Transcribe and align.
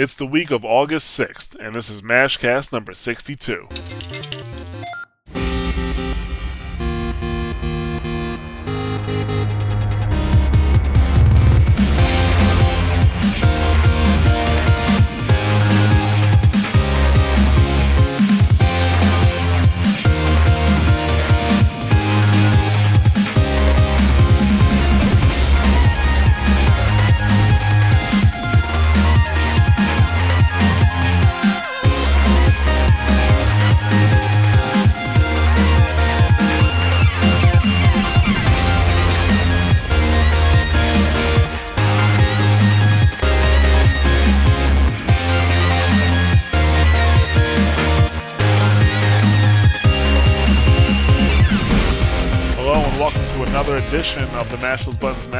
It's 0.00 0.14
the 0.14 0.26
week 0.28 0.52
of 0.52 0.64
August 0.64 1.18
6th, 1.18 1.56
and 1.58 1.74
this 1.74 1.90
is 1.90 2.02
Mashcast 2.02 2.72
number 2.72 2.94
62. 2.94 4.27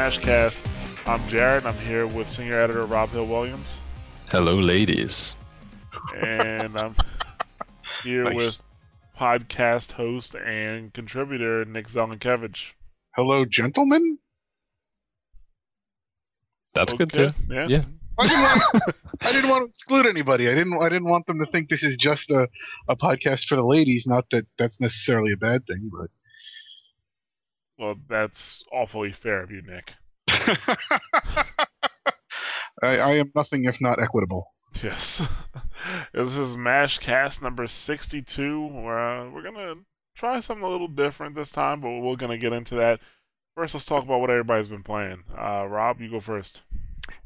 Those 0.08 0.16
Buttons 0.16 0.60
Mashcast. 0.62 1.06
I'm 1.06 1.20
Jarret. 1.28 1.64
I'm 1.66 1.76
here 1.80 2.06
with 2.06 2.30
senior 2.30 2.58
editor 2.58 2.86
Rob 2.86 3.10
Hill 3.10 3.26
Williams, 3.26 3.78
Hello, 4.30 4.54
ladies. 4.54 5.34
and 6.16 6.78
I'm 6.78 6.96
here 8.02 8.24
Nice. 8.24 8.34
with 8.34 8.62
podcast 9.18 9.92
host 9.92 10.34
and 10.34 10.94
contributor 10.94 11.66
Nick 11.66 11.88
Zielenkievicz. 11.88 12.72
Hello, 13.16 13.44
gentlemen. 13.44 14.18
That's 16.72 16.94
good 16.94 17.12
too. 17.12 17.32
Yeah. 17.50 17.66
Yeah. 17.68 17.84
I 18.18 18.26
didn't, 18.26 18.42
want, 18.42 18.94
I 19.22 19.32
didn't 19.32 19.50
want 19.50 19.62
to 19.64 19.68
exclude 19.68 20.06
anybody. 20.06 20.48
I 20.48 20.54
didn't. 20.54 20.78
I 20.80 20.88
didn't 20.88 21.08
want 21.08 21.26
them 21.26 21.38
to 21.40 21.46
think 21.52 21.68
this 21.68 21.82
is 21.82 21.98
just 21.98 22.30
a, 22.30 22.48
a 22.88 22.96
podcast 22.96 23.46
for 23.46 23.56
the 23.56 23.66
ladies. 23.66 24.06
Not 24.06 24.24
that 24.32 24.46
that's 24.58 24.80
necessarily 24.80 25.32
a 25.32 25.36
bad 25.36 25.66
thing, 25.66 25.90
but 25.92 26.08
Well, 27.78 27.96
that's 28.08 28.64
awfully 28.72 29.12
fair 29.12 29.42
of 29.42 29.50
you, 29.50 29.62
Nick. 29.62 29.94
I, 32.82 32.98
I 32.98 33.14
am 33.16 33.32
nothing 33.34 33.64
if 33.64 33.80
not 33.80 34.00
equitable. 34.00 34.54
Yes. 34.82 35.26
this 36.12 36.36
is 36.36 36.56
Mashcast 36.56 37.42
number 37.42 37.66
62. 37.66 38.66
Where 38.66 38.98
uh, 38.98 39.30
we're 39.30 39.42
gonna 39.42 39.74
try 40.14 40.40
something 40.40 40.64
a 40.64 40.68
little 40.68 40.88
different 40.88 41.34
this 41.34 41.50
time, 41.50 41.80
but 41.80 42.00
we're 42.00 42.16
gonna 42.16 42.38
get 42.38 42.52
into 42.52 42.74
that. 42.76 43.00
First, 43.56 43.74
let's 43.74 43.86
talk 43.86 44.04
about 44.04 44.20
what 44.20 44.30
everybody's 44.30 44.68
been 44.68 44.84
playing. 44.84 45.24
Uh, 45.36 45.66
Rob, 45.68 46.00
you 46.00 46.10
go 46.10 46.20
first. 46.20 46.62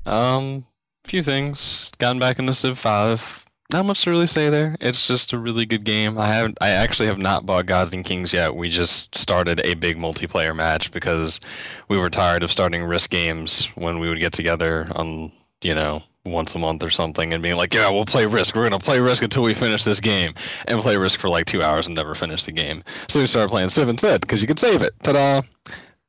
Um, 0.07 0.67
a 1.05 1.09
few 1.09 1.23
things. 1.23 1.93
Gotten 1.99 2.19
back 2.19 2.39
into 2.39 2.55
Civ 2.55 2.79
5. 2.79 3.47
Not 3.73 3.87
much 3.87 4.03
to 4.03 4.11
really 4.11 4.27
say 4.27 4.51
there. 4.51 4.77
It's 4.81 5.07
just 5.07 5.33
a 5.33 5.39
really 5.39 5.65
good 5.65 5.85
game. 5.85 6.19
I 6.19 6.27
haven't. 6.27 6.59
I 6.61 6.69
actually 6.71 7.07
have 7.09 7.17
not 7.17 7.47
bought 7.47 7.65
Gods 7.65 7.91
and 7.95 8.05
Kings 8.05 8.35
yet. 8.35 8.55
We 8.55 8.69
just 8.69 9.17
started 9.17 9.65
a 9.65 9.73
big 9.75 9.97
multiplayer 9.97 10.55
match 10.55 10.91
because 10.91 11.41
we 11.89 11.97
were 11.97 12.11
tired 12.11 12.43
of 12.43 12.53
starting 12.53 12.85
risk 12.85 13.09
games 13.09 13.67
when 13.75 13.99
we 13.99 14.11
would 14.11 14.21
get 14.21 14.35
together 14.35 14.89
on, 14.95 15.33
you 15.63 15.75
know, 15.75 16.03
once 16.27 16.55
a 16.55 16.59
month 16.59 16.85
or 16.85 16.91
something 16.91 17.33
and 17.33 17.43
being 17.43 17.57
like, 17.57 17.73
yeah, 17.73 17.89
we'll 17.89 18.05
play 18.05 18.27
Risk. 18.27 18.55
We're 18.55 18.65
gonna 18.65 18.79
play 18.79 19.01
Risk 19.01 19.23
until 19.23 19.43
we 19.43 19.55
finish 19.55 19.85
this 19.85 20.01
game, 20.01 20.35
and 20.69 20.81
play 20.81 20.99
Risk 20.99 21.19
for 21.19 21.31
like 21.31 21.47
two 21.47 21.63
hours 21.63 21.87
and 21.87 21.97
never 21.97 22.15
finish 22.15 22.45
the 22.45 22.53
game. 22.53 22.83
So 23.09 23.21
we 23.21 23.27
started 23.27 23.49
playing 23.49 23.71
Civ 23.71 23.89
instead 23.89 24.21
because 24.21 24.43
you 24.43 24.47
could 24.47 24.59
save 24.59 24.83
it. 24.83 24.95
Ta-da! 25.03 25.41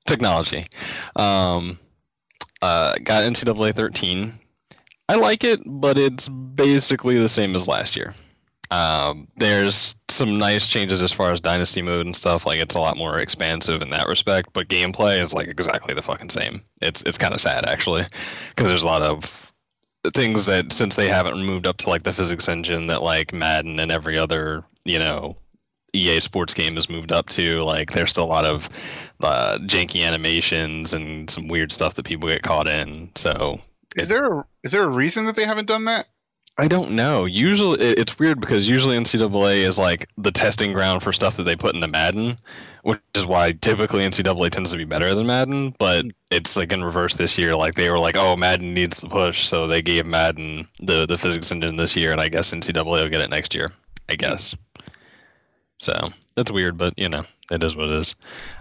Technology. 0.06 0.66
Um, 1.16 1.80
uh, 2.62 2.96
got 3.04 3.24
NCAA 3.24 3.74
13. 3.74 4.40
I 5.14 5.18
like 5.18 5.44
it, 5.44 5.62
but 5.64 5.96
it's 5.96 6.28
basically 6.28 7.20
the 7.20 7.30
same 7.30 7.54
as 7.54 7.68
last 7.68 7.96
year. 7.96 8.16
Um, 8.72 9.28
there's 9.38 9.94
some 10.10 10.40
nice 10.40 10.66
changes 10.66 11.04
as 11.04 11.12
far 11.12 11.32
as 11.32 11.40
dynasty 11.40 11.84
mode 11.84 12.08
and 12.08 12.16
stuff. 12.16 12.48
Like 12.48 12.60
it's 12.60 12.74
a 12.74 12.80
lot 12.80 12.98
more 12.98 13.20
expansive 13.20 13.84
in 13.84 13.92
that 13.92 14.08
respect, 14.08 14.50
but 14.54 14.70
gameplay 14.70 15.22
is 15.22 15.32
like 15.32 15.48
exactly 15.48 15.94
the 15.94 16.02
fucking 16.02 16.30
same. 16.30 16.64
It's 16.82 17.04
it's 17.04 17.20
kind 17.20 17.32
of 17.32 17.40
sad 17.40 17.68
actually, 17.68 18.08
because 18.50 18.68
there's 18.68 18.84
a 18.84 18.88
lot 18.88 19.04
of 19.04 19.52
things 20.16 20.48
that 20.48 20.74
since 20.74 20.96
they 20.96 21.10
haven't 21.10 21.46
moved 21.46 21.68
up 21.68 21.78
to 21.78 21.90
like 21.90 22.02
the 22.02 22.14
physics 22.14 22.50
engine 22.50 22.88
that 22.88 23.04
like 23.04 23.32
Madden 23.34 23.80
and 23.80 23.92
every 23.92 24.18
other 24.18 24.64
you 24.84 24.98
know 24.98 25.38
EA 25.94 26.20
sports 26.20 26.56
game 26.56 26.74
has 26.74 26.90
moved 26.90 27.12
up 27.12 27.30
to. 27.30 27.62
Like 27.62 27.92
there's 27.92 28.10
still 28.10 28.26
a 28.26 28.26
lot 28.26 28.46
of 28.46 28.68
uh, 29.22 29.60
janky 29.62 30.04
animations 30.04 30.92
and 30.92 31.30
some 31.30 31.48
weird 31.48 31.72
stuff 31.72 31.94
that 31.94 32.06
people 32.06 32.28
get 32.30 32.42
caught 32.42 32.68
in. 32.68 33.12
So 33.14 33.62
Is 33.96 34.08
there 34.08 34.40
a, 34.40 34.46
is 34.64 34.72
there 34.72 34.84
a 34.84 34.90
reason 34.90 35.26
that 35.26 35.36
they 35.36 35.46
haven't 35.46 35.68
done 35.68 35.86
that? 35.86 36.08
I 36.58 36.68
don't 36.68 36.92
know. 36.92 37.26
Usually, 37.26 37.80
it- 37.82 37.98
it's 38.00 38.20
weird 38.20 38.40
because 38.40 38.68
usually 38.68 38.96
NCAA 38.96 39.64
is 39.66 39.80
like 39.80 40.08
the 40.18 40.32
testing 40.32 40.72
ground 40.74 41.02
for 41.02 41.12
stuff 41.12 41.36
that 41.38 41.44
they 41.44 41.56
put 41.56 41.74
into 41.74 41.88
Madden, 41.88 42.38
which 42.84 43.00
is 43.16 43.26
why 43.26 43.54
typically 43.54 44.04
NCAA 44.04 44.52
tends 44.52 44.70
to 44.72 44.78
be 44.78 44.86
better 44.86 45.16
than 45.16 45.26
Madden. 45.26 45.74
But 45.80 46.06
it's 46.30 46.56
like 46.56 46.72
in 46.72 46.84
reverse 46.84 47.16
this 47.16 47.40
year. 47.40 47.56
Like 47.56 47.74
they 47.74 47.90
were 47.90 47.98
like, 47.98 48.16
"Oh, 48.16 48.36
Madden 48.36 48.74
needs 48.76 49.02
the 49.02 49.10
push," 49.10 49.46
so 49.48 49.66
they 49.66 49.82
gave 49.82 50.06
Madden 50.06 50.68
the 50.80 51.08
the 51.08 51.18
physics 51.18 51.52
engine 51.52 51.76
this 51.76 51.96
year, 51.96 52.12
and 52.12 52.22
I 52.22 52.30
guess 52.30 52.52
NCAA 52.54 53.02
will 53.02 53.10
get 53.10 53.22
it 53.22 53.32
next 53.32 53.56
year. 53.56 53.72
I 54.08 54.14
guess. 54.16 54.54
So 55.80 56.12
that's 56.36 56.52
weird, 56.52 56.78
but 56.78 56.94
you 56.98 57.10
know, 57.10 57.26
it 57.52 57.64
is 57.64 57.76
what 57.76 57.88
it 57.90 57.94
is. 57.94 58.16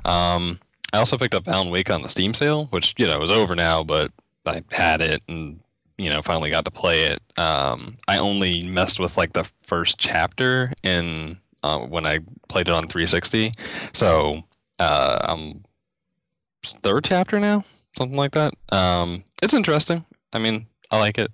Um, 0.05 0.61
I 0.95 0.99
also 0.99 1.19
picked 1.19 1.35
up 1.35 1.47
Alan 1.49 1.71
Wake 1.71 1.91
on 1.91 2.03
the 2.03 2.09
Steam 2.09 2.33
sale, 2.35 2.67
which 2.67 2.95
you 2.97 3.07
know 3.07 3.23
is 3.23 3.31
over 3.31 3.55
now, 3.55 3.83
but 3.83 4.13
I 4.47 4.63
had 4.71 5.01
it 5.01 5.23
and 5.29 5.61
you 5.99 6.11
know 6.11 6.23
finally 6.23 6.51
got 6.51 6.65
to 6.65 6.71
play 6.71 7.05
it. 7.05 7.21
Um, 7.39 7.97
I 8.09 8.19
only 8.19 8.63
messed 8.65 8.99
with 8.99 9.17
like 9.17 9.33
the 9.33 9.45
first 9.67 9.99
chapter 9.99 10.73
in 10.83 11.39
uh, 11.63 11.79
when 11.79 12.07
I 12.07 12.21
played 12.49 12.69
it 12.69 12.75
on 12.75 12.89
360, 12.89 13.53
so 13.93 14.43
uh, 14.79 15.19
I'm 15.23 15.65
third 16.65 17.05
chapter 17.05 17.39
now, 17.39 17.65
something 17.97 18.17
like 18.17 18.33
that. 18.33 18.55
Um, 18.71 19.25
it's 19.43 19.55
interesting. 19.55 20.05
I 20.33 20.39
mean, 20.39 20.67
I 20.91 20.99
like 20.99 21.19
it. 21.19 21.31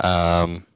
Um, 0.00 0.66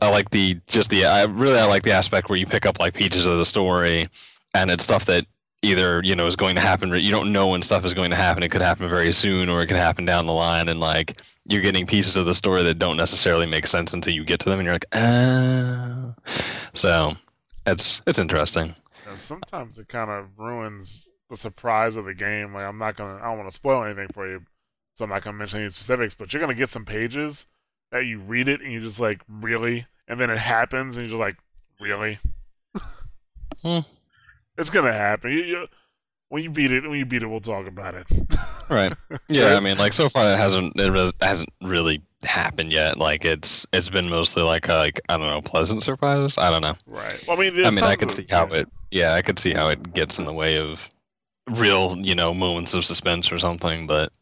I 0.00 0.10
like 0.10 0.30
the 0.30 0.60
just 0.66 0.90
the 0.90 1.04
I 1.06 1.24
really 1.24 1.58
I 1.58 1.64
like 1.64 1.82
the 1.82 1.92
aspect 1.92 2.28
where 2.28 2.38
you 2.38 2.46
pick 2.46 2.66
up 2.66 2.78
like 2.78 2.94
pieces 2.94 3.26
of 3.26 3.38
the 3.38 3.44
story, 3.44 4.08
and 4.54 4.70
it's 4.70 4.84
stuff 4.84 5.06
that 5.06 5.26
either 5.62 6.00
you 6.04 6.14
know 6.14 6.26
is 6.26 6.36
going 6.36 6.54
to 6.54 6.60
happen. 6.60 6.90
You 6.90 7.10
don't 7.10 7.32
know 7.32 7.48
when 7.48 7.62
stuff 7.62 7.84
is 7.84 7.94
going 7.94 8.10
to 8.10 8.16
happen. 8.16 8.42
It 8.42 8.50
could 8.50 8.62
happen 8.62 8.88
very 8.88 9.12
soon, 9.12 9.48
or 9.48 9.62
it 9.62 9.66
could 9.66 9.76
happen 9.76 10.04
down 10.04 10.26
the 10.26 10.32
line, 10.32 10.68
and 10.68 10.80
like 10.80 11.20
you're 11.46 11.62
getting 11.62 11.86
pieces 11.86 12.16
of 12.16 12.26
the 12.26 12.34
story 12.34 12.62
that 12.62 12.78
don't 12.78 12.96
necessarily 12.96 13.46
make 13.46 13.66
sense 13.66 13.92
until 13.92 14.12
you 14.12 14.24
get 14.24 14.40
to 14.40 14.50
them, 14.50 14.58
and 14.58 14.66
you're 14.66 14.74
like, 14.74 14.86
ah. 14.92 16.14
So 16.74 17.14
it's 17.66 18.02
it's 18.06 18.18
interesting. 18.18 18.74
Yeah, 19.06 19.14
sometimes 19.14 19.78
it 19.78 19.88
kind 19.88 20.10
of 20.10 20.26
ruins 20.38 21.08
the 21.30 21.36
surprise 21.36 21.96
of 21.96 22.04
the 22.04 22.14
game. 22.14 22.54
Like 22.54 22.64
I'm 22.64 22.78
not 22.78 22.96
gonna, 22.96 23.16
I 23.16 23.26
don't 23.28 23.38
want 23.38 23.50
to 23.50 23.54
spoil 23.54 23.84
anything 23.84 24.08
for 24.12 24.28
you, 24.28 24.42
so 24.94 25.04
I'm 25.04 25.10
not 25.10 25.22
gonna 25.22 25.36
mention 25.36 25.60
any 25.60 25.70
specifics. 25.70 26.14
But 26.14 26.32
you're 26.32 26.40
gonna 26.40 26.54
get 26.54 26.68
some 26.68 26.84
pages 26.84 27.46
that 27.90 28.04
you 28.04 28.18
read 28.20 28.48
it 28.48 28.60
and 28.60 28.70
you're 28.70 28.82
just 28.82 29.00
like 29.00 29.22
really, 29.28 29.86
and 30.06 30.20
then 30.20 30.30
it 30.30 30.38
happens 30.38 30.96
and 30.96 31.06
you're 31.06 31.18
just 31.18 31.20
like 31.20 31.36
really. 31.80 32.18
Hmm. 33.62 33.80
It's 34.58 34.70
gonna 34.70 34.92
happen. 34.92 35.32
You, 35.32 35.38
you, 35.38 35.66
when 36.28 36.42
you 36.42 36.50
beat 36.50 36.72
it, 36.72 36.82
when 36.88 36.98
you 36.98 37.06
beat 37.06 37.22
it, 37.22 37.26
we'll 37.26 37.40
talk 37.40 37.66
about 37.66 37.94
it. 37.94 38.06
Right. 38.70 38.92
Yeah, 39.30 39.54
I 39.54 39.60
mean, 39.60 39.78
like 39.78 39.94
so 39.94 40.10
far 40.10 40.30
it 40.30 40.36
hasn't 40.36 40.74
it 40.76 41.14
hasn't 41.22 41.48
really 41.62 42.02
happened 42.22 42.70
yet. 42.70 42.98
Like 42.98 43.24
it's 43.24 43.66
it's 43.72 43.88
been 43.88 44.10
mostly 44.10 44.42
like 44.42 44.68
uh, 44.68 44.76
like 44.76 45.00
I 45.08 45.16
don't 45.16 45.26
know 45.26 45.40
pleasant 45.40 45.82
surprises. 45.82 46.36
I 46.36 46.50
don't 46.50 46.60
know. 46.60 46.74
right. 46.86 47.24
Well, 47.26 47.40
I 47.40 47.48
mean, 47.48 47.64
I 47.64 47.70
mean, 47.70 47.82
I 47.82 47.96
could 47.96 48.10
see 48.10 48.26
how 48.28 48.44
it. 48.48 48.68
Yeah, 48.90 49.14
I 49.14 49.22
could 49.22 49.38
see 49.38 49.54
how 49.54 49.68
it 49.68 49.94
gets 49.94 50.18
in 50.18 50.26
the 50.26 50.34
way 50.34 50.58
of 50.58 50.82
real, 51.48 51.96
you 51.98 52.14
know, 52.14 52.34
moments 52.34 52.74
of 52.74 52.84
suspense 52.84 53.32
or 53.32 53.38
something. 53.38 53.86
But 53.86 54.12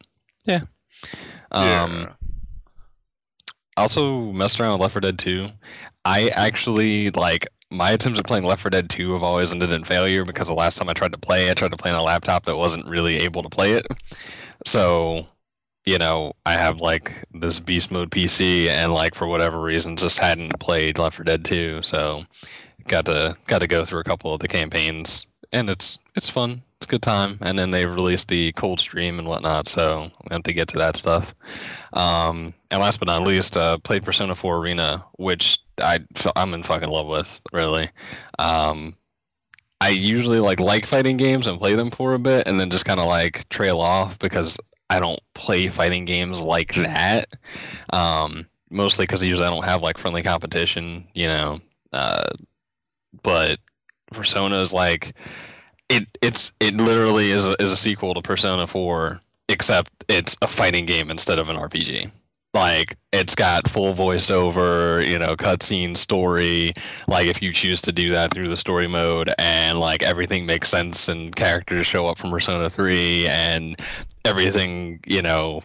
yeah. 0.45 0.61
Um, 1.51 1.65
yeah. 1.65 2.13
also 3.75 4.31
messed 4.31 4.61
around 4.61 4.73
with 4.73 4.81
Left 4.81 4.93
4 4.93 5.01
Dead 5.01 5.19
2. 5.19 5.49
I 6.05 6.29
actually 6.29 7.09
like 7.11 7.47
my 7.69 7.91
attempts 7.91 8.19
at 8.19 8.25
playing 8.25 8.43
Left 8.43 8.61
4 8.61 8.69
Dead 8.69 8.89
2 8.89 9.13
have 9.13 9.23
always 9.23 9.51
ended 9.51 9.71
in 9.71 9.83
failure 9.83 10.23
because 10.23 10.47
the 10.47 10.53
last 10.53 10.77
time 10.77 10.89
I 10.89 10.93
tried 10.93 11.11
to 11.11 11.17
play, 11.17 11.51
I 11.51 11.53
tried 11.53 11.71
to 11.71 11.77
play 11.77 11.91
on 11.91 11.97
a 11.97 12.03
laptop 12.03 12.45
that 12.45 12.57
wasn't 12.57 12.87
really 12.87 13.17
able 13.17 13.43
to 13.43 13.49
play 13.49 13.73
it. 13.73 13.85
So, 14.65 15.25
you 15.85 15.97
know, 15.97 16.33
I 16.45 16.53
have 16.53 16.79
like 16.79 17.25
this 17.33 17.59
beast 17.59 17.91
mode 17.91 18.11
PC 18.11 18.67
and 18.67 18.93
like 18.93 19.15
for 19.15 19.27
whatever 19.27 19.61
reason 19.61 19.97
just 19.97 20.19
hadn't 20.19 20.59
played 20.59 20.97
Left 20.97 21.15
4 21.17 21.25
Dead 21.25 21.45
2. 21.45 21.81
So, 21.83 22.25
got 22.87 23.05
to 23.05 23.35
got 23.47 23.59
to 23.59 23.67
go 23.67 23.83
through 23.85 23.99
a 23.99 24.05
couple 24.05 24.33
of 24.33 24.39
the 24.39 24.47
campaigns 24.47 25.27
and 25.51 25.69
it's 25.69 25.99
it's 26.15 26.29
fun. 26.29 26.63
It's 26.79 26.85
a 26.85 26.89
good 26.89 27.01
time. 27.01 27.39
And 27.41 27.57
then 27.57 27.71
they 27.71 27.85
released 27.85 28.27
the 28.29 28.51
cold 28.53 28.79
stream 28.79 29.17
and 29.17 29.27
whatnot, 29.27 29.67
so 29.67 30.11
we 30.23 30.33
have 30.33 30.43
to 30.43 30.53
get 30.53 30.67
to 30.69 30.77
that 30.77 30.95
stuff. 30.95 31.33
Um, 31.93 32.53
and 32.69 32.81
last 32.81 32.99
but 32.99 33.07
not 33.07 33.23
least, 33.23 33.57
uh, 33.57 33.77
played 33.79 34.03
Persona 34.03 34.35
4 34.35 34.57
Arena, 34.57 35.03
which 35.17 35.59
I 35.81 35.99
I'm 36.35 36.53
in 36.53 36.63
fucking 36.63 36.89
love 36.89 37.07
with. 37.07 37.41
Really. 37.51 37.89
Um, 38.37 38.95
I 39.81 39.89
usually 39.89 40.39
like 40.39 40.59
like 40.59 40.85
fighting 40.85 41.17
games 41.17 41.47
and 41.47 41.59
play 41.59 41.75
them 41.75 41.91
for 41.91 42.13
a 42.13 42.19
bit, 42.19 42.47
and 42.47 42.59
then 42.59 42.69
just 42.69 42.85
kind 42.85 42.99
of 42.99 43.07
like 43.07 43.47
trail 43.49 43.79
off 43.79 44.19
because 44.19 44.57
I 44.89 44.99
don't 44.99 45.19
play 45.33 45.67
fighting 45.69 46.05
games 46.05 46.41
like 46.41 46.73
that. 46.75 47.29
Um, 47.91 48.47
mostly 48.69 49.03
because 49.03 49.23
usually 49.23 49.45
I 49.47 49.49
don't 49.49 49.65
have 49.65 49.81
like 49.81 49.97
friendly 49.97 50.23
competition, 50.23 51.07
you 51.13 51.27
know. 51.27 51.59
Uh, 51.93 52.29
but 53.23 53.59
Persona 54.11 54.59
is 54.61 54.73
like 54.73 55.13
it. 55.89 56.07
It's 56.21 56.51
it 56.59 56.77
literally 56.77 57.31
is 57.31 57.47
a, 57.47 57.61
is 57.61 57.71
a 57.71 57.77
sequel 57.77 58.13
to 58.13 58.21
Persona 58.21 58.67
Four, 58.67 59.19
except 59.49 59.91
it's 60.07 60.37
a 60.41 60.47
fighting 60.47 60.85
game 60.85 61.09
instead 61.09 61.39
of 61.39 61.49
an 61.49 61.57
RPG. 61.57 62.11
Like 62.53 62.97
it's 63.11 63.35
got 63.35 63.69
full 63.69 63.93
voiceover, 63.93 65.07
you 65.07 65.19
know, 65.19 65.35
cutscene 65.35 65.95
story. 65.95 66.73
Like 67.07 67.27
if 67.27 67.41
you 67.41 67.53
choose 67.53 67.81
to 67.81 67.91
do 67.91 68.09
that 68.09 68.33
through 68.33 68.49
the 68.49 68.57
story 68.57 68.87
mode, 68.87 69.31
and 69.37 69.79
like 69.79 70.01
everything 70.01 70.45
makes 70.45 70.69
sense, 70.69 71.07
and 71.07 71.35
characters 71.35 71.85
show 71.85 72.07
up 72.07 72.17
from 72.17 72.31
Persona 72.31 72.69
Three, 72.69 73.27
and 73.27 73.79
everything, 74.25 74.99
you 75.05 75.21
know, 75.21 75.61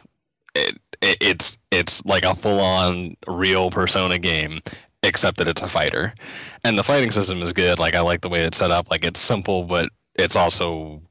it, 0.54 0.78
it 1.00 1.16
it's 1.20 1.58
it's 1.70 2.04
like 2.04 2.24
a 2.24 2.34
full 2.34 2.60
on 2.60 3.16
real 3.26 3.70
Persona 3.70 4.18
game, 4.18 4.60
except 5.02 5.38
that 5.38 5.48
it's 5.48 5.62
a 5.62 5.68
fighter, 5.68 6.12
and 6.62 6.78
the 6.78 6.84
fighting 6.84 7.10
system 7.10 7.40
is 7.40 7.54
good. 7.54 7.78
Like 7.78 7.94
I 7.94 8.00
like 8.00 8.20
the 8.20 8.28
way 8.28 8.42
it's 8.42 8.58
set 8.58 8.70
up. 8.70 8.90
Like 8.90 9.04
it's 9.04 9.20
simple, 9.20 9.64
but 9.64 9.88
it's 10.14 10.36
also 10.36 11.02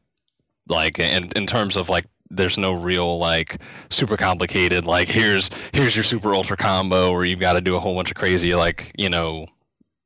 like 0.68 1.00
in 1.00 1.30
in 1.36 1.45
terms 1.45 1.77
of 1.77 1.89
like 1.89 2.06
there's 2.30 2.57
no 2.57 2.71
real 2.71 3.18
like 3.18 3.62
super 3.89 4.15
complicated 4.15 4.86
like 4.86 5.09
here's 5.09 5.50
here's 5.74 5.95
your 5.95 6.03
super 6.03 6.33
ultra 6.33 6.56
combo 6.56 7.12
where 7.12 7.25
you've 7.25 7.42
got 7.42 7.53
to 7.53 7.62
do 7.62 7.75
a 7.75 7.80
whole 7.80 7.95
bunch 7.95 8.09
of 8.09 8.15
crazy 8.15 8.56
like 8.56 8.92
you 8.98 9.09
know 9.09 9.48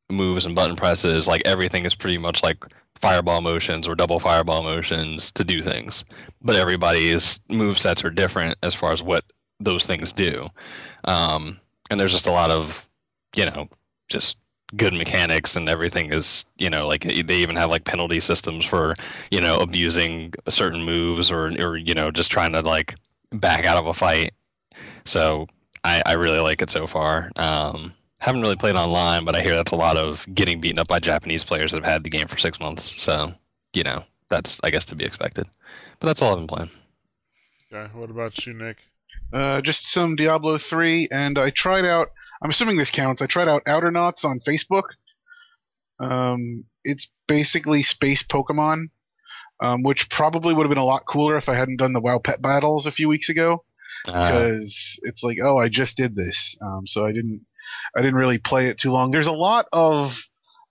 moves 0.09 0.45
and 0.45 0.55
button 0.55 0.75
presses. 0.75 1.27
Like 1.27 1.41
everything 1.45 1.85
is 1.85 1.95
pretty 1.95 2.17
much 2.17 2.43
like 2.43 2.63
fireball 2.95 3.41
motions 3.41 3.87
or 3.87 3.95
double 3.95 4.19
fireball 4.19 4.63
motions 4.63 5.31
to 5.33 5.43
do 5.43 5.61
things. 5.61 6.05
But 6.41 6.55
everybody's 6.55 7.39
move 7.49 7.77
sets 7.77 8.03
are 8.03 8.09
different 8.09 8.57
as 8.63 8.73
far 8.73 8.91
as 8.91 9.01
what 9.01 9.23
those 9.59 9.85
things 9.85 10.13
do. 10.13 10.47
Um, 11.05 11.59
and 11.89 11.99
there's 11.99 12.11
just 12.11 12.27
a 12.27 12.31
lot 12.31 12.51
of 12.51 12.89
you 13.35 13.45
know 13.45 13.67
just 14.07 14.37
good 14.75 14.93
mechanics 14.93 15.55
and 15.55 15.69
everything 15.69 16.11
is 16.11 16.45
you 16.57 16.69
know 16.69 16.87
like 16.87 17.01
they 17.01 17.35
even 17.35 17.55
have 17.55 17.69
like 17.69 17.83
penalty 17.85 18.19
systems 18.19 18.65
for 18.65 18.95
you 19.31 19.39
know 19.39 19.57
abusing 19.59 20.33
certain 20.49 20.83
moves 20.83 21.31
or 21.31 21.47
or 21.63 21.77
you 21.77 21.93
know 21.93 22.11
just 22.11 22.31
trying 22.31 22.51
to 22.51 22.61
like 22.61 22.95
back 23.31 23.65
out 23.65 23.77
of 23.77 23.87
a 23.87 23.93
fight 23.93 24.33
so 25.05 25.47
i 25.83 26.01
i 26.05 26.13
really 26.13 26.39
like 26.39 26.61
it 26.61 26.69
so 26.69 26.87
far 26.87 27.31
um 27.35 27.93
haven't 28.19 28.41
really 28.41 28.55
played 28.55 28.75
online 28.75 29.23
but 29.25 29.35
i 29.35 29.41
hear 29.41 29.55
that's 29.55 29.71
a 29.71 29.75
lot 29.75 29.97
of 29.97 30.25
getting 30.33 30.59
beaten 30.59 30.79
up 30.79 30.87
by 30.87 30.99
japanese 30.99 31.43
players 31.43 31.71
that 31.71 31.83
have 31.83 31.91
had 31.91 32.03
the 32.03 32.09
game 32.09 32.27
for 32.27 32.37
six 32.37 32.59
months 32.59 33.01
so 33.01 33.33
you 33.73 33.83
know 33.83 34.03
that's 34.29 34.59
i 34.63 34.69
guess 34.69 34.85
to 34.85 34.95
be 34.95 35.05
expected 35.05 35.47
but 35.99 36.07
that's 36.07 36.21
all 36.21 36.31
i've 36.31 36.37
been 36.37 36.47
playing 36.47 36.69
Okay, 37.75 37.91
what 37.93 38.09
about 38.09 38.45
you, 38.45 38.53
Nick? 38.53 38.77
Uh, 39.33 39.59
just 39.61 39.91
some 39.91 40.15
Diablo 40.15 40.57
3, 40.57 41.09
and 41.11 41.37
I 41.37 41.49
tried 41.49 41.83
out. 41.83 42.09
I'm 42.41 42.49
assuming 42.49 42.77
this 42.77 42.91
counts. 42.91 43.21
I 43.21 43.25
tried 43.27 43.47
out 43.47 43.65
Outernauts 43.65 44.23
on 44.25 44.39
Facebook. 44.39 44.83
Um, 45.99 46.65
it's 46.83 47.07
basically 47.27 47.83
space 47.83 48.23
Pokemon, 48.23 48.89
um, 49.61 49.83
which 49.83 50.09
probably 50.09 50.53
would 50.53 50.63
have 50.63 50.69
been 50.69 50.77
a 50.77 50.83
lot 50.85 51.05
cooler 51.07 51.37
if 51.37 51.47
I 51.49 51.55
hadn't 51.55 51.77
done 51.77 51.93
the 51.93 52.01
WoW 52.01 52.19
Pet 52.19 52.41
battles 52.41 52.85
a 52.85 52.91
few 52.91 53.07
weeks 53.07 53.29
ago. 53.29 53.63
uh, 54.07 54.11
Because 54.31 54.99
it's 55.03 55.23
like, 55.23 55.37
oh, 55.41 55.57
I 55.57 55.69
just 55.69 55.97
did 55.97 56.15
this, 56.15 56.55
um, 56.61 56.85
so 56.85 57.05
I 57.05 57.11
didn't. 57.11 57.41
I 57.95 58.01
didn't 58.01 58.15
really 58.15 58.37
play 58.37 58.67
it 58.67 58.77
too 58.77 58.91
long. 58.91 59.11
There's 59.11 59.27
a 59.27 59.33
lot 59.33 59.65
of, 59.73 60.17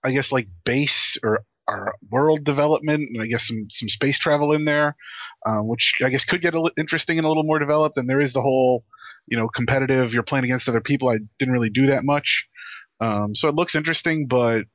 I 0.03 0.11
guess, 0.11 0.31
like 0.31 0.47
base 0.63 1.17
or, 1.23 1.43
or 1.67 1.93
world 2.09 2.43
development, 2.43 3.09
and 3.13 3.21
I 3.21 3.27
guess 3.27 3.47
some 3.47 3.67
some 3.69 3.89
space 3.89 4.17
travel 4.17 4.53
in 4.53 4.65
there, 4.65 4.95
um, 5.45 5.67
which 5.67 5.95
I 6.03 6.09
guess 6.09 6.23
could 6.25 6.41
get 6.41 6.53
a 6.55 6.61
li- 6.61 6.71
interesting 6.77 7.17
and 7.17 7.25
a 7.25 7.27
little 7.27 7.43
more 7.43 7.59
developed. 7.59 7.97
And 7.97 8.09
there 8.09 8.21
is 8.21 8.33
the 8.33 8.41
whole, 8.41 8.85
you 9.27 9.37
know, 9.37 9.47
competitive. 9.47 10.13
You're 10.13 10.23
playing 10.23 10.45
against 10.45 10.69
other 10.69 10.81
people. 10.81 11.09
I 11.09 11.17
didn't 11.39 11.53
really 11.53 11.69
do 11.69 11.87
that 11.87 12.03
much, 12.03 12.47
um, 12.99 13.35
so 13.35 13.47
it 13.47 13.55
looks 13.55 13.75
interesting. 13.75 14.27
But 14.27 14.65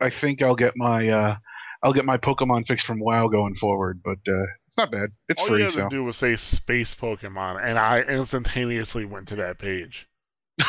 I 0.00 0.10
think 0.10 0.42
I'll 0.42 0.56
get 0.56 0.74
my 0.76 1.08
uh, 1.08 1.36
I'll 1.82 1.92
get 1.92 2.04
my 2.04 2.18
Pokemon 2.18 2.66
fix 2.66 2.82
from 2.82 2.98
WoW 2.98 3.28
going 3.28 3.54
forward. 3.54 4.00
But 4.04 4.18
uh, 4.28 4.46
it's 4.66 4.78
not 4.78 4.90
bad. 4.90 5.10
It's 5.28 5.40
All 5.40 5.48
free, 5.48 5.58
you 5.58 5.64
had 5.64 5.72
so 5.72 5.82
to 5.84 5.88
do 5.88 6.04
was 6.04 6.16
say 6.16 6.36
space 6.36 6.94
Pokemon, 6.94 7.60
and 7.62 7.78
I 7.78 8.00
instantaneously 8.00 9.04
went 9.04 9.28
to 9.28 9.36
that 9.36 9.58
page. 9.58 10.08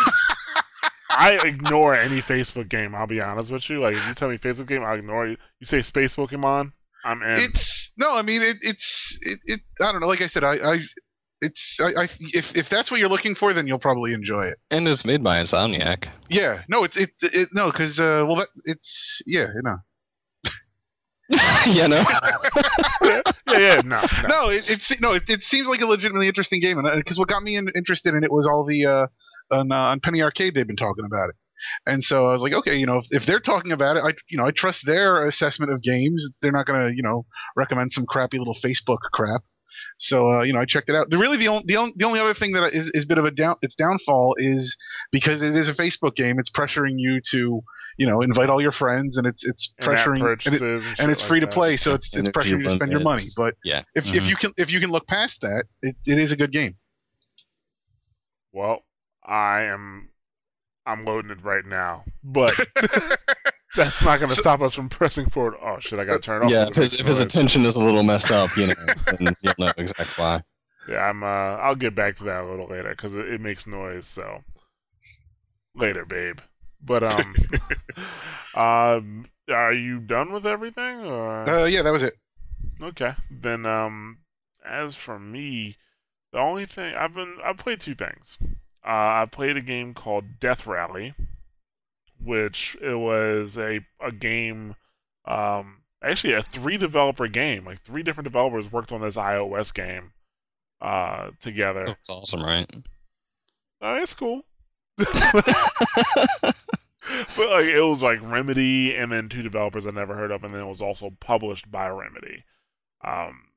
I 1.10 1.39
ignore 1.44 1.95
any 1.95 2.22
Facebook 2.22 2.69
game. 2.69 2.94
I'll 2.94 3.07
be 3.07 3.22
honest 3.22 3.51
with 3.51 3.69
you. 3.69 3.81
Like 3.81 3.95
if 3.95 4.07
you 4.07 4.13
tell 4.13 4.30
me 4.30 4.38
Facebook 4.38 4.68
game, 4.68 4.84
I'll 4.84 4.98
ignore 4.98 5.28
you. 5.28 5.38
You 5.60 5.66
say 5.66 5.81
space 5.81 6.16
Pokemon, 6.16 6.74
I'm 7.04 7.22
in. 7.24 7.39
it's 7.39 7.92
no. 7.98 8.16
I 8.16 8.22
mean, 8.22 8.42
it, 8.42 8.57
it's 8.62 9.18
it, 9.22 9.39
it. 9.45 9.60
I 9.81 9.92
don't 9.92 10.01
know. 10.01 10.07
Like 10.07 10.22
I 10.22 10.28
said, 10.28 10.44
I. 10.44 10.56
I 10.56 10.80
it's 11.42 11.80
I, 11.80 12.04
I 12.04 12.04
if 12.34 12.56
if 12.56 12.69
that's 12.69 12.89
what 12.89 13.00
you're 13.00 13.10
looking 13.10 13.36
for, 13.36 13.54
then 13.54 13.68
you'll 13.68 13.80
probably 13.80 14.13
enjoy 14.13 14.44
it. 14.45 14.57
and 14.72 14.88
it's 14.88 15.06
made 15.06 15.24
by 15.24 15.39
insomniac 15.39 16.07
Yeah, 16.30 16.63
no, 16.68 16.84
it's 16.84 16.98
it, 16.98 17.12
it 17.22 17.50
no, 17.54 17.72
because 17.72 18.00
uh, 18.00 18.25
well, 18.28 18.38
that 18.38 18.48
it's 18.66 19.22
yeah, 19.25 19.48
you 19.54 19.62
know, 19.63 19.78
you 21.68 21.88
know 21.88 22.04
yeah, 23.04 23.22
yeah, 23.48 23.81
no, 23.84 24.01
no. 24.01 24.28
no, 24.28 24.50
it, 24.50 24.69
it's 24.69 25.00
no, 25.00 25.13
it, 25.13 25.30
it 25.30 25.44
seems 25.44 25.68
like 25.68 25.81
a 25.81 25.86
legitimately 25.86 26.28
interesting 26.28 26.60
game, 26.62 26.78
and 26.78 26.89
because 26.95 27.18
what 27.19 27.28
got 27.28 27.44
me 27.44 27.56
in, 27.56 27.69
interested 27.75 28.13
in 28.13 28.24
it 28.24 28.31
was 28.31 28.48
all 28.48 28.66
the 28.66 28.86
uh, 28.86 29.07
on, 29.51 29.72
uh, 29.72 29.75
on 29.75 30.00
Penny 30.00 30.22
Arcade 30.22 30.56
they've 30.56 30.68
been 30.68 30.75
talking 30.75 31.06
about 31.06 31.30
it, 31.30 31.36
and 31.86 32.04
so 32.04 32.28
I 32.28 32.31
was 32.31 32.42
like, 32.42 32.54
okay, 32.54 32.78
you 32.78 32.86
know, 32.86 32.98
if, 32.98 33.06
if 33.12 33.25
they're 33.25 33.39
talking 33.39 33.72
about 33.72 33.98
it, 33.98 34.04
I 34.04 34.13
you 34.30 34.38
know 34.38 34.45
I 34.45 34.51
trust 34.51 34.86
their 34.86 35.22
assessment 35.22 35.72
of 35.72 35.84
games. 35.84 36.38
They're 36.42 36.51
not 36.51 36.66
gonna 36.66 36.89
you 36.89 37.04
know 37.04 37.25
recommend 37.56 37.92
some 37.92 38.06
crappy 38.06 38.39
little 38.39 38.56
Facebook 38.56 39.00
crap. 39.13 39.42
So 39.97 40.39
uh, 40.39 40.44
you 40.44 40.53
know, 40.53 40.59
I 40.59 40.65
checked 40.65 40.89
it 40.89 40.95
out. 40.95 41.09
The 41.09 41.18
really 41.18 41.38
the 41.38 41.47
only 41.47 41.63
the 41.65 41.77
only, 41.77 41.94
the 41.95 42.06
only 42.06 42.19
other 42.19 42.33
thing 42.33 42.53
that 42.53 42.74
is, 42.74 42.89
is 42.94 43.03
a 43.03 43.07
bit 43.07 43.18
of 43.18 43.25
a 43.25 43.31
down 43.31 43.56
its 43.62 43.75
downfall 43.75 44.35
is 44.38 44.75
because 45.12 45.41
it 45.41 45.56
is 45.57 45.69
a 45.69 45.74
Facebook 45.74 46.15
game. 46.15 46.39
It's 46.39 46.50
pressuring 46.50 46.95
you 46.97 47.21
to 47.31 47.62
you 47.97 48.07
know 48.07 48.21
invite 48.21 48.50
all 48.50 48.62
your 48.62 48.71
friends, 48.71 49.18
and 49.18 49.25
it's 49.27 49.45
it's 49.45 49.74
pressuring 49.81 50.21
and, 50.45 50.56
it, 50.56 50.62
and, 50.62 50.77
and 50.77 50.97
shit 50.97 51.09
it's 51.09 51.21
like 51.21 51.27
free 51.27 51.39
to 51.39 51.47
play. 51.47 51.77
So 51.77 51.94
it's 51.94 52.13
And 52.15 52.27
it's 52.27 52.38
if 52.38 52.44
pressuring 52.44 52.59
you 52.59 52.63
to 52.63 52.69
spend 52.69 52.91
your 52.91 53.01
money. 53.01 53.24
But 53.35 53.56
yeah 53.63 53.83
if 53.95 54.06
Mhm. 54.06 54.15
if 54.15 54.27
you 54.27 54.35
can 54.35 54.51
if 54.57 54.71
you 54.71 54.79
can 54.79 54.91
look 54.91 55.07
past 55.07 55.41
that, 55.41 55.65
it, 55.81 55.95
it 56.06 56.18
is 56.19 56.31
a 56.31 56.38
good 56.38 56.51
game. 56.51 56.77
Well, 58.53 58.83
I 59.25 59.62
am. 59.63 60.09
I'm 60.85 61.03
loading 61.03 61.31
it 61.31 61.44
right 61.44 61.65
now, 61.65 62.06
but 62.24 62.53
that's 63.75 64.01
not 64.01 64.19
going 64.19 64.29
to 64.29 64.36
stop 64.36 64.62
us 64.62 64.74
from 64.74 64.89
pressing 64.89 65.29
forward. 65.29 65.55
Oh 65.62 65.77
shit! 65.79 66.00
I 66.00 66.05
got 66.05 66.15
to 66.15 66.21
turn 66.21 66.43
off. 66.43 66.50
yeah 66.51 66.67
if 66.67 66.75
his, 66.75 66.93
if 66.93 67.05
his 67.05 67.19
attention 67.19 67.65
is 67.65 67.75
a 67.75 67.83
little 67.83 68.03
messed 68.03 68.31
up 68.31 68.55
you 68.57 68.67
know 68.67 68.74
then 69.19 69.36
you'll 69.41 69.53
know 69.59 69.74
exactly 69.77 70.13
why 70.15 70.41
Yeah, 70.88 71.00
I'm. 71.09 71.21
Uh, 71.24 71.27
I'll 71.62 71.75
get 71.75 71.93
back 71.95 72.15
to 72.17 72.24
that 72.25 72.43
a 72.43 72.50
little 72.50 72.67
later 72.67 72.89
because 72.91 73.13
it, 73.15 73.27
it 73.27 73.41
makes 73.41 73.67
noise. 73.67 74.05
So 74.05 74.43
later, 75.75 76.05
babe. 76.05 76.39
But 76.81 77.03
um, 77.03 77.36
um, 78.55 79.25
are 79.50 79.74
you 79.74 80.00
done 80.00 80.31
with 80.31 80.45
everything? 80.45 81.00
Or 81.05 81.50
Uh, 81.50 81.65
yeah, 81.65 81.81
that 81.81 81.91
was 81.91 82.03
it. 82.03 82.13
okay, 82.81 83.13
then 83.29 83.65
um, 83.65 84.19
as 84.65 84.95
for 84.95 85.19
me, 85.19 85.75
the 86.31 86.39
only 86.39 86.65
thing 86.65 86.93
I've 86.95 87.13
been 87.13 87.38
I've 87.43 87.57
played 87.57 87.79
two 87.81 87.95
things. 87.95 88.38
Uh, 88.86 89.24
I 89.24 89.27
played 89.29 89.57
a 89.57 89.62
game 89.62 89.93
called 89.93 90.39
Death 90.39 90.65
Rally, 90.65 91.13
which 92.27 92.77
it 92.81 92.96
was 92.96 93.57
a 93.57 93.79
a 94.00 94.12
game. 94.12 94.75
Um, 95.25 95.81
actually, 96.03 96.34
a 96.34 96.43
three 96.43 96.77
developer 96.77 97.27
game. 97.27 97.65
Like 97.65 97.81
three 97.81 98.03
different 98.03 98.25
developers 98.25 98.72
worked 98.72 98.91
on 98.91 99.01
this 99.01 99.15
iOS 99.15 99.74
game 99.74 100.12
uh 100.79 101.31
together. 101.41 101.81
so 101.88 101.91
it's 101.93 102.10
awesome 102.10 102.43
right 102.43 102.69
Uh, 103.81 104.00
it's 104.01 104.13
cool. 104.13 104.43
but 104.98 105.05
like 107.38 107.65
it 107.65 107.81
was 107.81 108.03
like 108.03 108.19
Remedy 108.22 108.96
and 108.96 109.12
then 109.12 109.29
two 109.29 109.41
developers 109.41 109.88
I 109.88 109.91
never 109.91 110.15
heard 110.15 110.31
of, 110.31 110.43
and 110.43 110.53
then 110.53 110.62
it 110.62 110.67
was 110.67 110.81
also 110.81 111.12
published 111.19 111.72
by 111.72 111.88
Remedy. 111.88 112.43
Um, 113.03 113.50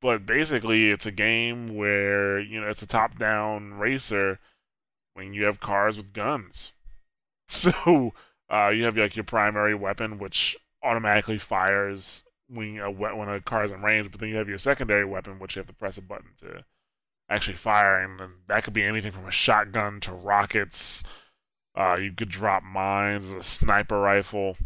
but 0.00 0.26
basically, 0.26 0.90
it's 0.90 1.06
a 1.06 1.12
game 1.12 1.74
where 1.76 2.40
you 2.40 2.60
know 2.60 2.68
it's 2.68 2.82
a 2.82 2.86
top-down 2.86 3.74
racer 3.74 4.40
when 5.14 5.32
you 5.32 5.44
have 5.44 5.60
cars 5.60 5.96
with 5.96 6.12
guns. 6.12 6.72
So 7.52 8.14
uh, 8.52 8.68
you 8.68 8.84
have 8.84 8.96
like 8.96 9.16
your 9.16 9.24
primary 9.24 9.74
weapon, 9.74 10.18
which 10.18 10.56
automatically 10.82 11.38
fires 11.38 12.24
when 12.48 12.78
a 12.78 12.90
we- 12.90 13.12
when 13.12 13.28
a 13.28 13.40
car 13.40 13.64
is 13.64 13.72
in 13.72 13.82
range, 13.82 14.10
but 14.10 14.20
then 14.20 14.28
you 14.30 14.36
have 14.36 14.48
your 14.48 14.58
secondary 14.58 15.04
weapon, 15.04 15.38
which 15.38 15.56
you 15.56 15.60
have 15.60 15.66
to 15.68 15.74
press 15.74 15.98
a 15.98 16.02
button 16.02 16.30
to 16.38 16.64
actually 17.28 17.56
fire, 17.56 18.00
and 18.00 18.20
that 18.48 18.64
could 18.64 18.74
be 18.74 18.82
anything 18.84 19.12
from 19.12 19.26
a 19.26 19.30
shotgun 19.30 20.00
to 20.00 20.12
rockets. 20.12 21.02
Uh, 21.74 21.96
you 21.96 22.12
could 22.12 22.28
drop 22.28 22.62
mines, 22.62 23.30
a 23.30 23.42
sniper 23.42 24.00
rifle. 24.00 24.56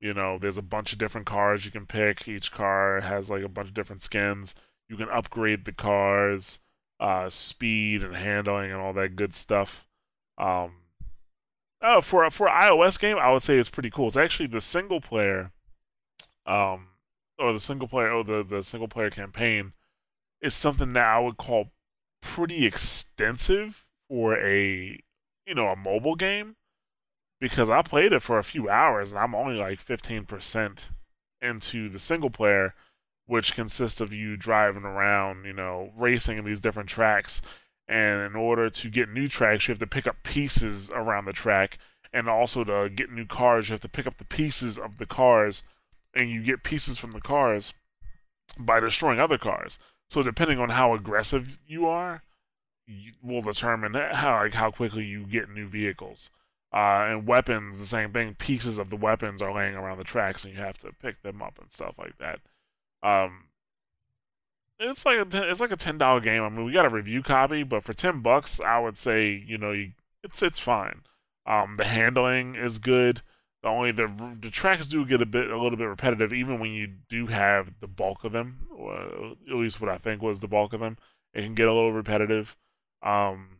You 0.00 0.14
know, 0.14 0.38
there's 0.38 0.58
a 0.58 0.62
bunch 0.62 0.92
of 0.92 0.98
different 0.98 1.26
cars 1.26 1.64
you 1.64 1.70
can 1.70 1.86
pick. 1.86 2.28
Each 2.28 2.50
car 2.52 3.00
has 3.00 3.30
like 3.30 3.42
a 3.44 3.48
bunch 3.48 3.68
of 3.68 3.74
different 3.74 4.02
skins. 4.02 4.54
You 4.88 4.96
can 4.96 5.08
upgrade 5.08 5.64
the 5.64 5.72
cars, 5.72 6.60
uh, 7.00 7.30
speed 7.30 8.02
and 8.02 8.16
handling 8.16 8.72
and 8.72 8.80
all 8.80 8.92
that 8.94 9.16
good 9.16 9.34
stuff. 9.34 9.86
Um, 10.38 10.81
oh, 11.82 12.00
for 12.00 12.28
for 12.30 12.46
iOS 12.48 12.98
game, 12.98 13.18
I 13.18 13.32
would 13.32 13.42
say 13.42 13.58
it's 13.58 13.70
pretty 13.70 13.90
cool. 13.90 14.08
It's 14.08 14.16
actually 14.16 14.46
the 14.46 14.60
single 14.60 15.00
player, 15.00 15.52
um, 16.46 16.88
or 17.38 17.52
the 17.52 17.60
single 17.60 17.88
player, 17.88 18.10
oh 18.10 18.22
the 18.22 18.42
the 18.42 18.62
single 18.62 18.88
player 18.88 19.10
campaign 19.10 19.72
is 20.40 20.54
something 20.54 20.92
that 20.94 21.06
I 21.06 21.18
would 21.18 21.36
call 21.36 21.72
pretty 22.20 22.66
extensive 22.66 23.86
for 24.08 24.36
a 24.38 25.00
you 25.46 25.54
know 25.54 25.68
a 25.68 25.76
mobile 25.76 26.16
game 26.16 26.56
because 27.40 27.68
I 27.68 27.82
played 27.82 28.12
it 28.12 28.22
for 28.22 28.38
a 28.38 28.44
few 28.44 28.68
hours 28.68 29.10
and 29.10 29.18
I'm 29.18 29.34
only 29.34 29.56
like 29.56 29.84
15% 29.84 30.78
into 31.40 31.88
the 31.88 31.98
single 31.98 32.30
player, 32.30 32.72
which 33.26 33.54
consists 33.54 34.00
of 34.00 34.12
you 34.12 34.36
driving 34.36 34.84
around, 34.84 35.44
you 35.44 35.52
know, 35.52 35.90
racing 35.96 36.38
in 36.38 36.44
these 36.44 36.60
different 36.60 36.88
tracks. 36.88 37.42
And 37.92 38.22
in 38.22 38.36
order 38.36 38.70
to 38.70 38.88
get 38.88 39.10
new 39.10 39.28
tracks, 39.28 39.68
you 39.68 39.72
have 39.72 39.78
to 39.80 39.86
pick 39.86 40.06
up 40.06 40.22
pieces 40.22 40.90
around 40.90 41.26
the 41.26 41.34
track. 41.34 41.76
And 42.10 42.26
also 42.26 42.64
to 42.64 42.88
get 42.88 43.12
new 43.12 43.26
cars, 43.26 43.68
you 43.68 43.74
have 43.74 43.80
to 43.80 43.88
pick 43.88 44.06
up 44.06 44.16
the 44.16 44.24
pieces 44.24 44.78
of 44.78 44.96
the 44.96 45.04
cars. 45.04 45.62
And 46.14 46.30
you 46.30 46.42
get 46.42 46.62
pieces 46.62 46.98
from 46.98 47.12
the 47.12 47.20
cars 47.20 47.74
by 48.58 48.80
destroying 48.80 49.20
other 49.20 49.36
cars. 49.36 49.78
So 50.08 50.22
depending 50.22 50.58
on 50.58 50.70
how 50.70 50.94
aggressive 50.94 51.58
you 51.66 51.86
are, 51.86 52.22
you 52.86 53.12
will 53.22 53.42
determine 53.42 53.92
how 53.92 54.36
like 54.36 54.54
how 54.54 54.70
quickly 54.70 55.04
you 55.04 55.26
get 55.26 55.50
new 55.50 55.66
vehicles. 55.66 56.30
Uh, 56.72 57.04
and 57.08 57.26
weapons, 57.26 57.78
the 57.78 57.84
same 57.84 58.10
thing. 58.10 58.34
Pieces 58.36 58.78
of 58.78 58.88
the 58.88 58.96
weapons 58.96 59.42
are 59.42 59.54
laying 59.54 59.74
around 59.74 59.98
the 59.98 60.04
tracks, 60.04 60.44
and 60.44 60.54
you 60.54 60.60
have 60.60 60.78
to 60.78 60.92
pick 60.92 61.20
them 61.20 61.42
up 61.42 61.58
and 61.60 61.70
stuff 61.70 61.98
like 61.98 62.16
that. 62.16 62.40
Um, 63.02 63.48
it's 64.82 65.06
like 65.06 65.18
a 65.18 65.50
it's 65.50 65.60
like 65.60 65.72
a 65.72 65.76
ten 65.76 65.98
dollar 65.98 66.20
game. 66.20 66.42
I 66.42 66.48
mean, 66.48 66.64
we 66.64 66.72
got 66.72 66.86
a 66.86 66.90
review 66.90 67.22
copy, 67.22 67.62
but 67.62 67.84
for 67.84 67.94
ten 67.94 68.20
bucks, 68.20 68.60
I 68.60 68.78
would 68.78 68.96
say 68.96 69.30
you 69.46 69.58
know 69.58 69.72
you, 69.72 69.92
it's 70.22 70.42
it's 70.42 70.58
fine. 70.58 71.02
Um, 71.46 71.74
the 71.76 71.84
handling 71.84 72.54
is 72.54 72.78
good. 72.78 73.22
The 73.62 73.68
only 73.68 73.92
the 73.92 74.10
the 74.40 74.50
tracks 74.50 74.86
do 74.86 75.06
get 75.06 75.22
a 75.22 75.26
bit 75.26 75.50
a 75.50 75.60
little 75.60 75.78
bit 75.78 75.88
repetitive, 75.88 76.32
even 76.32 76.58
when 76.58 76.72
you 76.72 76.88
do 77.08 77.26
have 77.28 77.74
the 77.80 77.86
bulk 77.86 78.24
of 78.24 78.32
them. 78.32 78.66
Or 78.76 78.94
at 79.48 79.54
least 79.54 79.80
what 79.80 79.90
I 79.90 79.98
think 79.98 80.20
was 80.20 80.40
the 80.40 80.48
bulk 80.48 80.72
of 80.72 80.80
them. 80.80 80.98
It 81.32 81.42
can 81.42 81.54
get 81.54 81.68
a 81.68 81.72
little 81.72 81.92
repetitive. 81.92 82.56
Um, 83.02 83.58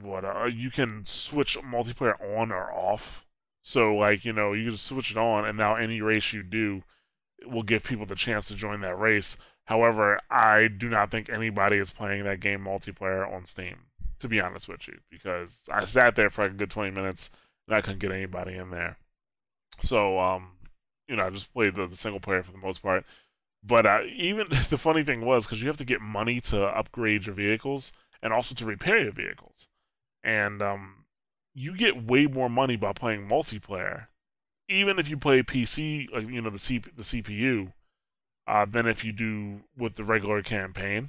what 0.00 0.24
uh, 0.24 0.46
you 0.46 0.70
can 0.70 1.04
switch 1.04 1.58
multiplayer 1.60 2.20
on 2.36 2.50
or 2.50 2.72
off. 2.72 3.24
So 3.62 3.94
like 3.94 4.24
you 4.24 4.32
know 4.32 4.52
you 4.52 4.70
can 4.70 4.76
switch 4.76 5.10
it 5.10 5.16
on, 5.16 5.44
and 5.44 5.56
now 5.56 5.76
any 5.76 6.00
race 6.00 6.32
you 6.32 6.42
do 6.42 6.82
will 7.46 7.62
give 7.62 7.84
people 7.84 8.06
the 8.06 8.14
chance 8.14 8.48
to 8.48 8.54
join 8.54 8.80
that 8.80 8.98
race. 8.98 9.36
However, 9.66 10.20
I 10.30 10.68
do 10.68 10.88
not 10.88 11.10
think 11.10 11.28
anybody 11.28 11.78
is 11.78 11.90
playing 11.90 12.24
that 12.24 12.40
game 12.40 12.60
multiplayer 12.60 13.30
on 13.30 13.46
Steam. 13.46 13.86
To 14.20 14.28
be 14.28 14.40
honest 14.40 14.68
with 14.68 14.88
you, 14.88 15.00
because 15.10 15.64
I 15.70 15.84
sat 15.84 16.16
there 16.16 16.30
for 16.30 16.44
like 16.44 16.52
a 16.52 16.54
good 16.54 16.70
twenty 16.70 16.90
minutes 16.90 17.30
and 17.66 17.76
I 17.76 17.82
couldn't 17.82 17.98
get 17.98 18.12
anybody 18.12 18.54
in 18.54 18.70
there. 18.70 18.96
So 19.82 20.18
um, 20.18 20.52
you 21.08 21.16
know, 21.16 21.26
I 21.26 21.30
just 21.30 21.52
played 21.52 21.74
the, 21.74 21.86
the 21.86 21.96
single 21.96 22.20
player 22.20 22.42
for 22.42 22.52
the 22.52 22.58
most 22.58 22.82
part. 22.82 23.04
But 23.62 23.84
uh, 23.84 24.00
even 24.14 24.46
the 24.70 24.78
funny 24.78 25.02
thing 25.02 25.26
was 25.26 25.44
because 25.44 25.60
you 25.60 25.68
have 25.68 25.76
to 25.78 25.84
get 25.84 26.00
money 26.00 26.40
to 26.42 26.64
upgrade 26.64 27.26
your 27.26 27.34
vehicles 27.34 27.92
and 28.22 28.32
also 28.32 28.54
to 28.54 28.64
repair 28.64 28.98
your 29.02 29.12
vehicles 29.12 29.68
and 30.24 30.62
um, 30.62 31.04
you 31.54 31.76
get 31.76 32.04
way 32.04 32.26
more 32.26 32.48
money 32.48 32.76
by 32.76 32.92
playing 32.92 33.28
multiplayer, 33.28 34.06
even 34.68 34.98
if 34.98 35.08
you 35.08 35.16
play 35.16 35.42
PC, 35.42 36.10
like 36.12 36.28
you 36.28 36.40
know 36.40 36.50
the 36.50 36.58
C- 36.58 36.78
the 36.78 37.02
CPU, 37.02 37.72
uh, 38.46 38.64
than 38.64 38.86
if 38.86 39.04
you 39.04 39.12
do 39.12 39.60
with 39.76 39.94
the 39.94 40.04
regular 40.04 40.42
campaign. 40.42 41.08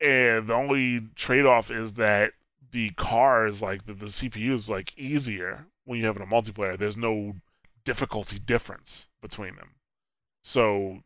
And 0.00 0.48
the 0.48 0.54
only 0.54 1.08
trade 1.14 1.46
off 1.46 1.70
is 1.70 1.94
that 1.94 2.32
the 2.70 2.90
cars, 2.90 3.62
like 3.62 3.86
the, 3.86 3.94
the 3.94 4.06
CPU, 4.06 4.52
is 4.52 4.68
like 4.68 4.96
easier 4.98 5.66
when 5.84 5.98
you 5.98 6.06
have 6.06 6.16
it 6.16 6.22
a 6.22 6.26
multiplayer. 6.26 6.78
There's 6.78 6.96
no 6.96 7.36
difficulty 7.84 8.38
difference 8.38 9.08
between 9.22 9.56
them, 9.56 9.76
so 10.42 10.98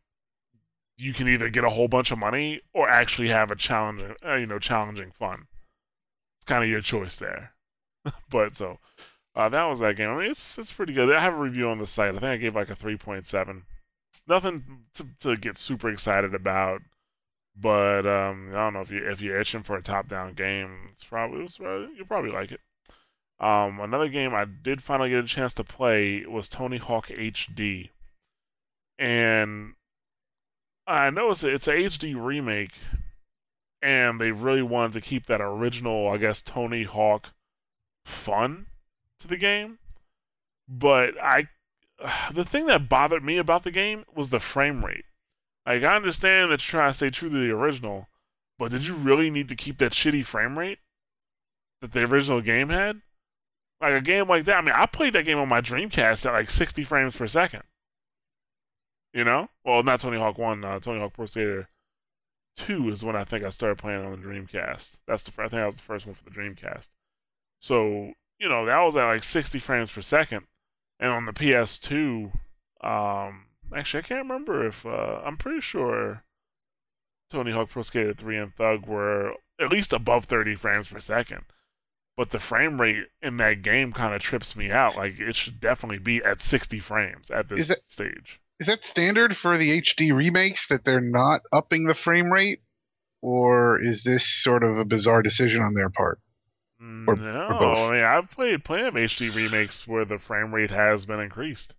you 0.98 1.12
can 1.12 1.28
either 1.28 1.48
get 1.48 1.64
a 1.64 1.70
whole 1.70 1.88
bunch 1.88 2.10
of 2.10 2.18
money 2.18 2.60
or 2.74 2.88
actually 2.88 3.28
have 3.28 3.50
a 3.50 3.56
challenging, 3.56 4.14
uh, 4.26 4.34
you 4.34 4.46
know, 4.46 4.58
challenging 4.58 5.12
fun 5.12 5.46
it's 6.40 6.46
kind 6.46 6.64
of 6.64 6.70
your 6.70 6.80
choice 6.80 7.18
there. 7.18 7.52
but 8.30 8.56
so 8.56 8.78
uh, 9.36 9.48
that 9.50 9.64
was 9.64 9.78
that 9.80 9.96
game. 9.96 10.08
I 10.08 10.16
mean, 10.16 10.30
it's 10.30 10.58
it's 10.58 10.72
pretty 10.72 10.94
good. 10.94 11.14
I 11.14 11.20
have 11.20 11.34
a 11.34 11.38
review 11.38 11.68
on 11.68 11.78
the 11.78 11.86
site. 11.86 12.14
I 12.14 12.18
think 12.18 12.24
I 12.24 12.36
gave 12.36 12.56
like 12.56 12.70
a 12.70 12.74
three 12.74 12.96
point 12.96 13.26
seven. 13.26 13.64
Nothing 14.26 14.84
to, 14.94 15.06
to 15.20 15.36
get 15.36 15.56
super 15.56 15.90
excited 15.90 16.34
about, 16.34 16.82
but 17.56 18.06
um, 18.06 18.50
I 18.50 18.56
don't 18.56 18.74
know 18.74 18.80
if 18.80 18.90
you 18.90 19.08
if 19.08 19.20
you're 19.20 19.40
itching 19.40 19.62
for 19.62 19.76
a 19.76 19.82
top 19.82 20.08
down 20.08 20.34
game, 20.34 20.90
it's 20.92 21.04
probably, 21.04 21.44
it's 21.44 21.58
you'll 21.58 22.06
probably 22.06 22.30
like 22.30 22.52
it. 22.52 22.60
Um, 23.40 23.80
another 23.80 24.08
game 24.08 24.34
I 24.34 24.44
did 24.44 24.82
finally 24.82 25.10
get 25.10 25.24
a 25.24 25.26
chance 25.26 25.54
to 25.54 25.64
play 25.64 26.24
was 26.26 26.48
Tony 26.48 26.76
Hawk 26.76 27.08
HD, 27.08 27.90
and 28.98 29.74
I 30.86 31.10
know 31.10 31.30
it's 31.30 31.42
a, 31.42 31.48
it's 31.48 31.68
a 31.68 31.72
HD 31.72 32.14
remake, 32.14 32.72
and 33.80 34.20
they 34.20 34.30
really 34.30 34.62
wanted 34.62 34.92
to 34.94 35.00
keep 35.00 35.26
that 35.26 35.40
original, 35.40 36.08
I 36.08 36.18
guess, 36.18 36.42
Tony 36.42 36.82
Hawk 36.82 37.28
fun 38.04 38.66
to 39.20 39.28
the 39.28 39.36
game. 39.36 39.78
But 40.68 41.14
I, 41.22 41.48
the 42.32 42.44
thing 42.44 42.66
that 42.66 42.88
bothered 42.88 43.24
me 43.24 43.38
about 43.38 43.62
the 43.62 43.70
game 43.70 44.04
was 44.14 44.30
the 44.30 44.40
frame 44.40 44.84
rate. 44.84 45.04
Like 45.66 45.82
I 45.82 45.96
understand 45.96 46.50
that 46.50 46.60
you're 46.60 46.80
trying 46.80 46.90
to 46.90 46.94
stay 46.94 47.10
true 47.10 47.28
to 47.28 47.46
the 47.46 47.52
original, 47.52 48.08
but 48.58 48.70
did 48.70 48.86
you 48.86 48.94
really 48.94 49.30
need 49.30 49.48
to 49.48 49.56
keep 49.56 49.78
that 49.78 49.92
shitty 49.92 50.24
frame 50.24 50.58
rate 50.58 50.78
that 51.80 51.92
the 51.92 52.04
original 52.04 52.40
game 52.40 52.70
had? 52.70 53.02
Like 53.80 53.92
a 53.92 54.00
game 54.00 54.28
like 54.28 54.44
that. 54.44 54.58
I 54.58 54.60
mean, 54.60 54.74
I 54.76 54.86
played 54.86 55.14
that 55.14 55.24
game 55.24 55.38
on 55.38 55.48
my 55.48 55.60
Dreamcast 55.60 56.26
at 56.26 56.32
like 56.32 56.50
60 56.50 56.84
frames 56.84 57.16
per 57.16 57.26
second. 57.26 57.62
You 59.14 59.24
know? 59.24 59.48
Well, 59.64 59.82
not 59.82 60.00
Tony 60.00 60.18
Hawk 60.18 60.38
1, 60.38 60.64
uh, 60.64 60.80
Tony 60.80 61.00
Hawk 61.00 61.14
Pro 61.14 61.26
Skater 61.26 61.68
two 62.56 62.90
is 62.90 63.04
when 63.04 63.16
I 63.16 63.24
think 63.24 63.44
I 63.44 63.48
started 63.48 63.78
playing 63.78 64.04
on 64.04 64.12
the 64.12 64.18
Dreamcast. 64.18 64.98
That's 65.06 65.22
the 65.22 65.32
I 65.38 65.48
think 65.48 65.52
that 65.52 65.66
was 65.66 65.76
the 65.76 65.82
first 65.82 66.06
one 66.06 66.14
for 66.14 66.24
the 66.24 66.30
Dreamcast. 66.30 66.88
So 67.60 68.12
you 68.38 68.48
know 68.48 68.66
that 68.66 68.80
was 68.80 68.96
at 68.96 69.06
like 69.06 69.22
60 69.22 69.58
frames 69.58 69.90
per 69.90 70.00
second, 70.00 70.46
and 71.00 71.10
on 71.10 71.26
the 71.26 71.32
PS2, 71.32 72.32
um, 72.82 73.46
actually 73.74 73.98
I 73.98 74.06
can't 74.06 74.22
remember 74.22 74.64
if 74.66 74.86
uh, 74.86 75.20
I'm 75.24 75.36
pretty 75.36 75.60
sure 75.60 76.22
Tony 77.30 77.50
Hawk 77.50 77.70
Pro 77.70 77.82
Skater 77.82 78.14
3 78.14 78.36
and 78.36 78.54
Thug 78.54 78.86
were 78.86 79.32
at 79.60 79.70
least 79.70 79.92
above 79.92 80.26
30 80.26 80.54
frames 80.54 80.88
per 80.88 81.00
second. 81.00 81.44
But 82.16 82.30
the 82.30 82.38
frame 82.38 82.80
rate 82.80 83.06
in 83.22 83.38
that 83.38 83.62
game 83.62 83.92
kind 83.92 84.14
of 84.14 84.22
trips 84.22 84.54
me 84.54 84.70
out. 84.70 84.94
Like 84.94 85.18
it 85.18 85.34
should 85.34 85.58
definitely 85.58 85.98
be 85.98 86.22
at 86.22 86.40
60 86.40 86.78
frames 86.78 87.30
at 87.30 87.48
this 87.48 87.68
that, 87.68 87.90
stage 87.90 88.40
is 88.60 88.66
that 88.66 88.84
standard 88.84 89.36
for 89.36 89.56
the 89.56 89.80
HD 89.80 90.14
remakes 90.14 90.68
that 90.68 90.84
they're 90.84 91.00
not 91.00 91.40
upping 91.50 91.86
the 91.86 91.94
frame 91.94 92.30
rate, 92.30 92.60
or 93.22 93.80
is 93.80 94.04
this 94.04 94.24
sort 94.26 94.62
of 94.62 94.76
a 94.76 94.84
bizarre 94.84 95.22
decision 95.22 95.62
on 95.62 95.74
their 95.74 95.88
part? 95.88 96.20
Or, 96.80 97.14
mm, 97.14 97.20
no, 97.20 97.58
or 97.58 97.74
I 97.74 97.92
mean 97.92 98.04
I've 98.04 98.30
played 98.30 98.64
plenty 98.64 98.86
of 98.86 98.94
HD 98.94 99.34
remakes 99.34 99.86
where 99.86 100.06
the 100.06 100.18
frame 100.18 100.54
rate 100.54 100.70
has 100.70 101.04
been 101.04 101.20
increased. 101.20 101.74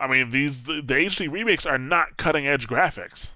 I 0.00 0.06
mean 0.06 0.30
these 0.30 0.62
the, 0.62 0.80
the 0.80 0.94
HD 0.94 1.30
remakes 1.30 1.66
are 1.66 1.76
not 1.76 2.16
cutting 2.16 2.46
edge 2.46 2.66
graphics. 2.66 3.32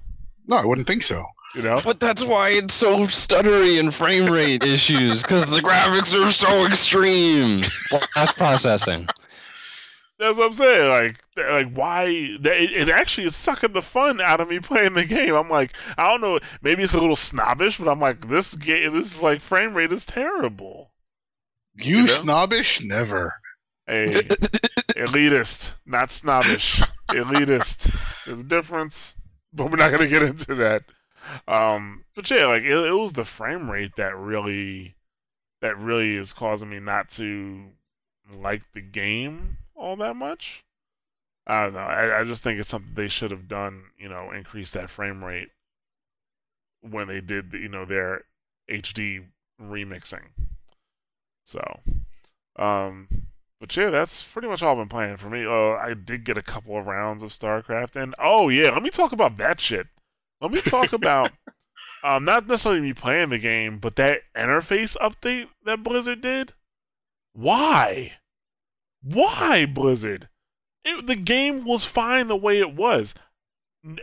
No, 0.47 0.57
I 0.57 0.65
wouldn't 0.65 0.87
think 0.87 1.03
so. 1.03 1.27
You 1.55 1.63
know? 1.63 1.81
But 1.85 2.01
that's 2.01 2.25
why 2.25 2.51
it's 2.51 2.73
so 2.73 3.01
stuttery 3.01 3.79
and 3.79 3.93
frame 3.93 4.33
rate 4.33 4.65
issues 4.65 5.23
because 5.23 5.47
the 5.47 5.61
graphics 5.61 6.15
are 6.19 6.33
so 6.33 6.67
extreme. 6.67 7.63
Flash 7.91 8.35
processing. 8.35 9.07
That's 10.19 10.39
what 10.39 10.47
I'm 10.47 10.53
saying. 10.55 10.89
Like, 10.89 11.25
like 11.37 11.73
why? 11.73 12.05
It, 12.05 12.47
it 12.47 12.89
actually 12.89 13.27
is 13.27 13.37
sucking 13.37 13.73
the 13.73 13.83
fun 13.83 14.21
out 14.21 14.41
of 14.41 14.49
me 14.49 14.61
playing 14.61 14.95
the 14.95 15.05
game. 15.05 15.35
I'm 15.35 15.49
like, 15.49 15.73
I 15.99 16.05
don't 16.05 16.21
know. 16.21 16.39
Maybe 16.63 16.83
it's 16.83 16.95
a 16.95 17.01
little 17.01 17.17
snobbish, 17.17 17.79
but 17.79 17.89
I'm 17.89 18.01
like, 18.01 18.29
this 18.29 18.55
game, 18.55 18.93
this 18.93 19.17
is 19.17 19.23
like 19.23 19.41
frame 19.41 19.75
rate 19.75 19.93
is 19.93 20.07
terrible. 20.07 20.93
You, 21.75 21.99
you 21.99 22.03
know? 22.05 22.13
snobbish? 22.13 22.81
Never. 22.83 23.35
Hey, 23.87 24.07
elitist, 24.97 25.75
not 25.85 26.11
snobbish. 26.11 26.83
elitist. 27.11 27.97
There's 28.25 28.39
a 28.39 28.45
difference, 28.45 29.17
but 29.53 29.71
we're 29.71 29.79
not 29.79 29.91
gonna 29.91 30.09
get 30.09 30.23
into 30.23 30.55
that. 30.57 30.85
Um, 31.49 32.05
but 32.15 32.31
yeah, 32.31 32.47
like 32.47 32.63
it, 32.63 32.73
it 32.73 32.93
was 32.93 33.15
the 33.15 33.25
frame 33.25 33.71
rate 33.71 33.97
that 33.97 34.17
really, 34.17 34.95
that 35.61 35.77
really 35.79 36.17
is 36.17 36.33
causing 36.33 36.71
me 36.71 36.79
not 36.79 37.09
to 37.11 37.71
like 38.33 38.63
the 38.73 38.81
game 38.81 39.57
all 39.75 39.97
that 39.97 40.17
much. 40.17 40.65
I 41.47 41.63
don't 41.63 41.75
know. 41.75 41.81
I, 41.81 42.21
I 42.21 42.25
just 42.25 42.43
think 42.43 42.61
it's 42.61 42.69
something 42.69 42.95
they 42.95 43.09
should 43.09 43.31
have 43.31 43.49
done. 43.49 43.85
You 43.99 44.09
know, 44.09 44.31
increase 44.31 44.71
that 44.73 44.91
frame 44.91 45.25
rate 45.25 45.49
when 46.81 47.09
they 47.09 47.21
did, 47.21 47.51
the, 47.51 47.59
you 47.59 47.69
know, 47.69 47.85
their 47.85 48.23
HD 48.71 49.25
remixing. 49.61 50.31
So, 51.45 51.81
um, 52.57 53.09
but 53.61 53.77
yeah, 53.77 53.91
that's 53.91 54.23
pretty 54.23 54.49
much 54.49 54.63
all 54.63 54.73
I've 54.73 54.79
been 54.79 54.89
playing 54.89 55.17
for 55.17 55.29
me. 55.29 55.45
Uh, 55.45 55.73
I 55.73 55.95
did 55.95 56.25
get 56.25 56.39
a 56.39 56.43
couple 56.43 56.77
of 56.77 56.87
rounds 56.87 57.23
of 57.23 57.31
StarCraft, 57.31 57.97
and 57.97 58.15
oh 58.19 58.49
yeah, 58.49 58.71
let 58.71 58.83
me 58.83 58.91
talk 58.91 59.13
about 59.13 59.37
that 59.39 59.61
shit. 59.61 59.87
Let 60.41 60.53
me 60.53 60.61
talk 60.61 60.93
about 60.93 61.33
um, 62.05 62.25
not 62.25 62.47
necessarily 62.47 62.81
me 62.81 62.93
playing 62.93 63.31
the 63.31 63.39
game, 63.39 63.79
but 63.79 63.97
that 63.97 64.23
interface 64.37 64.97
update 64.99 65.49
that 65.65 65.83
Blizzard 65.83 66.21
did. 66.21 66.55
Why? 67.33 68.15
Why 69.03 69.67
Blizzard? 69.67 70.29
It, 70.85 71.07
the 71.07 71.17
game 71.17 71.65
was 71.65 71.85
fine 71.85 72.29
the 72.29 72.37
way 72.37 72.59
it 72.59 72.75
was. 72.75 73.15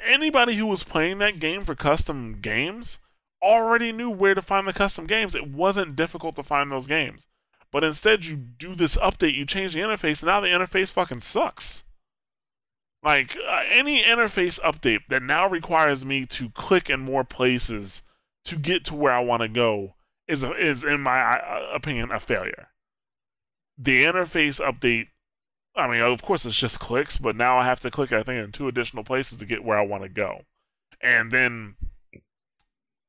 Anybody 0.06 0.56
who 0.56 0.66
was 0.66 0.84
playing 0.84 1.20
that 1.20 1.40
game 1.40 1.64
for 1.64 1.76
custom 1.76 2.40
games 2.42 3.00
already 3.42 3.92
knew 3.92 4.10
where 4.10 4.36
to 4.36 4.42
find 4.42 4.68
the 4.68 4.74
custom 4.74 5.08
games. 5.08 5.36
It 5.36 5.50
wasn't 5.50 5.96
difficult 5.96 6.36
to 6.36 6.44
find 6.44 6.72
those 6.72 6.88
games. 6.88 7.28
But 7.72 7.84
instead, 7.84 8.26
you 8.26 8.36
do 8.36 8.76
this 8.76 8.98
update, 8.98 9.36
you 9.36 9.46
change 9.46 9.74
the 9.74 9.80
interface, 9.80 10.22
and 10.22 10.28
now 10.28 10.40
the 10.40 10.48
interface 10.48 10.92
fucking 10.92 11.20
sucks. 11.20 11.84
Like, 13.04 13.38
uh, 13.48 13.62
any 13.70 14.02
interface 14.02 14.60
update 14.62 15.06
that 15.08 15.24
now 15.24 15.48
requires 15.48 16.04
me 16.04 16.26
to 16.26 16.50
click 16.50 16.90
in 16.90 17.00
more 17.00 17.24
places 17.24 18.02
to 18.46 18.58
get 18.58 18.84
to 18.86 18.96
where 18.96 19.14
I 19.14 19.20
want 19.20 19.42
to 19.42 19.48
go 19.48 19.96
is, 20.28 20.44
is, 20.44 20.84
in 20.84 21.02
my 21.02 21.22
uh, 21.22 21.70
opinion, 21.74 22.12
a 22.12 22.20
failure. 22.20 22.70
The 23.82 24.04
interface 24.04 24.60
update, 24.60 25.08
I 25.76 25.88
mean, 25.88 26.02
of 26.02 26.22
course, 26.22 26.46
it's 26.46 26.60
just 26.60 26.80
clicks, 26.80 27.18
but 27.18 27.36
now 27.36 27.58
I 27.58 27.64
have 27.64 27.80
to 27.82 27.92
click, 27.92 28.12
I 28.12 28.24
think, 28.24 28.44
in 28.44 28.52
two 28.52 28.68
additional 28.68 29.06
places 29.06 29.38
to 29.38 29.46
get 29.46 29.64
where 29.64 29.80
I 29.80 29.86
want 29.86 30.04
to 30.04 30.10
go. 30.10 30.42
And 31.02 31.32
then, 31.32 31.76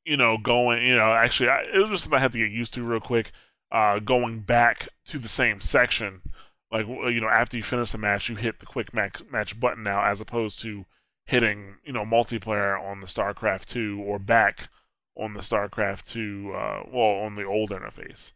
you 0.04 0.16
know, 0.16 0.38
going, 0.38 0.86
you 0.86 0.96
know, 0.96 1.12
actually, 1.12 1.48
I, 1.48 1.62
it 1.62 1.78
was 1.78 1.90
just 1.90 2.04
something 2.04 2.18
I 2.18 2.22
had 2.22 2.32
to 2.32 2.38
get 2.38 2.52
used 2.52 2.72
to 2.74 2.84
real 2.84 3.00
quick 3.00 3.32
uh, 3.72 3.98
going 3.98 4.40
back 4.40 4.88
to 5.06 5.18
the 5.18 5.28
same 5.28 5.60
section. 5.60 6.22
Like 6.70 6.86
you 6.86 7.20
know, 7.20 7.28
after 7.28 7.56
you 7.56 7.62
finish 7.62 7.90
the 7.90 7.98
match, 7.98 8.28
you 8.28 8.36
hit 8.36 8.60
the 8.60 8.66
quick 8.66 8.94
match, 8.94 9.22
match 9.30 9.58
button 9.58 9.82
now, 9.82 10.04
as 10.04 10.20
opposed 10.20 10.60
to 10.62 10.86
hitting 11.24 11.76
you 11.84 11.92
know 11.92 12.04
multiplayer 12.04 12.80
on 12.80 13.00
the 13.00 13.06
StarCraft 13.06 13.66
two 13.66 14.00
or 14.04 14.18
back 14.18 14.68
on 15.16 15.34
the 15.34 15.40
StarCraft 15.40 16.04
two, 16.04 16.52
uh, 16.54 16.84
well 16.86 17.24
on 17.24 17.34
the 17.34 17.44
old 17.44 17.70
interface. 17.70 18.32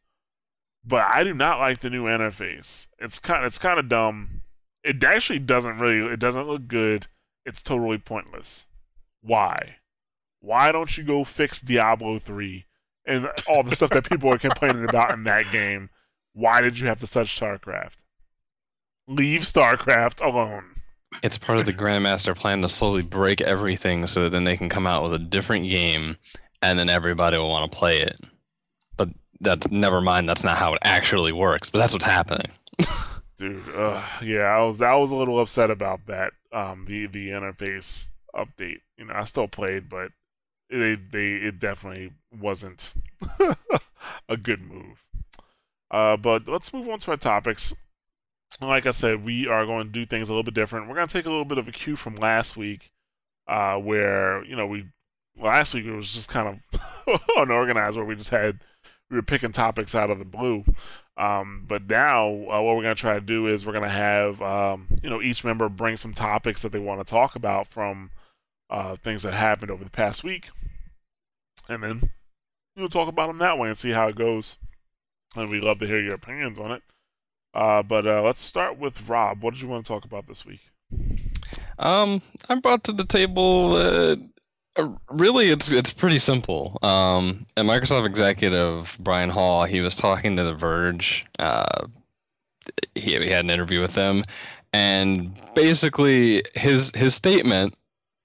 But 0.87 1.07
I 1.12 1.25
do 1.25 1.33
not 1.33 1.59
like 1.59 1.81
the 1.81 1.91
new 1.91 2.05
interface. 2.05 2.87
It's 2.99 3.19
kind 3.19 3.45
it's 3.45 3.59
kind 3.59 3.79
of 3.79 3.88
dumb. 3.88 4.43
It 4.83 5.03
actually 5.03 5.38
doesn't 5.38 5.79
really 5.79 6.12
it 6.12 6.21
doesn't 6.21 6.47
look 6.47 6.69
good. 6.69 7.07
It's 7.47 7.62
totally 7.62 7.99
pointless. 7.99 8.67
Why? 9.23 9.76
Why 10.41 10.73
don't 10.73 10.97
you 10.99 11.05
go 11.05 11.25
fix 11.25 11.61
Diablo 11.61 12.19
3 12.19 12.67
and 13.07 13.29
all 13.49 13.62
the 13.62 13.76
stuff 13.76 13.91
that 13.91 14.09
people 14.09 14.31
are 14.31 14.38
complaining 14.38 14.85
about 14.88 15.12
in 15.12 15.25
that 15.25 15.50
game. 15.50 15.91
Why 16.33 16.61
did 16.61 16.79
you 16.79 16.87
have 16.88 17.00
to 17.00 17.07
touch 17.07 17.38
StarCraft? 17.38 17.97
Leave 19.07 19.43
StarCraft 19.43 20.25
alone. 20.25 20.64
It's 21.23 21.38
part 21.38 21.59
of 21.59 21.67
the 21.67 21.73
Grandmaster 21.73 22.35
plan 22.35 22.62
to 22.62 22.69
slowly 22.69 23.03
break 23.03 23.41
everything 23.41 24.07
so 24.07 24.25
that 24.25 24.31
then 24.31 24.45
they 24.45 24.57
can 24.57 24.69
come 24.69 24.87
out 24.87 25.03
with 25.03 25.14
a 25.14 25.19
different 25.19 25.64
game 25.64 26.17
and 26.61 26.79
then 26.79 26.88
everybody 26.88 27.37
will 27.37 27.50
want 27.50 27.71
to 27.71 27.76
play 27.76 28.00
it. 28.00 28.19
That's 29.41 29.71
never 29.71 30.00
mind, 30.00 30.29
that's 30.29 30.45
not 30.45 30.59
how 30.59 30.75
it 30.75 30.79
actually 30.83 31.33
works, 31.33 31.71
but 31.71 31.79
that's 31.79 31.93
what's 31.93 32.05
happening. 32.05 32.50
Dude, 33.37 33.69
uh, 33.75 34.03
yeah, 34.23 34.43
I 34.43 34.62
was 34.62 34.81
I 34.81 34.95
was 34.95 35.11
a 35.11 35.17
little 35.17 35.41
upset 35.41 35.71
about 35.71 36.07
that. 36.07 36.33
Um, 36.53 36.85
the 36.87 37.07
the 37.07 37.31
interface 37.31 38.11
update. 38.35 38.81
You 38.97 39.07
know, 39.07 39.14
I 39.14 39.25
still 39.25 39.49
played, 39.49 39.88
but 39.88 40.12
they 40.71 40.95
they 40.95 41.33
it 41.33 41.59
definitely 41.59 42.12
wasn't 42.41 42.95
a 44.29 44.37
good 44.37 44.62
move. 44.62 45.05
Uh, 45.91 46.17
but 46.17 46.49
let's 46.49 46.73
move 46.73 46.88
on 46.88 46.99
to 47.00 47.12
our 47.12 47.17
topics. 47.17 47.73
Like 48.61 48.87
I 48.87 48.93
said, 48.93 49.25
we 49.25 49.49
are 49.49 49.67
going 49.67 49.87
to 49.87 49.93
do 49.93 50.07
things 50.07 50.29
a 50.29 50.33
little 50.33 50.45
bit 50.45 50.55
different. 50.55 50.88
We're 50.88 50.95
going 50.95 51.09
to 51.09 51.12
take 51.12 51.26
a 51.26 51.31
little 51.31 51.45
bit 51.45 51.59
of 51.59 51.67
a 51.67 51.73
cue 51.73 51.97
from 51.97 52.14
last 52.17 52.57
week, 52.57 52.93
uh, 53.49 53.76
where 53.76 54.45
you 54.45 54.55
know 54.55 54.67
we 54.67 54.87
last 55.37 55.75
week 55.75 55.87
it 55.87 55.95
was 55.95 56.12
just 56.14 56.29
kind 56.29 56.61
of 56.75 57.21
unorganized, 57.37 57.97
where 57.97 58.07
we 58.07 58.14
just 58.14 58.31
had 58.31 58.61
we 59.11 59.16
were 59.16 59.23
picking 59.23 59.52
topics 59.52 59.94
out 59.94 60.11
of 60.11 60.18
the 60.18 60.25
blue. 60.25 60.64
Um, 61.16 61.64
but 61.68 61.88
now 61.88 62.26
uh, 62.26 62.61
what 62.61 62.76
we're 62.76 62.82
going 62.82 62.96
to 62.96 63.00
try 63.00 63.14
to 63.14 63.20
do 63.20 63.46
is 63.46 63.64
we're 63.64 63.73
going 63.73 63.84
to 63.84 63.88
have 63.88 64.42
um, 64.42 64.88
you 65.02 65.09
know 65.09 65.22
each 65.22 65.44
member 65.44 65.68
bring 65.68 65.96
some 65.96 66.12
topics 66.12 66.62
that 66.62 66.72
they 66.72 66.79
want 66.79 67.00
to 67.00 67.11
talk 67.11 67.37
about 67.37 67.68
from 67.68 68.11
uh, 68.68 68.96
things 68.96 69.22
that 69.22 69.35
happened 69.35 69.70
over 69.70 69.85
the 69.85 69.90
past 69.90 70.24
week, 70.24 70.48
and 71.68 71.83
then 71.83 72.11
we'll 72.76 72.88
talk 72.88 73.09
about 73.09 73.29
them 73.29 73.38
that 73.38 73.59
way 73.59 73.68
and 73.68 73.79
see 73.79 73.90
how 73.90 74.09
it 74.09 74.16
goes. 74.16 74.57
And 75.37 75.50
we'd 75.50 75.64
love 75.64 75.79
to 75.81 75.87
hear 75.87 76.00
your 76.00 76.14
opinions 76.14 76.59
on 76.59 76.72
it. 76.72 76.83
Uh, 77.52 77.83
but 77.83 78.07
uh, 78.07 78.22
let's 78.22 78.40
start 78.40 78.79
with 78.79 79.09
Rob. 79.09 79.42
What 79.42 79.55
did 79.55 79.62
you 79.62 79.68
want 79.68 79.85
to 79.85 79.88
talk 79.88 80.05
about 80.05 80.26
this 80.26 80.44
week? 80.44 80.61
Um, 81.79 82.22
I 82.48 82.57
brought 82.57 82.85
to 82.85 82.92
the 82.92 83.05
table. 83.05 84.16
Uh, 84.76 84.88
really, 85.10 85.50
it's 85.50 85.70
it's 85.70 85.92
pretty 85.92 86.18
simple. 86.18 86.78
Um, 86.82 87.46
a 87.56 87.62
Microsoft 87.62 88.06
executive 88.06 88.96
Brian 89.00 89.30
Hall, 89.30 89.64
he 89.64 89.80
was 89.80 89.94
talking 89.94 90.37
to 90.37 90.42
The 90.42 90.54
Verge. 90.54 91.26
Uh, 91.38 91.87
he, 92.94 93.18
he 93.18 93.30
had 93.30 93.44
an 93.44 93.50
interview 93.50 93.80
with 93.80 93.94
them, 93.94 94.24
and 94.72 95.40
basically 95.54 96.42
his 96.54 96.90
his 96.94 97.14
statement 97.14 97.76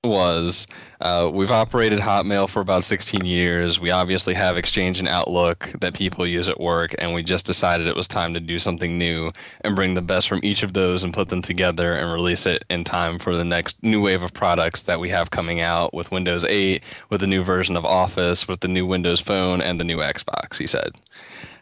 was 0.03 0.65
uh, 1.01 1.29
we've 1.31 1.51
operated 1.51 1.99
Hotmail 1.99 2.47
for 2.47 2.61
about 2.61 2.85
16 2.85 3.25
years. 3.25 3.79
We 3.79 3.91
obviously 3.91 4.33
have 4.33 4.55
Exchange 4.55 4.99
and 4.99 5.07
Outlook 5.07 5.73
that 5.81 5.93
people 5.93 6.25
use 6.25 6.47
at 6.47 6.59
work, 6.59 6.95
and 6.99 7.13
we 7.13 7.21
just 7.21 7.45
decided 7.45 7.87
it 7.87 7.95
was 7.95 8.07
time 8.07 8.33
to 8.33 8.39
do 8.39 8.59
something 8.59 8.97
new 8.97 9.31
and 9.61 9.75
bring 9.75 9.95
the 9.95 10.01
best 10.01 10.29
from 10.29 10.39
each 10.41 10.63
of 10.63 10.73
those 10.73 11.03
and 11.03 11.13
put 11.13 11.29
them 11.29 11.41
together 11.41 11.95
and 11.95 12.13
release 12.13 12.45
it 12.45 12.63
in 12.69 12.83
time 12.83 13.19
for 13.19 13.35
the 13.35 13.43
next 13.43 13.81
new 13.83 14.01
wave 14.01 14.23
of 14.23 14.33
products 14.33 14.83
that 14.83 14.99
we 14.99 15.09
have 15.09 15.31
coming 15.31 15.59
out 15.59 15.93
with 15.93 16.11
Windows 16.11 16.45
8, 16.45 16.81
with 17.09 17.19
the 17.19 17.27
new 17.27 17.41
version 17.41 17.75
of 17.75 17.83
Office, 17.83 18.47
with 18.47 18.61
the 18.61 18.67
new 18.69 18.85
Windows 18.85 19.19
Phone, 19.19 19.61
and 19.61 19.79
the 19.79 19.85
new 19.85 19.97
Xbox, 19.97 20.57
he 20.57 20.67
said. 20.67 20.91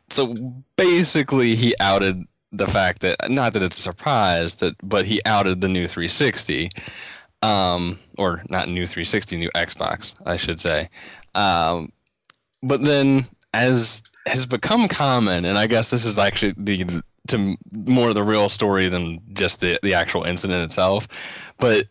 So 0.10 0.36
basically, 0.76 1.56
he 1.56 1.74
outed 1.80 2.24
the 2.52 2.68
fact 2.68 3.02
that, 3.02 3.18
not 3.30 3.54
that 3.54 3.64
it's 3.64 3.78
a 3.78 3.82
surprise, 3.82 4.56
that, 4.56 4.76
but 4.82 5.06
he 5.06 5.22
outed 5.26 5.62
the 5.62 5.68
new 5.68 5.88
360 5.88 6.70
um, 7.42 8.00
or 8.18 8.44
not 8.50 8.68
new 8.68 8.88
360, 8.88 9.38
new 9.38 9.50
Xbox, 9.56 10.14
I 10.26 10.38
should 10.38 10.60
say. 10.60 10.90
Um, 11.36 11.92
but 12.64 12.84
then, 12.84 13.26
as 13.54 14.04
has 14.26 14.46
become 14.46 14.88
common, 14.88 15.46
and 15.46 15.58
I 15.58 15.68
guess 15.68 15.90
this 15.90 16.06
is 16.06 16.18
actually 16.18 16.54
the 16.58 17.04
to 17.28 17.58
more 17.72 18.14
the 18.14 18.24
real 18.24 18.50
story 18.50 18.90
than 18.90 19.20
just 19.34 19.60
the 19.60 19.80
the 19.84 19.94
actual 19.94 20.24
incident 20.24 20.64
itself, 20.64 21.08
but 21.60 21.88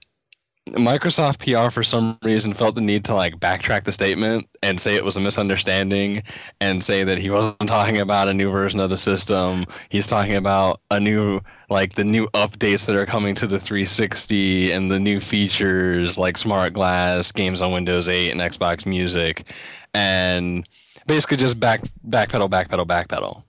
Microsoft 0.70 1.38
PR 1.38 1.70
for 1.70 1.84
some 1.84 2.18
reason 2.22 2.52
felt 2.52 2.74
the 2.74 2.80
need 2.80 3.04
to 3.04 3.14
like 3.14 3.36
backtrack 3.36 3.84
the 3.84 3.92
statement 3.92 4.48
and 4.64 4.80
say 4.80 4.96
it 4.96 5.04
was 5.04 5.16
a 5.16 5.20
misunderstanding 5.20 6.22
and 6.60 6.82
say 6.82 7.04
that 7.04 7.18
he 7.18 7.30
wasn't 7.30 7.68
talking 7.68 7.98
about 7.98 8.28
a 8.28 8.34
new 8.34 8.50
version 8.50 8.80
of 8.80 8.90
the 8.90 8.96
system. 8.96 9.64
He's 9.90 10.08
talking 10.08 10.34
about 10.34 10.80
a 10.90 10.98
new 10.98 11.40
like 11.70 11.94
the 11.94 12.04
new 12.04 12.26
updates 12.28 12.86
that 12.86 12.96
are 12.96 13.06
coming 13.06 13.34
to 13.36 13.46
the 13.46 13.60
360 13.60 14.72
and 14.72 14.90
the 14.90 14.98
new 14.98 15.20
features 15.20 16.18
like 16.18 16.36
smart 16.36 16.72
glass, 16.72 17.30
games 17.30 17.62
on 17.62 17.70
Windows 17.70 18.08
8 18.08 18.32
and 18.32 18.40
Xbox 18.40 18.86
Music 18.86 19.48
and 19.94 20.68
basically 21.06 21.36
just 21.36 21.60
back 21.60 21.82
backpedal 22.08 22.50
backpedal 22.50 22.86
backpedal. 22.86 23.44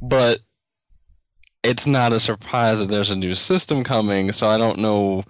But 0.00 0.40
it's 1.66 1.86
not 1.86 2.12
a 2.12 2.20
surprise 2.20 2.80
that 2.80 2.88
there's 2.88 3.10
a 3.10 3.16
new 3.16 3.34
system 3.34 3.84
coming, 3.84 4.32
so 4.32 4.48
I 4.48 4.58
don't 4.58 4.78
know 4.78 5.24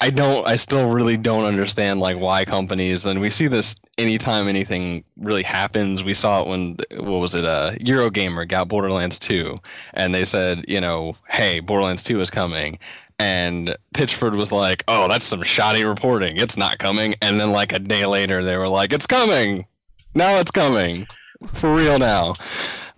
I 0.00 0.10
don't 0.10 0.46
I 0.46 0.56
still 0.56 0.90
really 0.90 1.16
don't 1.16 1.44
understand 1.44 2.00
like 2.00 2.18
why 2.18 2.44
companies 2.44 3.06
and 3.06 3.20
we 3.20 3.30
see 3.30 3.46
this 3.46 3.76
anytime 3.96 4.48
anything 4.48 5.04
really 5.16 5.42
happens. 5.42 6.02
We 6.02 6.14
saw 6.14 6.42
it 6.42 6.48
when 6.48 6.76
what 6.96 7.20
was 7.20 7.34
it 7.34 7.44
uh 7.44 7.72
Eurogamer 7.80 8.46
got 8.46 8.68
Borderlands 8.68 9.18
2 9.18 9.56
and 9.94 10.14
they 10.14 10.24
said, 10.24 10.64
you 10.68 10.80
know, 10.80 11.16
hey, 11.30 11.60
Borderlands 11.60 12.02
2 12.02 12.20
is 12.20 12.30
coming 12.30 12.78
and 13.18 13.76
Pitchford 13.94 14.36
was 14.36 14.50
like, 14.50 14.82
"Oh, 14.88 15.06
that's 15.08 15.24
some 15.24 15.44
shoddy 15.44 15.84
reporting. 15.84 16.36
It's 16.36 16.56
not 16.56 16.78
coming." 16.78 17.14
And 17.22 17.40
then 17.40 17.52
like 17.52 17.72
a 17.72 17.78
day 17.78 18.06
later 18.06 18.42
they 18.44 18.56
were 18.56 18.68
like, 18.68 18.92
"It's 18.92 19.06
coming. 19.06 19.66
Now 20.16 20.38
it's 20.40 20.50
coming. 20.50 21.06
For 21.52 21.72
real 21.72 21.98
now." 21.98 22.34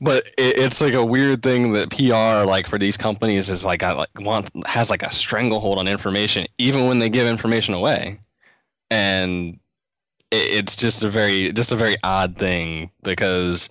But 0.00 0.26
it, 0.38 0.59
it's 0.59 0.80
like 0.80 0.94
a 0.94 1.04
weird 1.04 1.42
thing 1.42 1.72
that 1.72 1.90
PR 1.90 2.48
like 2.48 2.66
for 2.66 2.78
these 2.78 2.96
companies 2.96 3.48
is 3.48 3.64
like 3.64 3.82
a, 3.82 3.94
like 3.94 4.20
want 4.20 4.50
has 4.66 4.90
like 4.90 5.02
a 5.02 5.12
stranglehold 5.12 5.78
on 5.78 5.88
information 5.88 6.46
even 6.59 6.87
when 6.87 6.98
they 6.98 7.09
give 7.09 7.26
information 7.26 7.74
away, 7.74 8.18
and 8.90 9.59
it, 10.30 10.37
it's 10.37 10.76
just 10.76 11.02
a 11.02 11.09
very 11.09 11.52
just 11.52 11.72
a 11.72 11.76
very 11.76 11.96
odd 12.02 12.37
thing 12.37 12.90
because. 13.02 13.68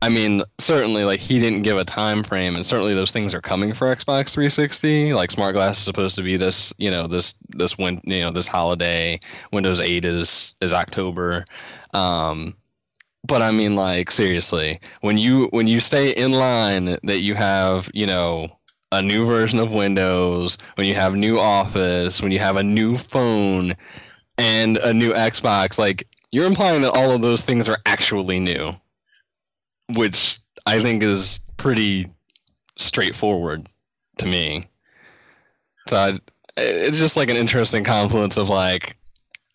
I 0.00 0.08
mean, 0.08 0.42
certainly, 0.60 1.02
like 1.02 1.18
he 1.18 1.40
didn't 1.40 1.62
give 1.62 1.76
a 1.76 1.82
time 1.82 2.22
frame, 2.22 2.54
and 2.54 2.64
certainly 2.64 2.94
those 2.94 3.10
things 3.10 3.34
are 3.34 3.40
coming 3.40 3.72
for 3.72 3.88
Xbox 3.88 4.32
360. 4.32 5.12
Like 5.12 5.32
Smart 5.32 5.54
Glass 5.54 5.78
is 5.78 5.82
supposed 5.82 6.14
to 6.14 6.22
be 6.22 6.36
this, 6.36 6.72
you 6.78 6.88
know, 6.88 7.08
this 7.08 7.34
this 7.48 7.76
win, 7.76 8.00
you 8.04 8.20
know, 8.20 8.30
this 8.30 8.46
holiday. 8.46 9.18
Windows 9.52 9.80
8 9.80 10.04
is 10.04 10.54
is 10.60 10.72
October. 10.72 11.44
Um, 11.94 12.54
but 13.28 13.42
I 13.42 13.52
mean, 13.52 13.76
like 13.76 14.10
seriously, 14.10 14.80
when 15.02 15.18
you 15.18 15.46
when 15.52 15.68
you 15.68 15.80
stay 15.80 16.10
in 16.10 16.32
line 16.32 16.96
that 17.04 17.20
you 17.20 17.34
have, 17.34 17.88
you 17.94 18.06
know, 18.06 18.48
a 18.90 19.02
new 19.02 19.26
version 19.26 19.60
of 19.60 19.70
Windows, 19.70 20.58
when 20.74 20.86
you 20.86 20.94
have 20.94 21.14
new 21.14 21.38
Office, 21.38 22.20
when 22.20 22.32
you 22.32 22.40
have 22.40 22.56
a 22.56 22.62
new 22.62 22.96
phone, 22.96 23.76
and 24.38 24.78
a 24.78 24.94
new 24.94 25.12
Xbox, 25.12 25.78
like 25.78 26.06
you're 26.32 26.46
implying 26.46 26.82
that 26.82 26.92
all 26.92 27.10
of 27.10 27.22
those 27.22 27.44
things 27.44 27.68
are 27.68 27.78
actually 27.86 28.40
new, 28.40 28.72
which 29.94 30.40
I 30.66 30.80
think 30.80 31.02
is 31.02 31.40
pretty 31.56 32.10
straightforward 32.76 33.68
to 34.18 34.26
me. 34.26 34.64
So 35.88 35.96
I, 35.96 36.18
it's 36.56 36.98
just 36.98 37.16
like 37.16 37.30
an 37.30 37.36
interesting 37.36 37.84
confluence 37.84 38.36
of 38.36 38.48
like 38.48 38.97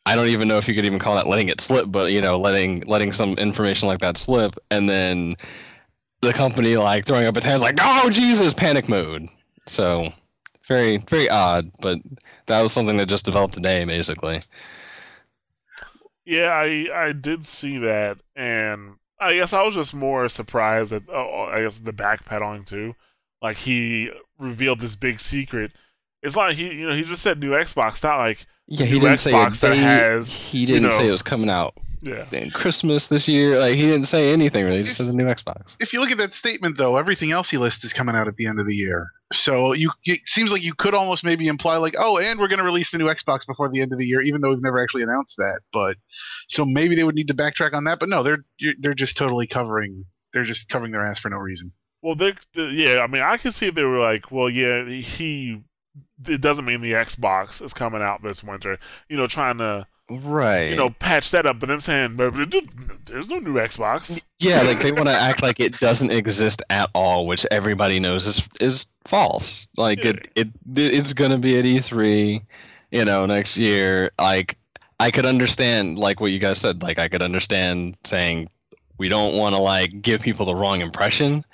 I 0.06 0.16
don't 0.16 0.28
even 0.28 0.48
know 0.48 0.58
if 0.58 0.68
you 0.68 0.76
could 0.76 0.86
even 0.86 1.00
call 1.00 1.16
that 1.16 1.28
letting 1.28 1.50
it 1.50 1.62
slip, 1.62 1.92
but 1.92 2.12
you 2.12 2.22
know, 2.22 2.38
letting 2.38 2.82
letting 2.82 3.12
some 3.12 3.34
information 3.36 3.88
like 3.88 4.00
that 4.00 4.18
slip, 4.18 4.56
and 4.70 4.90
then 4.90 5.36
the 6.22 6.34
company 6.34 6.76
like 6.78 7.06
throwing 7.06 7.26
up 7.26 7.38
its 7.38 7.46
hands 7.46 7.62
like, 7.62 7.78
"Oh 7.82 8.10
Jesus!" 8.10 8.54
panic 8.54 8.90
mode. 8.90 9.30
So 9.68 10.12
very 10.68 10.98
very 10.98 11.30
odd, 11.30 11.72
but 11.82 12.00
that 12.48 12.62
was 12.62 12.74
something 12.74 12.98
that 12.98 13.08
just 13.08 13.26
developed 13.26 13.54
today, 13.54 13.86
basically. 13.86 14.42
Yeah, 16.26 16.50
I 16.50 16.88
I 16.94 17.12
did 17.14 17.46
see 17.46 17.78
that, 17.80 18.18
and 18.36 18.96
I 19.20 19.34
guess 19.34 19.54
I 19.54 19.64
was 19.64 19.76
just 19.76 19.94
more 19.94 20.28
surprised 20.28 20.92
that 20.92 21.04
oh, 21.10 21.30
oh, 21.34 21.50
I 21.52 21.62
guess 21.62 21.80
the 21.80 21.94
backpedaling 21.94 22.66
too. 22.66 22.96
Like 23.42 23.58
he 23.58 24.12
revealed 24.38 24.80
this 24.80 24.96
big 24.96 25.20
secret. 25.22 25.74
It's 26.22 26.36
like 26.36 26.56
he 26.56 26.74
you 26.74 26.90
know 26.90 26.96
he 26.96 27.04
just 27.04 27.22
said 27.22 27.40
new 27.40 27.52
Xbox, 27.52 28.04
not 28.04 28.18
like 28.20 28.46
Yeah, 28.68 28.86
New 28.86 28.94
he 28.94 29.00
didn't 29.00 29.18
say 29.18 29.32
Xbox 29.32 29.64
a 29.64 29.70
date. 29.70 29.78
has, 29.78 30.34
he 30.34 30.66
didn't 30.66 30.92
say 30.92 31.04
know- 31.04 31.10
it 31.10 31.12
was 31.12 31.22
coming 31.22 31.50
out 31.50 31.76
yeah. 32.04 32.26
in 32.32 32.52
Christmas 32.52 33.08
this 33.08 33.28
year. 33.28 33.60
Like 33.60 33.76
he 33.76 33.84
didn't 33.84 34.06
say 34.06 34.32
anything 34.32 34.66
really. 34.66 34.78
He 34.78 34.84
just 34.84 34.98
said 34.98 35.08
the 35.08 35.14
new 35.14 35.26
Xbox. 35.26 35.76
If 35.80 35.94
you 35.94 36.00
look 36.00 36.12
at 36.12 36.18
that 36.18 36.34
statement, 36.34 36.78
though, 36.78 36.98
everything 36.98 37.32
else 37.32 37.50
he 37.50 37.58
lists 37.58 37.84
is 37.84 37.94
coming 37.94 38.16
out 38.16 38.28
at 38.28 38.36
the 38.36 38.46
end 38.46 38.60
of 38.60 38.68
the 38.68 38.76
year. 38.76 39.08
So 39.32 39.74
you 39.74 39.92
it 40.06 40.20
seems 40.26 40.52
like 40.52 40.62
you 40.64 40.74
could 40.74 40.94
almost 40.94 41.24
maybe 41.24 41.48
imply 41.48 41.78
like, 41.78 41.96
oh, 41.98 42.20
and 42.20 42.40
we're 42.40 42.48
going 42.48 42.60
to 42.60 42.66
release 42.66 42.92
the 42.92 42.98
new 42.98 43.06
Xbox 43.06 43.48
before 43.48 43.70
the 43.70 43.82
end 43.82 43.92
of 43.92 44.00
the 44.00 44.06
year, 44.06 44.22
even 44.22 44.42
though 44.42 44.50
we've 44.50 44.62
never 44.62 44.82
actually 44.82 45.04
announced 45.04 45.38
that. 45.38 45.62
But 45.72 45.98
so 46.48 46.66
maybe 46.66 46.96
they 46.96 47.04
would 47.04 47.16
need 47.16 47.30
to 47.30 47.34
backtrack 47.34 47.74
on 47.74 47.86
that. 47.86 48.00
But 48.00 48.10
no, 48.10 48.24
they're 48.24 48.46
they're 48.80 48.94
just 48.94 49.18
totally 49.18 49.48
covering. 49.48 50.06
They're 50.34 50.44
just 50.44 50.70
covering 50.70 50.92
their 50.92 51.04
ass 51.04 51.20
for 51.20 51.30
no 51.30 51.38
reason. 51.38 51.72
Well, 52.02 52.16
they 52.16 52.34
the, 52.54 52.66
yeah. 52.66 53.00
I 53.02 53.08
mean, 53.08 53.24
I 53.24 53.38
can 53.38 53.52
see 53.52 53.68
if 53.68 53.76
they 53.76 53.84
were 53.84 54.00
like, 54.00 54.32
well, 54.32 54.50
yeah, 54.50 54.86
he. 54.86 55.62
It 56.28 56.42
doesn't 56.42 56.66
mean 56.66 56.82
the 56.82 56.94
Xbox 56.94 57.62
is 57.62 57.74
coming 57.74 58.02
out 58.02 58.24
this 58.24 58.44
winter. 58.44 58.80
You 59.10 59.18
know, 59.18 59.28
trying 59.28 59.58
to 59.60 59.88
Right. 60.10 60.70
you 60.70 60.76
know 60.76 60.90
patch 60.90 61.32
that 61.32 61.46
up, 61.46 61.60
but 61.60 61.72
i'm 61.72 61.80
saying, 61.80 62.18
there's 62.18 63.30
no 63.30 63.40
new 63.40 63.54
Xbox. 63.54 64.22
Yeah, 64.38 64.62
like 64.62 64.82
they 64.82 64.92
want 64.92 65.08
to 65.08 65.14
act 65.14 65.42
like 65.42 65.62
it 65.62 65.80
doesn't 65.80 66.12
exist 66.12 66.62
at 66.70 66.90
all, 66.94 67.26
which 67.26 67.46
everybody 67.52 68.00
knows 68.00 68.28
is 68.28 68.48
is 68.60 68.86
false. 69.06 69.66
Like 69.78 70.04
it, 70.04 70.28
it 70.36 70.50
it's 70.76 71.14
gonna 71.14 71.38
be 71.38 71.58
at 71.58 71.64
E3, 71.66 72.42
you 72.92 73.06
know, 73.06 73.26
next 73.26 73.56
year. 73.58 74.12
Like 74.20 74.58
I 75.00 75.10
could 75.10 75.26
understand 75.26 75.98
like 75.98 76.20
what 76.20 76.32
you 76.32 76.40
guys 76.40 76.60
said. 76.60 76.84
Like 76.84 77.00
I 77.00 77.08
could 77.08 77.22
understand 77.22 77.96
saying 78.04 78.50
we 78.98 79.08
don't 79.08 79.38
want 79.38 79.56
to 79.56 79.60
like 79.60 80.02
give 80.02 80.22
people 80.22 80.46
the 80.46 80.56
wrong 80.56 80.82
impression, 80.82 81.46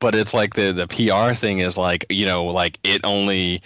but 0.00 0.14
it's 0.14 0.34
like 0.34 0.54
the 0.54 0.72
the 0.72 0.88
PR 0.88 1.34
thing 1.34 1.58
is 1.60 1.78
like 1.78 2.04
you 2.08 2.26
know 2.26 2.44
like 2.44 2.78
it 2.82 3.00
only 3.04 3.62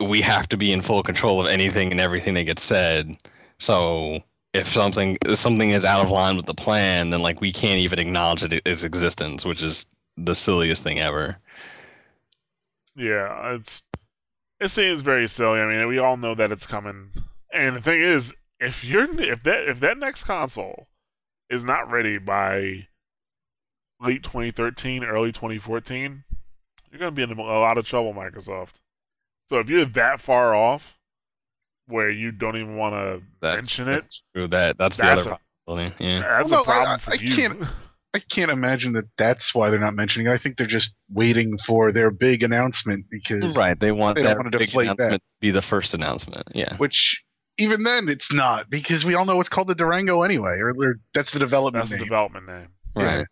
we 0.00 0.20
have 0.20 0.48
to 0.50 0.56
be 0.56 0.72
in 0.72 0.80
full 0.80 1.02
control 1.02 1.40
of 1.40 1.46
anything 1.46 1.90
and 1.90 2.00
everything 2.00 2.34
that 2.34 2.44
gets 2.44 2.62
said. 2.62 3.16
So 3.58 4.20
if 4.54 4.68
something 4.68 5.18
something 5.34 5.70
is 5.70 5.84
out 5.84 6.04
of 6.04 6.10
line 6.10 6.36
with 6.36 6.46
the 6.46 6.54
plan, 6.54 7.10
then 7.10 7.22
like 7.22 7.40
we 7.40 7.52
can't 7.52 7.80
even 7.80 7.98
acknowledge 7.98 8.42
it, 8.44 8.62
its 8.64 8.84
existence, 8.84 9.44
which 9.44 9.62
is 9.62 9.86
the 10.16 10.34
silliest 10.34 10.84
thing 10.84 11.00
ever. 11.00 11.38
Yeah, 12.94 13.54
it's 13.54 13.82
it 14.60 14.68
seems 14.68 15.00
very 15.02 15.28
silly. 15.28 15.60
I 15.60 15.66
mean, 15.66 15.86
we 15.88 15.98
all 15.98 16.16
know 16.16 16.34
that 16.34 16.52
it's 16.52 16.66
coming, 16.66 17.12
and 17.52 17.76
the 17.76 17.80
thing 17.80 18.02
is, 18.02 18.34
if 18.60 18.84
you're 18.84 19.08
if 19.20 19.42
that 19.44 19.68
if 19.68 19.80
that 19.80 19.98
next 19.98 20.24
console 20.24 20.88
is 21.48 21.64
not 21.64 21.90
ready 21.90 22.18
by 22.18 22.87
late 24.00 24.22
2013, 24.22 25.04
early 25.04 25.32
2014, 25.32 26.24
you're 26.90 26.98
gonna 26.98 27.10
be 27.10 27.22
in 27.22 27.30
a 27.32 27.42
lot 27.42 27.78
of 27.78 27.86
trouble, 27.86 28.14
Microsoft. 28.14 28.74
So 29.48 29.58
if 29.58 29.68
you're 29.68 29.84
that 29.84 30.20
far 30.20 30.54
off, 30.54 30.98
where 31.86 32.10
you 32.10 32.30
don't 32.32 32.56
even 32.56 32.76
want 32.76 32.94
to 32.94 33.22
That's, 33.40 33.78
mention 33.78 33.88
it, 33.88 33.92
that's 33.92 34.22
true. 34.34 34.46
That 34.48 34.76
that's, 34.76 34.96
that's 34.98 35.24
the 35.24 35.30
a 35.30 35.34
other 35.34 35.40
possibility. 35.66 36.04
Yeah. 36.04 36.20
that's 36.20 36.50
Well, 36.50 36.62
a 36.62 36.66
no, 36.66 36.70
I- 36.72 36.74
problem 36.74 36.94
I- 36.94 36.98
for 36.98 37.10
I 37.12 37.14
you. 37.14 37.34
can't- 37.34 37.62
I 38.14 38.20
can't 38.20 38.50
imagine 38.50 38.94
that 38.94 39.04
that's 39.18 39.54
why 39.54 39.68
they're 39.68 39.78
not 39.78 39.94
mentioning 39.94 40.28
it. 40.28 40.30
I 40.32 40.38
think 40.38 40.56
they're 40.56 40.66
just 40.66 40.94
waiting 41.12 41.58
for 41.58 41.92
their 41.92 42.10
big 42.10 42.42
announcement 42.42 43.04
because, 43.10 43.54
Right. 43.56 43.78
They 43.78 43.92
want 43.92 44.16
they 44.16 44.22
don't 44.22 44.30
that 44.30 44.36
wanna 44.38 44.50
big 44.50 44.60
deflate 44.68 44.86
that. 44.86 44.92
announcement 44.98 45.22
to 45.22 45.28
be 45.40 45.50
the 45.50 45.60
first 45.62 45.92
announcement. 45.92 46.48
Yeah. 46.54 46.74
which 46.78 47.22
even 47.58 47.82
then 47.82 48.08
it's 48.08 48.32
not 48.32 48.70
because 48.70 49.04
we 49.04 49.14
all 49.14 49.26
know 49.26 49.38
it's 49.40 49.48
called 49.50 49.68
the 49.68 49.74
Durango 49.74 50.22
anyway, 50.22 50.56
or, 50.58 50.70
or 50.70 50.94
that's 51.12 51.32
the 51.32 51.38
development 51.38 51.82
That's 51.82 51.90
the 51.90 51.96
name. 51.96 52.04
development 52.04 52.46
name. 52.46 52.68
Right. 52.96 53.18
So, 53.20 53.24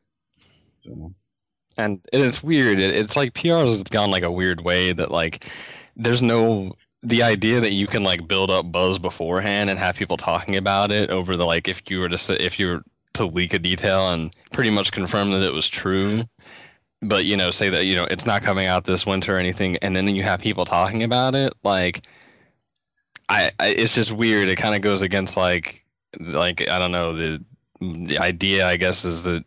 and 1.78 2.00
it's 2.12 2.42
weird. 2.42 2.78
It's 2.78 3.16
like 3.16 3.34
PR 3.34 3.64
has 3.64 3.82
gone 3.82 4.10
like 4.10 4.22
a 4.22 4.32
weird 4.32 4.62
way 4.62 4.92
that 4.92 5.10
like 5.10 5.46
there's 5.96 6.22
no 6.22 6.74
the 7.02 7.22
idea 7.22 7.60
that 7.60 7.72
you 7.72 7.86
can 7.86 8.02
like 8.02 8.26
build 8.26 8.50
up 8.50 8.72
buzz 8.72 8.98
beforehand 8.98 9.70
and 9.70 9.78
have 9.78 9.96
people 9.96 10.16
talking 10.16 10.56
about 10.56 10.90
it 10.90 11.10
over 11.10 11.36
the 11.36 11.44
like 11.44 11.68
if 11.68 11.82
you 11.90 12.00
were 12.00 12.08
to 12.08 12.44
if 12.44 12.58
you 12.58 12.66
were 12.66 12.82
to 13.14 13.26
leak 13.26 13.54
a 13.54 13.58
detail 13.58 14.10
and 14.10 14.34
pretty 14.52 14.70
much 14.70 14.92
confirm 14.92 15.30
that 15.30 15.42
it 15.42 15.52
was 15.52 15.68
true 15.68 16.24
but 17.02 17.24
you 17.24 17.36
know 17.36 17.50
say 17.50 17.68
that 17.68 17.86
you 17.86 17.94
know 17.94 18.04
it's 18.06 18.26
not 18.26 18.42
coming 18.42 18.66
out 18.66 18.84
this 18.84 19.06
winter 19.06 19.36
or 19.36 19.38
anything 19.38 19.76
and 19.78 19.94
then 19.94 20.08
you 20.08 20.22
have 20.22 20.40
people 20.40 20.64
talking 20.64 21.02
about 21.02 21.34
it 21.34 21.52
like 21.62 22.06
i, 23.28 23.50
I 23.60 23.68
it's 23.68 23.94
just 23.94 24.12
weird 24.12 24.48
it 24.48 24.56
kind 24.56 24.74
of 24.74 24.80
goes 24.80 25.02
against 25.02 25.36
like 25.36 25.84
like 26.18 26.68
i 26.68 26.78
don't 26.78 26.92
know 26.92 27.12
the 27.12 27.42
the 27.80 28.18
idea 28.18 28.66
i 28.66 28.76
guess 28.76 29.04
is 29.04 29.22
that 29.24 29.44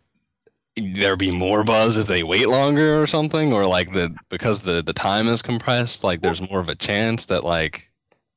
there 0.79 1.15
be 1.15 1.31
more 1.31 1.63
buzz 1.63 1.97
if 1.97 2.07
they 2.07 2.23
wait 2.23 2.47
longer 2.49 3.01
or 3.01 3.07
something 3.07 3.53
or 3.53 3.65
like 3.65 3.93
the 3.93 4.15
because 4.29 4.63
the 4.63 4.81
the 4.81 4.93
time 4.93 5.27
is 5.27 5.41
compressed 5.41 6.03
like 6.03 6.21
there's 6.21 6.41
more 6.49 6.59
of 6.59 6.69
a 6.69 6.75
chance 6.75 7.25
that 7.27 7.43
like 7.43 7.89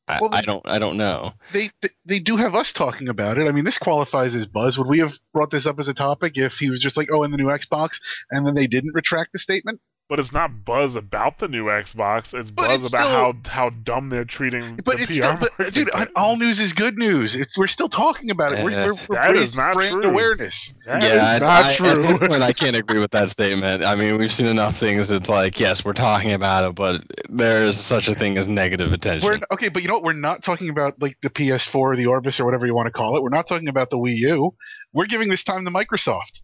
I, 0.09 0.19
Well, 0.21 0.31
the- 0.31 0.37
I 0.37 0.43
don't 0.43 0.69
I 0.69 0.79
don't 0.79 0.97
know. 0.97 1.35
they, 1.53 1.71
they 1.81 1.89
they 2.05 2.19
do 2.19 2.37
have 2.37 2.55
us 2.57 2.73
talking 2.73 3.09
about 3.09 3.39
it. 3.39 3.47
I 3.49 3.53
mean, 3.53 3.65
this 3.65 3.79
qualifies 3.79 4.35
as 4.35 4.47
buzz. 4.47 4.77
Would 4.77 4.89
we 4.89 4.99
have 4.99 5.15
brought 5.33 5.51
this 5.53 5.65
up 5.65 5.79
as 5.79 5.87
a 5.89 5.95
topic 5.95 6.33
if 6.37 6.55
he 6.55 6.71
was 6.71 6.83
just 6.83 6.97
like, 6.97 7.09
"Oh, 7.13 7.23
in 7.23 7.31
the 7.31 7.37
new 7.37 7.47
Xbox," 7.47 8.01
and 8.31 8.45
then 8.45 8.55
they 8.57 8.67
didn't 8.67 8.95
retract 8.95 9.33
the 9.33 9.39
statement? 9.39 9.81
But 10.13 10.19
it's 10.19 10.31
not 10.35 10.67
buzz 10.67 10.95
about 10.95 11.39
the 11.39 11.49
new 11.49 11.65
Xbox. 11.69 12.39
It's 12.39 12.51
But 12.51 12.67
buzz 12.69 12.83
it's 12.83 12.93
about 12.93 13.45
how 13.47 13.51
how 13.51 13.71
dumb 13.71 14.11
they're 14.11 14.27
treating 14.27 14.77
But 14.85 14.99
the 14.99 15.05
it's 15.05 15.07
PR 15.07 15.25
still, 15.25 15.49
but 15.57 15.73
dude, 15.73 15.89
all 16.15 16.37
news 16.37 16.61
is 16.61 16.75
good 16.75 16.99
news. 16.99 17.35
It's 17.35 17.57
we're 17.57 17.67
still 17.67 17.89
talking 17.89 18.31
about 18.31 18.53
it. 18.53 18.63
We're, 18.63 18.73
Uh, 18.73 18.85
we're, 18.89 18.93
we're 19.09 19.15
that 19.17 19.37
is 19.37 19.57
not 19.57 19.73
brand 19.73 20.03
true. 20.03 20.11
awareness. 20.11 20.75
That 20.85 21.03
yeah, 21.03 21.37
is 21.37 21.43
I- 21.43 21.47
not 21.47 21.65
I- 21.65 21.75
true. 21.77 21.87
At 21.89 22.03
this 22.03 22.19
point, 22.29 22.43
I 22.43 22.53
can't 22.53 22.77
agree 22.77 22.99
with 22.99 23.13
that 23.13 23.31
statement. 23.31 23.83
I 23.87 23.95
mean, 23.95 24.19
we've 24.19 24.31
seen 24.31 24.49
enough 24.49 24.77
things. 24.77 25.11
It's 25.11 25.31
like, 25.31 25.59
yes, 25.59 25.83
we're 25.83 25.95
talking 25.95 26.33
about 26.35 26.69
it, 26.69 26.75
but 26.75 27.03
there 27.31 27.65
is 27.65 27.81
such 27.81 28.07
a 28.07 28.15
thing 28.15 28.37
as 28.37 28.51
negative 28.51 28.93
attention. 28.93 29.27
We're 29.27 29.41
okay, 29.55 29.71
but 29.71 29.81
you 29.81 29.89
know 29.89 29.95
what? 29.95 30.05
We're 30.05 30.13
not 30.13 30.43
talking 30.43 30.69
about 30.69 31.01
like 31.01 31.17
the 31.23 31.31
PS4 31.31 31.75
or 31.75 31.97
the 31.97 32.05
Orbis 32.05 32.39
or 32.39 32.45
whatever 32.45 32.67
you 32.67 32.75
want 32.75 32.85
to 32.89 32.93
call 32.93 33.17
it. 33.17 33.23
We're 33.23 33.31
not 33.31 33.47
talking 33.47 33.69
about 33.69 33.89
the 33.89 33.97
Wii 33.97 34.17
U. 34.19 34.55
We're 34.93 35.07
giving 35.07 35.31
this 35.31 35.43
time 35.43 35.65
to 35.65 35.71
Microsoft. 35.71 36.43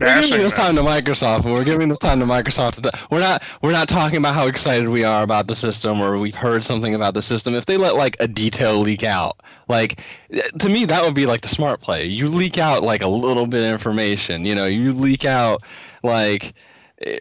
We're 0.00 0.14
giving 0.22 0.38
this 0.38 0.54
time 0.54 0.74
to 0.76 0.82
Microsoft. 0.82 1.44
We're 1.44 1.64
giving 1.64 1.88
this 1.88 1.98
time 1.98 2.20
to 2.20 2.26
Microsoft. 2.26 2.84
We're 3.10 3.20
not. 3.20 3.42
We're 3.62 3.72
not 3.72 3.88
talking 3.88 4.18
about 4.18 4.34
how 4.34 4.46
excited 4.46 4.88
we 4.88 5.04
are 5.04 5.22
about 5.22 5.46
the 5.46 5.54
system, 5.54 6.00
or 6.00 6.18
we've 6.18 6.34
heard 6.34 6.64
something 6.64 6.94
about 6.94 7.14
the 7.14 7.22
system. 7.22 7.54
If 7.54 7.66
they 7.66 7.76
let 7.76 7.96
like 7.96 8.16
a 8.20 8.28
detail 8.28 8.78
leak 8.80 9.02
out, 9.04 9.40
like 9.68 10.02
to 10.58 10.68
me, 10.68 10.84
that 10.86 11.02
would 11.04 11.14
be 11.14 11.26
like 11.26 11.40
the 11.42 11.48
smart 11.48 11.80
play. 11.80 12.04
You 12.06 12.28
leak 12.28 12.58
out 12.58 12.82
like 12.82 13.02
a 13.02 13.08
little 13.08 13.46
bit 13.46 13.62
of 13.64 13.70
information. 13.72 14.44
You 14.44 14.54
know, 14.54 14.66
you 14.66 14.92
leak 14.92 15.24
out 15.24 15.62
like. 16.02 16.54
eh, 17.02 17.20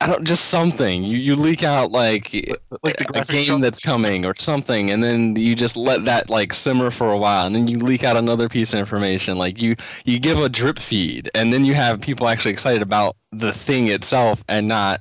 I 0.00 0.06
don't 0.06 0.24
just 0.24 0.46
something. 0.46 1.04
You 1.04 1.18
you 1.18 1.34
leak 1.36 1.62
out 1.62 1.90
like 1.92 2.32
Like 2.82 2.96
the 2.98 3.04
a 3.08 3.12
graphics 3.12 3.28
game 3.28 3.44
show- 3.44 3.58
that's 3.58 3.80
coming 3.80 4.24
or 4.24 4.34
something 4.38 4.90
and 4.90 5.02
then 5.04 5.36
you 5.36 5.54
just 5.54 5.76
let 5.76 6.04
that 6.04 6.30
like 6.30 6.52
simmer 6.52 6.90
for 6.90 7.12
a 7.12 7.18
while 7.18 7.46
and 7.46 7.54
then 7.54 7.68
you 7.68 7.78
leak 7.78 8.04
out 8.04 8.16
another 8.16 8.48
piece 8.48 8.72
of 8.72 8.78
information 8.78 9.36
like 9.38 9.60
you 9.60 9.74
you 10.04 10.18
give 10.18 10.38
a 10.38 10.48
drip 10.48 10.78
feed 10.78 11.30
and 11.34 11.52
then 11.52 11.64
you 11.64 11.74
have 11.74 12.00
people 12.00 12.28
actually 12.28 12.52
excited 12.52 12.82
about 12.82 13.16
the 13.32 13.52
thing 13.52 13.88
itself 13.88 14.42
and 14.48 14.68
not 14.68 15.00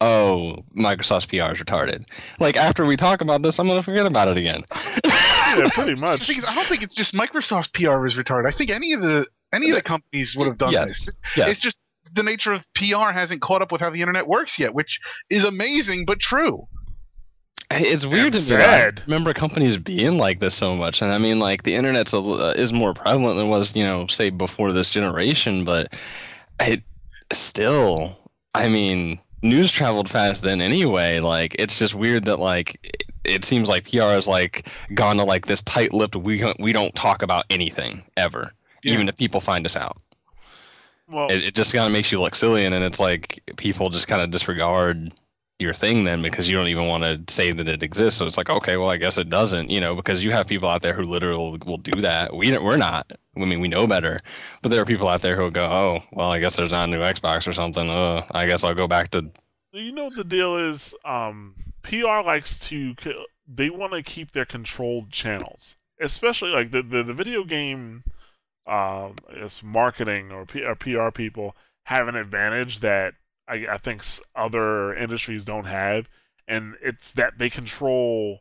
oh 0.00 0.56
microsoft's 0.76 1.26
pr 1.26 1.36
is 1.36 1.60
retarded 1.60 2.04
like 2.40 2.56
after 2.56 2.84
we 2.84 2.96
talk 2.96 3.20
about 3.20 3.42
this 3.42 3.58
i'm 3.58 3.66
gonna 3.66 3.82
forget 3.82 4.06
about 4.06 4.28
it 4.28 4.36
again 4.36 4.62
yeah, 5.56 5.68
pretty 5.72 6.00
much. 6.00 6.26
thing 6.26 6.38
is, 6.38 6.44
I 6.44 6.54
don't 6.54 6.66
think 6.66 6.82
it's 6.82 6.94
just 6.94 7.14
Microsoft's 7.14 7.68
PR 7.68 8.04
is 8.06 8.16
retarded. 8.16 8.48
I 8.48 8.50
think 8.50 8.72
any 8.72 8.92
of 8.92 9.00
the 9.02 9.24
any 9.52 9.70
of 9.70 9.76
the 9.76 9.82
companies 9.82 10.34
would 10.34 10.48
have 10.48 10.58
done 10.58 10.72
Yes. 10.72 11.04
this. 11.04 11.20
Yes. 11.36 11.48
It's 11.48 11.60
just 11.60 11.80
the 12.14 12.22
nature 12.22 12.52
of 12.52 12.66
PR 12.74 13.10
hasn't 13.12 13.40
caught 13.42 13.62
up 13.62 13.72
with 13.72 13.80
how 13.80 13.90
the 13.90 14.00
internet 14.00 14.26
works 14.28 14.58
yet, 14.58 14.74
which 14.74 15.00
is 15.30 15.44
amazing 15.44 16.04
but 16.06 16.20
true. 16.20 16.66
It's 17.70 18.06
weird 18.06 18.34
And 18.34 18.44
to 18.44 18.50
me. 18.56 18.56
I 18.56 18.66
sad. 18.66 19.02
remember 19.06 19.32
companies 19.32 19.78
being 19.78 20.16
like 20.18 20.38
this 20.38 20.54
so 20.54 20.76
much, 20.76 21.02
and 21.02 21.12
I 21.12 21.18
mean, 21.18 21.38
like 21.40 21.62
the 21.64 21.74
internet's 21.74 22.12
a, 22.12 22.18
l- 22.18 22.40
uh, 22.40 22.52
is 22.52 22.72
more 22.72 22.94
prevalent 22.94 23.36
than 23.36 23.46
it 23.46 23.48
was, 23.48 23.74
you 23.74 23.82
know, 23.82 24.06
say 24.06 24.30
before 24.30 24.72
this 24.72 24.90
generation, 24.90 25.64
but 25.64 25.92
it 26.60 26.82
still. 27.32 28.16
I 28.54 28.68
mean, 28.68 29.18
news 29.42 29.72
traveled 29.72 30.08
fast 30.08 30.42
then 30.44 30.60
anyway. 30.60 31.18
Like 31.20 31.56
it's 31.58 31.78
just 31.78 31.94
weird 31.94 32.26
that 32.26 32.38
like 32.38 32.78
it, 32.84 33.02
it 33.24 33.44
seems 33.44 33.68
like 33.68 33.90
PR 33.90 34.02
has 34.12 34.28
like 34.28 34.68
gone 34.92 35.16
to 35.16 35.24
like 35.24 35.46
this 35.46 35.62
tight-lipped. 35.62 36.14
We 36.14 36.38
don't- 36.38 36.60
we 36.60 36.72
don't 36.72 36.94
talk 36.94 37.22
about 37.22 37.46
anything 37.50 38.04
ever, 38.16 38.52
Yeah. 38.84 38.92
even 38.92 39.08
if 39.08 39.16
people 39.16 39.40
find 39.40 39.64
us 39.66 39.74
out. 39.74 39.96
Well, 41.08 41.30
It, 41.30 41.44
it 41.44 41.54
just 41.54 41.72
kind 41.72 41.86
of 41.86 41.92
makes 41.92 42.10
you 42.10 42.20
look 42.20 42.34
silly, 42.34 42.64
and 42.64 42.74
then 42.74 42.82
it's 42.82 43.00
like 43.00 43.42
people 43.56 43.90
just 43.90 44.08
kind 44.08 44.22
of 44.22 44.30
disregard 44.30 45.12
your 45.60 45.74
thing 45.74 46.04
then 46.04 46.20
because 46.20 46.48
you 46.48 46.56
don't 46.56 46.66
even 46.66 46.86
want 46.86 47.04
to 47.04 47.32
say 47.32 47.52
that 47.52 47.68
it 47.68 47.82
exists. 47.82 48.18
So 48.18 48.26
it's 48.26 48.36
like, 48.36 48.50
okay, 48.50 48.76
well, 48.76 48.90
I 48.90 48.96
guess 48.96 49.18
it 49.18 49.30
doesn't, 49.30 49.70
you 49.70 49.80
know, 49.80 49.94
because 49.94 50.24
you 50.24 50.32
have 50.32 50.46
people 50.48 50.68
out 50.68 50.82
there 50.82 50.94
who 50.94 51.02
literally 51.02 51.58
will 51.64 51.78
do 51.78 52.00
that. 52.00 52.34
We 52.34 52.56
we're 52.58 52.76
not. 52.76 53.12
I 53.36 53.40
mean, 53.44 53.60
we 53.60 53.68
know 53.68 53.86
better, 53.86 54.20
but 54.62 54.70
there 54.70 54.80
are 54.80 54.84
people 54.84 55.08
out 55.08 55.22
there 55.22 55.36
who 55.36 55.42
will 55.42 55.50
go, 55.50 55.64
oh, 55.64 56.02
well, 56.12 56.30
I 56.30 56.38
guess 56.40 56.56
there's 56.56 56.72
not 56.72 56.88
a 56.88 56.90
new 56.90 57.00
Xbox 57.00 57.46
or 57.46 57.52
something. 57.52 57.88
Uh, 57.88 58.24
I 58.32 58.46
guess 58.46 58.64
I'll 58.64 58.74
go 58.74 58.88
back 58.88 59.10
to 59.10 59.30
you 59.72 59.92
know 59.92 60.04
what 60.04 60.16
the 60.16 60.24
deal 60.24 60.56
is. 60.56 60.94
Um, 61.04 61.54
PR 61.82 62.22
likes 62.24 62.58
to. 62.60 62.94
They 63.46 63.70
want 63.70 63.92
to 63.92 64.02
keep 64.02 64.32
their 64.32 64.44
controlled 64.46 65.10
channels, 65.10 65.76
especially 66.00 66.50
like 66.50 66.70
the 66.70 66.82
the, 66.82 67.02
the 67.02 67.14
video 67.14 67.44
game. 67.44 68.04
Uh, 68.66 69.10
I 69.28 69.40
guess 69.40 69.62
marketing 69.62 70.32
or, 70.32 70.46
P, 70.46 70.64
or 70.64 70.74
PR 70.74 71.10
people 71.10 71.54
have 71.84 72.08
an 72.08 72.16
advantage 72.16 72.80
that 72.80 73.14
I, 73.46 73.66
I 73.70 73.78
think 73.78 74.02
other 74.34 74.94
industries 74.94 75.44
don't 75.44 75.66
have, 75.66 76.08
and 76.48 76.74
it's 76.82 77.12
that 77.12 77.38
they 77.38 77.50
control 77.50 78.40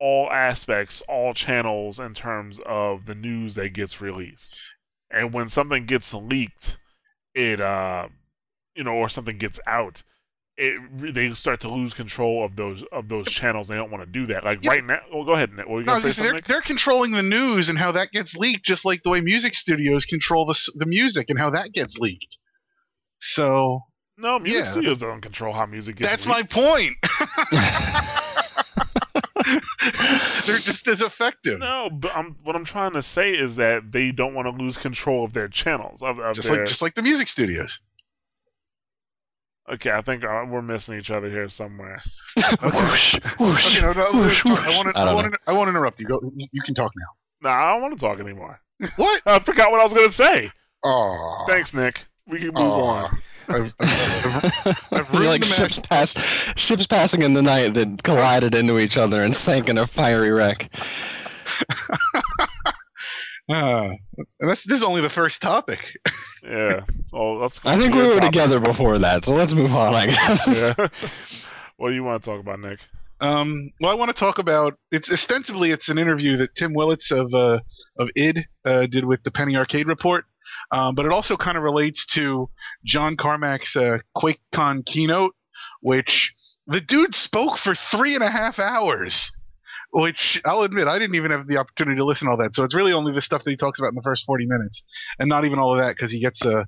all 0.00 0.30
aspects, 0.30 1.02
all 1.08 1.34
channels 1.34 2.00
in 2.00 2.14
terms 2.14 2.60
of 2.66 3.06
the 3.06 3.14
news 3.14 3.54
that 3.54 3.74
gets 3.74 4.00
released. 4.00 4.56
And 5.10 5.32
when 5.32 5.48
something 5.48 5.84
gets 5.84 6.14
leaked, 6.14 6.78
it 7.34 7.60
uh, 7.60 8.08
you 8.74 8.84
know, 8.84 8.94
or 8.94 9.08
something 9.08 9.38
gets 9.38 9.60
out, 9.66 10.02
it 10.58 10.78
they 11.14 11.32
start 11.34 11.60
to 11.60 11.68
lose 11.68 11.94
control 11.94 12.44
of 12.44 12.56
those 12.56 12.84
of 12.92 13.08
those 13.08 13.26
channels. 13.26 13.68
They 13.68 13.74
don't 13.74 13.90
want 13.90 14.04
to 14.04 14.10
do 14.10 14.26
that. 14.26 14.44
Like 14.44 14.62
Yeah. 14.62 14.70
right 14.72 14.84
now, 14.84 14.98
well, 15.12 15.24
go 15.24 15.32
ahead. 15.32 15.52
Nick. 15.52 15.66
Were 15.66 15.80
you 15.80 15.86
No, 15.86 15.92
gonna 15.94 16.00
say 16.00 16.02
gonna 16.02 16.12
say, 16.14 16.22
something? 16.22 16.32
they're, 16.32 16.56
they're 16.56 16.62
controlling 16.62 17.12
the 17.12 17.22
news 17.22 17.68
and 17.68 17.78
how 17.78 17.92
that 17.92 18.10
gets 18.12 18.34
leaked, 18.36 18.64
just 18.64 18.84
like 18.84 19.02
the 19.02 19.10
way 19.10 19.20
music 19.20 19.54
studios 19.54 20.04
control 20.04 20.44
the 20.46 20.58
the 20.76 20.86
music 20.86 21.30
and 21.30 21.38
how 21.38 21.50
that 21.50 21.72
gets 21.72 21.96
leaked. 21.98 22.38
So 23.18 23.80
No, 24.18 24.38
music 24.38 24.64
yeah. 24.64 24.70
studios 24.70 24.98
don't 24.98 25.20
control 25.20 25.52
how 25.54 25.64
music 25.66 25.96
gets. 25.96 26.10
that's 26.10 26.26
leaked. 26.26 26.54
my 26.54 26.62
point. 26.62 26.96
they're 30.46 30.58
just 30.58 30.86
as 30.88 31.00
effective. 31.00 31.58
No, 31.58 31.90
but 31.90 32.14
I'm, 32.16 32.36
what 32.44 32.54
I'm 32.56 32.64
trying 32.64 32.92
to 32.92 33.02
say 33.02 33.32
is 33.34 33.56
that 33.56 33.90
they 33.92 34.12
don't 34.12 34.34
want 34.34 34.46
to 34.46 34.62
lose 34.62 34.76
control 34.76 35.24
of 35.24 35.32
their 35.32 35.48
channels. 35.48 36.02
Of, 36.02 36.18
of 36.18 36.34
just 36.36 36.48
their, 36.48 36.58
like 36.58 36.66
just 36.68 36.82
like 36.82 36.94
the 36.94 37.02
music 37.02 37.28
studios. 37.28 37.80
Okay, 39.72 39.90
I 39.90 40.02
think 40.02 40.24
uh, 40.24 40.44
we're 40.48 40.62
missing 40.62 40.98
each 40.98 41.10
other 41.10 41.28
here 41.30 41.48
somewhere. 41.48 42.00
whoosh, 42.62 43.18
whoosh, 43.38 43.78
Okay, 43.78 43.86
no, 43.86 43.92
no, 43.92 44.10
whoosh, 44.12 44.44
I 44.46 44.50
want 44.76 44.94
to. 44.94 45.00
I 45.00 45.10
I 45.10 45.14
want 45.14 45.32
to. 45.32 45.38
I 45.46 45.52
won't 45.52 45.68
interrupt 45.68 46.00
you. 46.00 46.06
Go. 46.06 46.20
You 46.36 46.46
you 46.52 46.62
can 46.62 46.74
talk 46.74 46.92
now. 46.96 47.50
Nah, 47.50 47.56
I 47.56 47.72
don't 47.72 47.82
want 47.82 47.94
to 47.98 48.00
talk 48.00 48.20
anymore. 48.20 48.60
What? 48.96 49.22
I 49.26 49.38
forgot 49.38 49.70
what 49.70 49.80
I 49.80 49.84
was 49.84 49.94
gonna 49.94 50.08
say. 50.08 50.50
Oh, 50.82 51.44
Thanks, 51.48 51.72
Nick. 51.72 52.06
We 52.26 52.38
can 52.38 52.48
move 52.48 52.56
Aw. 52.72 53.04
on. 53.04 53.22
I've, 53.48 53.74
I've, 53.80 54.86
I've 54.92 55.14
like 55.14 55.44
ships 55.44 55.78
magic. 55.78 55.88
pass, 55.88 56.52
ships 56.56 56.86
passing 56.86 57.22
in 57.22 57.34
the 57.34 57.42
night 57.42 57.74
that 57.74 58.02
collided 58.02 58.54
into 58.54 58.78
each 58.78 58.96
other 58.96 59.22
and 59.22 59.34
sank 59.36 59.68
in 59.68 59.78
a 59.78 59.86
fiery 59.86 60.30
wreck. 60.30 60.72
Ah, 63.50 63.90
and 64.16 64.26
that's 64.40 64.64
this 64.64 64.78
is 64.78 64.84
only 64.84 65.00
the 65.00 65.10
first 65.10 65.42
topic. 65.42 65.80
Yeah. 66.44 66.84
So 67.06 67.34
let's. 67.34 67.64
I 67.64 67.76
think 67.76 67.94
we 67.94 68.02
were 68.02 68.14
topic. 68.14 68.32
together 68.32 68.58
before 68.58 68.98
that, 68.98 69.24
so 69.24 69.32
let's 69.34 69.54
move 69.54 69.74
on. 69.74 69.94
I 69.94 70.06
guess. 70.06 70.72
Yeah. 70.76 70.88
what 71.76 71.90
do 71.90 71.94
you 71.94 72.02
want 72.02 72.22
to 72.22 72.30
talk 72.30 72.40
about, 72.40 72.58
Nick? 72.58 72.80
Um, 73.20 73.70
well, 73.80 73.92
I 73.92 73.94
want 73.94 74.08
to 74.08 74.18
talk 74.18 74.38
about 74.38 74.76
it's 74.90 75.12
ostensibly 75.12 75.70
it's 75.70 75.88
an 75.88 75.98
interview 75.98 76.36
that 76.38 76.56
Tim 76.56 76.74
Willits 76.74 77.12
of 77.12 77.32
uh, 77.32 77.60
of 77.96 78.08
id 78.16 78.44
uh, 78.64 78.86
did 78.86 79.04
with 79.04 79.22
the 79.22 79.30
Penny 79.30 79.54
Arcade 79.56 79.86
Report, 79.86 80.24
um, 80.72 80.96
but 80.96 81.06
it 81.06 81.12
also 81.12 81.36
kind 81.36 81.56
of 81.56 81.62
relates 81.62 82.06
to 82.06 82.50
John 82.84 83.16
Carmack's 83.16 83.76
uh, 83.76 83.98
QuakeCon 84.16 84.84
keynote, 84.84 85.36
which 85.80 86.32
the 86.66 86.80
dude 86.80 87.14
spoke 87.14 87.58
for 87.58 87.74
three 87.74 88.14
and 88.14 88.24
a 88.24 88.30
half 88.30 88.58
hours. 88.58 89.30
Which 89.92 90.40
I'll 90.46 90.62
admit, 90.62 90.88
I 90.88 90.98
didn't 90.98 91.16
even 91.16 91.30
have 91.32 91.46
the 91.46 91.58
opportunity 91.58 91.98
to 91.98 92.04
listen 92.04 92.26
to 92.26 92.32
all 92.32 92.38
that. 92.38 92.54
So 92.54 92.64
it's 92.64 92.74
really 92.74 92.92
only 92.92 93.12
the 93.12 93.20
stuff 93.20 93.44
that 93.44 93.50
he 93.50 93.56
talks 93.56 93.78
about 93.78 93.88
in 93.88 93.94
the 93.94 94.02
first 94.02 94.24
forty 94.24 94.46
minutes, 94.46 94.84
and 95.18 95.28
not 95.28 95.44
even 95.44 95.58
all 95.58 95.72
of 95.74 95.80
that 95.80 95.94
because 95.96 96.10
he 96.10 96.20
gets 96.20 96.44
uh, 96.46 96.64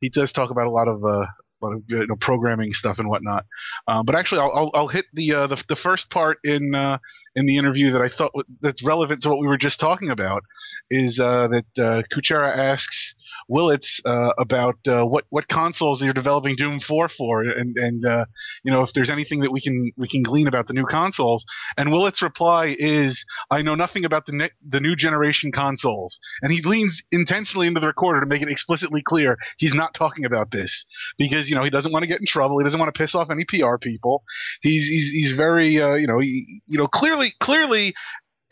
he 0.00 0.10
does 0.10 0.32
talk 0.32 0.50
about 0.50 0.66
a 0.66 0.70
lot 0.70 0.86
of 0.86 1.02
uh, 1.02 1.24
a 1.62 1.64
lot 1.64 1.74
of 1.74 1.82
you 1.88 2.06
know, 2.06 2.16
programming 2.16 2.72
stuff 2.72 2.98
and 2.98 3.08
whatnot. 3.08 3.44
Um, 3.88 4.04
but 4.04 4.14
actually, 4.14 4.42
I'll, 4.42 4.52
I'll, 4.54 4.70
I'll 4.74 4.88
hit 4.88 5.06
the, 5.14 5.32
uh, 5.32 5.46
the 5.46 5.62
the 5.68 5.76
first 5.76 6.10
part 6.10 6.38
in 6.44 6.74
uh, 6.74 6.98
in 7.34 7.46
the 7.46 7.56
interview 7.56 7.92
that 7.92 8.02
I 8.02 8.08
thought 8.08 8.32
w- 8.32 8.44
that's 8.60 8.82
relevant 8.82 9.22
to 9.22 9.30
what 9.30 9.38
we 9.38 9.46
were 9.46 9.56
just 9.56 9.80
talking 9.80 10.10
about 10.10 10.42
is 10.90 11.18
uh, 11.18 11.48
that 11.48 11.82
uh, 11.82 12.02
Kuchera 12.12 12.48
asks 12.48 13.14
Willits 13.48 14.00
uh, 14.04 14.30
about 14.38 14.76
uh, 14.88 15.04
what 15.04 15.24
what 15.30 15.48
consoles 15.48 16.02
you're 16.02 16.12
developing 16.12 16.56
Doom 16.56 16.80
4 16.80 17.08
for, 17.08 17.42
and 17.42 17.76
and 17.76 18.04
uh, 18.04 18.24
you 18.62 18.72
know 18.72 18.82
if 18.82 18.92
there's 18.92 19.10
anything 19.10 19.40
that 19.40 19.52
we 19.52 19.60
can 19.60 19.92
we 19.96 20.08
can 20.08 20.22
glean 20.22 20.46
about 20.46 20.66
the 20.66 20.74
new 20.74 20.84
consoles. 20.84 21.44
And 21.76 21.92
Willits' 21.92 22.22
reply 22.22 22.74
is, 22.78 23.24
"I 23.50 23.62
know 23.62 23.74
nothing 23.74 24.04
about 24.04 24.26
the 24.26 24.32
ne- 24.32 24.50
the 24.66 24.80
new 24.80 24.96
generation 24.96 25.52
consoles." 25.52 26.18
And 26.42 26.52
he 26.52 26.62
leans 26.62 27.02
intentionally 27.12 27.66
into 27.66 27.80
the 27.80 27.86
recorder 27.86 28.20
to 28.20 28.26
make 28.26 28.42
it 28.42 28.48
explicitly 28.48 29.02
clear 29.02 29.38
he's 29.58 29.74
not 29.74 29.94
talking 29.94 30.24
about 30.24 30.50
this 30.50 30.84
because 31.18 31.48
you 31.48 31.56
know 31.56 31.64
he 31.64 31.70
doesn't 31.70 31.92
want 31.92 32.02
to 32.02 32.08
get 32.08 32.20
in 32.20 32.26
trouble. 32.26 32.58
He 32.58 32.64
doesn't 32.64 32.80
want 32.80 32.92
to 32.94 32.98
piss 32.98 33.14
off 33.14 33.30
any 33.30 33.44
PR 33.44 33.76
people. 33.78 34.24
He's 34.62 34.86
he's 34.86 35.10
he's 35.10 35.32
very 35.32 35.80
uh, 35.80 35.94
you 35.94 36.06
know 36.06 36.18
he, 36.18 36.62
you 36.66 36.78
know 36.78 36.86
clearly 36.86 37.32
clearly 37.40 37.94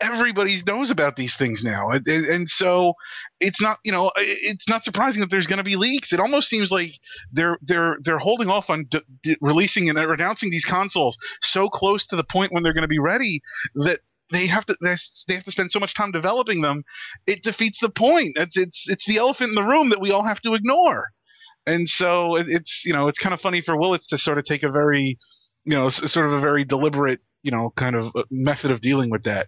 everybody 0.01 0.61
knows 0.65 0.91
about 0.91 1.15
these 1.15 1.35
things 1.35 1.63
now, 1.63 1.89
and, 1.89 2.07
and, 2.07 2.49
so 2.49 2.93
it's 3.39 3.61
not 3.61 3.79
you 3.83 3.91
know 3.91 4.11
it's 4.17 4.67
not 4.67 4.83
surprising 4.83 5.21
that 5.21 5.29
there's 5.29 5.47
going 5.47 5.57
to 5.57 5.63
be 5.63 5.75
leaks. 5.75 6.13
It 6.13 6.19
almost 6.19 6.49
seems 6.49 6.71
like 6.71 6.99
they're 7.31 7.57
they're 7.61 7.97
they're 8.01 8.19
holding 8.19 8.49
off 8.49 8.69
on 8.69 8.85
d- 8.85 9.01
d- 9.23 9.37
releasing 9.41 9.89
and 9.89 9.97
announcing 9.97 10.51
these 10.51 10.65
consoles 10.65 11.17
so 11.41 11.69
close 11.69 12.07
to 12.07 12.15
the 12.15 12.23
point 12.23 12.51
when 12.51 12.63
they're 12.63 12.73
going 12.73 12.83
to 12.83 12.87
be 12.87 12.99
ready 12.99 13.41
that. 13.75 13.99
They 14.31 14.47
have 14.47 14.65
to. 14.65 14.75
They 14.81 14.89
have 15.35 15.43
to 15.43 15.51
spend 15.51 15.69
so 15.69 15.79
much 15.79 15.93
time 15.93 16.11
developing 16.11 16.61
them. 16.61 16.83
It 17.27 17.43
defeats 17.43 17.79
the 17.79 17.91
point. 17.91 18.37
It's 18.37 18.57
it's 18.57 18.89
it's 18.89 19.05
the 19.05 19.17
elephant 19.17 19.49
in 19.49 19.53
the 19.53 19.61
room 19.61 19.91
that 19.91 20.01
we 20.01 20.09
all 20.09 20.23
have 20.23 20.41
to 20.41 20.55
ignore 20.55 21.09
and 21.67 21.87
so 21.87 22.35
it's 22.35 22.85
you 22.85 22.93
know 22.93 23.07
it's 23.07 23.19
kind 23.19 23.33
of 23.33 23.41
funny 23.41 23.61
for 23.61 23.77
Willits 23.77 24.07
to 24.07 24.17
sort 24.17 24.37
of 24.37 24.45
take 24.45 24.63
a 24.63 24.71
very 24.71 25.17
you 25.63 25.75
know 25.75 25.89
sort 25.89 26.27
of 26.27 26.33
a 26.33 26.39
very 26.39 26.63
deliberate 26.63 27.19
you 27.45 27.51
know 27.51 27.71
kind 27.75 27.95
of 27.95 28.11
method 28.31 28.71
of 28.71 28.81
dealing 28.81 29.09
with 29.09 29.23
that. 29.23 29.47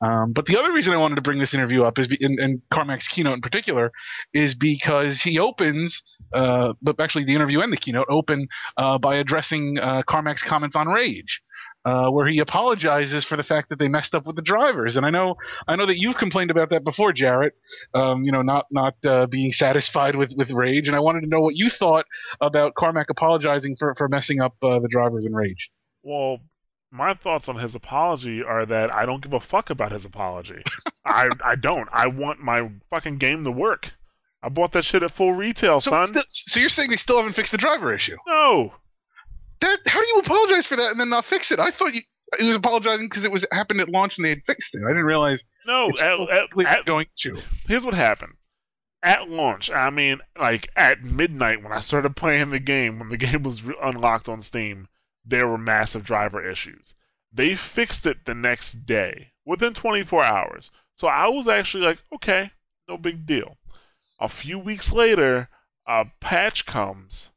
Um, 0.00 0.32
but 0.32 0.46
the 0.46 0.58
other 0.58 0.72
reason 0.72 0.92
I 0.92 0.96
wanted 0.96 1.14
to 1.14 1.22
bring 1.22 1.38
this 1.38 1.54
interview 1.54 1.84
up 1.84 1.98
is 1.98 2.08
be, 2.08 2.18
and, 2.20 2.38
and 2.38 2.60
Carmack's 2.70 3.08
keynote 3.08 3.34
in 3.34 3.40
particular 3.40 3.92
is 4.34 4.54
because 4.54 5.22
he 5.22 5.38
opens, 5.38 6.02
uh, 6.34 6.74
but 6.82 7.00
actually 7.00 7.24
the 7.24 7.34
interview 7.34 7.60
and 7.60 7.72
the 7.72 7.76
keynote 7.76 8.08
open 8.10 8.48
uh, 8.76 8.98
by 8.98 9.14
addressing 9.14 9.78
uh, 9.78 10.02
Carmack's 10.02 10.42
comments 10.42 10.76
on 10.76 10.88
Rage. 10.88 11.42
Uh, 11.86 12.10
where 12.10 12.26
he 12.26 12.40
apologizes 12.40 13.24
for 13.24 13.36
the 13.36 13.44
fact 13.44 13.68
that 13.68 13.78
they 13.78 13.88
messed 13.88 14.12
up 14.12 14.26
with 14.26 14.34
the 14.34 14.42
drivers, 14.42 14.96
and 14.96 15.06
I 15.06 15.10
know 15.10 15.36
I 15.68 15.76
know 15.76 15.86
that 15.86 16.00
you've 16.00 16.16
complained 16.16 16.50
about 16.50 16.70
that 16.70 16.82
before, 16.82 17.12
Jarret. 17.12 17.52
Um, 17.94 18.24
you 18.24 18.32
know, 18.32 18.42
not 18.42 18.66
not 18.72 18.96
uh, 19.06 19.28
being 19.28 19.52
satisfied 19.52 20.16
with 20.16 20.34
with 20.36 20.50
Rage, 20.50 20.88
and 20.88 20.96
I 20.96 21.00
wanted 21.00 21.20
to 21.20 21.28
know 21.28 21.40
what 21.40 21.54
you 21.54 21.70
thought 21.70 22.06
about 22.40 22.74
Carmack 22.74 23.08
apologizing 23.08 23.76
for 23.76 23.94
for 23.94 24.08
messing 24.08 24.40
up 24.40 24.56
uh, 24.64 24.80
the 24.80 24.88
drivers 24.88 25.26
in 25.26 25.32
Rage. 25.32 25.70
Well, 26.02 26.38
my 26.90 27.14
thoughts 27.14 27.48
on 27.48 27.56
his 27.56 27.74
apology 27.74 28.42
are 28.42 28.64
that 28.66 28.94
I 28.94 29.04
don't 29.06 29.20
give 29.22 29.32
a 29.32 29.40
fuck 29.40 29.70
about 29.70 29.92
his 29.92 30.04
apology. 30.04 30.62
I 31.04 31.28
I 31.44 31.54
don't. 31.56 31.88
I 31.92 32.06
want 32.06 32.40
my 32.40 32.70
fucking 32.90 33.18
game 33.18 33.44
to 33.44 33.50
work. 33.50 33.92
I 34.42 34.48
bought 34.48 34.72
that 34.72 34.84
shit 34.84 35.02
at 35.02 35.10
full 35.10 35.32
retail, 35.32 35.80
So, 35.80 35.90
son. 35.90 36.06
st- 36.08 36.24
so 36.28 36.60
you're 36.60 36.68
saying 36.68 36.90
they 36.90 36.96
still 36.96 37.16
haven't 37.16 37.32
fixed 37.34 37.52
the 37.52 37.58
driver 37.58 37.92
issue? 37.92 38.16
no. 38.26 38.72
That 39.60 39.78
how 39.86 40.00
do 40.00 40.06
you 40.06 40.18
apologize 40.18 40.66
for 40.66 40.76
that 40.76 40.90
and 40.90 41.00
then 41.00 41.08
not 41.08 41.24
fix 41.24 41.50
it? 41.50 41.58
I 41.58 41.70
thought 41.70 41.94
you 41.94 42.02
he 42.38 42.46
was 42.48 42.56
apologizing 42.56 43.06
because 43.08 43.24
it 43.24 43.32
was 43.32 43.46
happened 43.52 43.80
at 43.80 43.88
launch 43.88 44.18
and 44.18 44.24
they 44.24 44.30
had 44.30 44.44
fixed 44.44 44.74
it. 44.74 44.82
I 44.84 44.90
didn't 44.90 45.04
realize 45.04 45.44
No. 45.66 45.88
still 45.94 46.30
at- 46.30 46.56
at- 46.66 46.84
going 46.84 47.06
to. 47.20 47.38
here's 47.66 47.84
what 47.84 47.94
happened. 47.94 48.34
At 49.02 49.28
launch, 49.30 49.70
I 49.70 49.90
mean, 49.90 50.20
like 50.40 50.68
at 50.76 51.02
midnight 51.04 51.62
when 51.62 51.72
I 51.72 51.80
started 51.80 52.16
playing 52.16 52.50
the 52.50 52.58
game, 52.58 52.98
when 52.98 53.08
the 53.08 53.16
game 53.26 53.42
was 53.44 53.62
re- 53.62 53.76
unlocked 53.82 54.28
on 54.28 54.40
Steam, 54.40 54.88
there 55.26 55.48
were 55.48 55.58
massive 55.58 56.04
driver 56.04 56.48
issues. 56.48 56.94
They 57.32 57.54
fixed 57.54 58.06
it 58.06 58.24
the 58.24 58.34
next 58.34 58.86
day, 58.86 59.32
within 59.44 59.74
24 59.74 60.24
hours. 60.24 60.70
So 60.96 61.08
I 61.08 61.28
was 61.28 61.48
actually 61.48 61.84
like, 61.84 61.98
okay, 62.14 62.52
no 62.88 62.96
big 62.96 63.26
deal. 63.26 63.58
A 64.20 64.28
few 64.28 64.58
weeks 64.58 64.92
later, 64.92 65.48
a 65.86 66.06
patch 66.20 66.64
comes, 66.64 67.30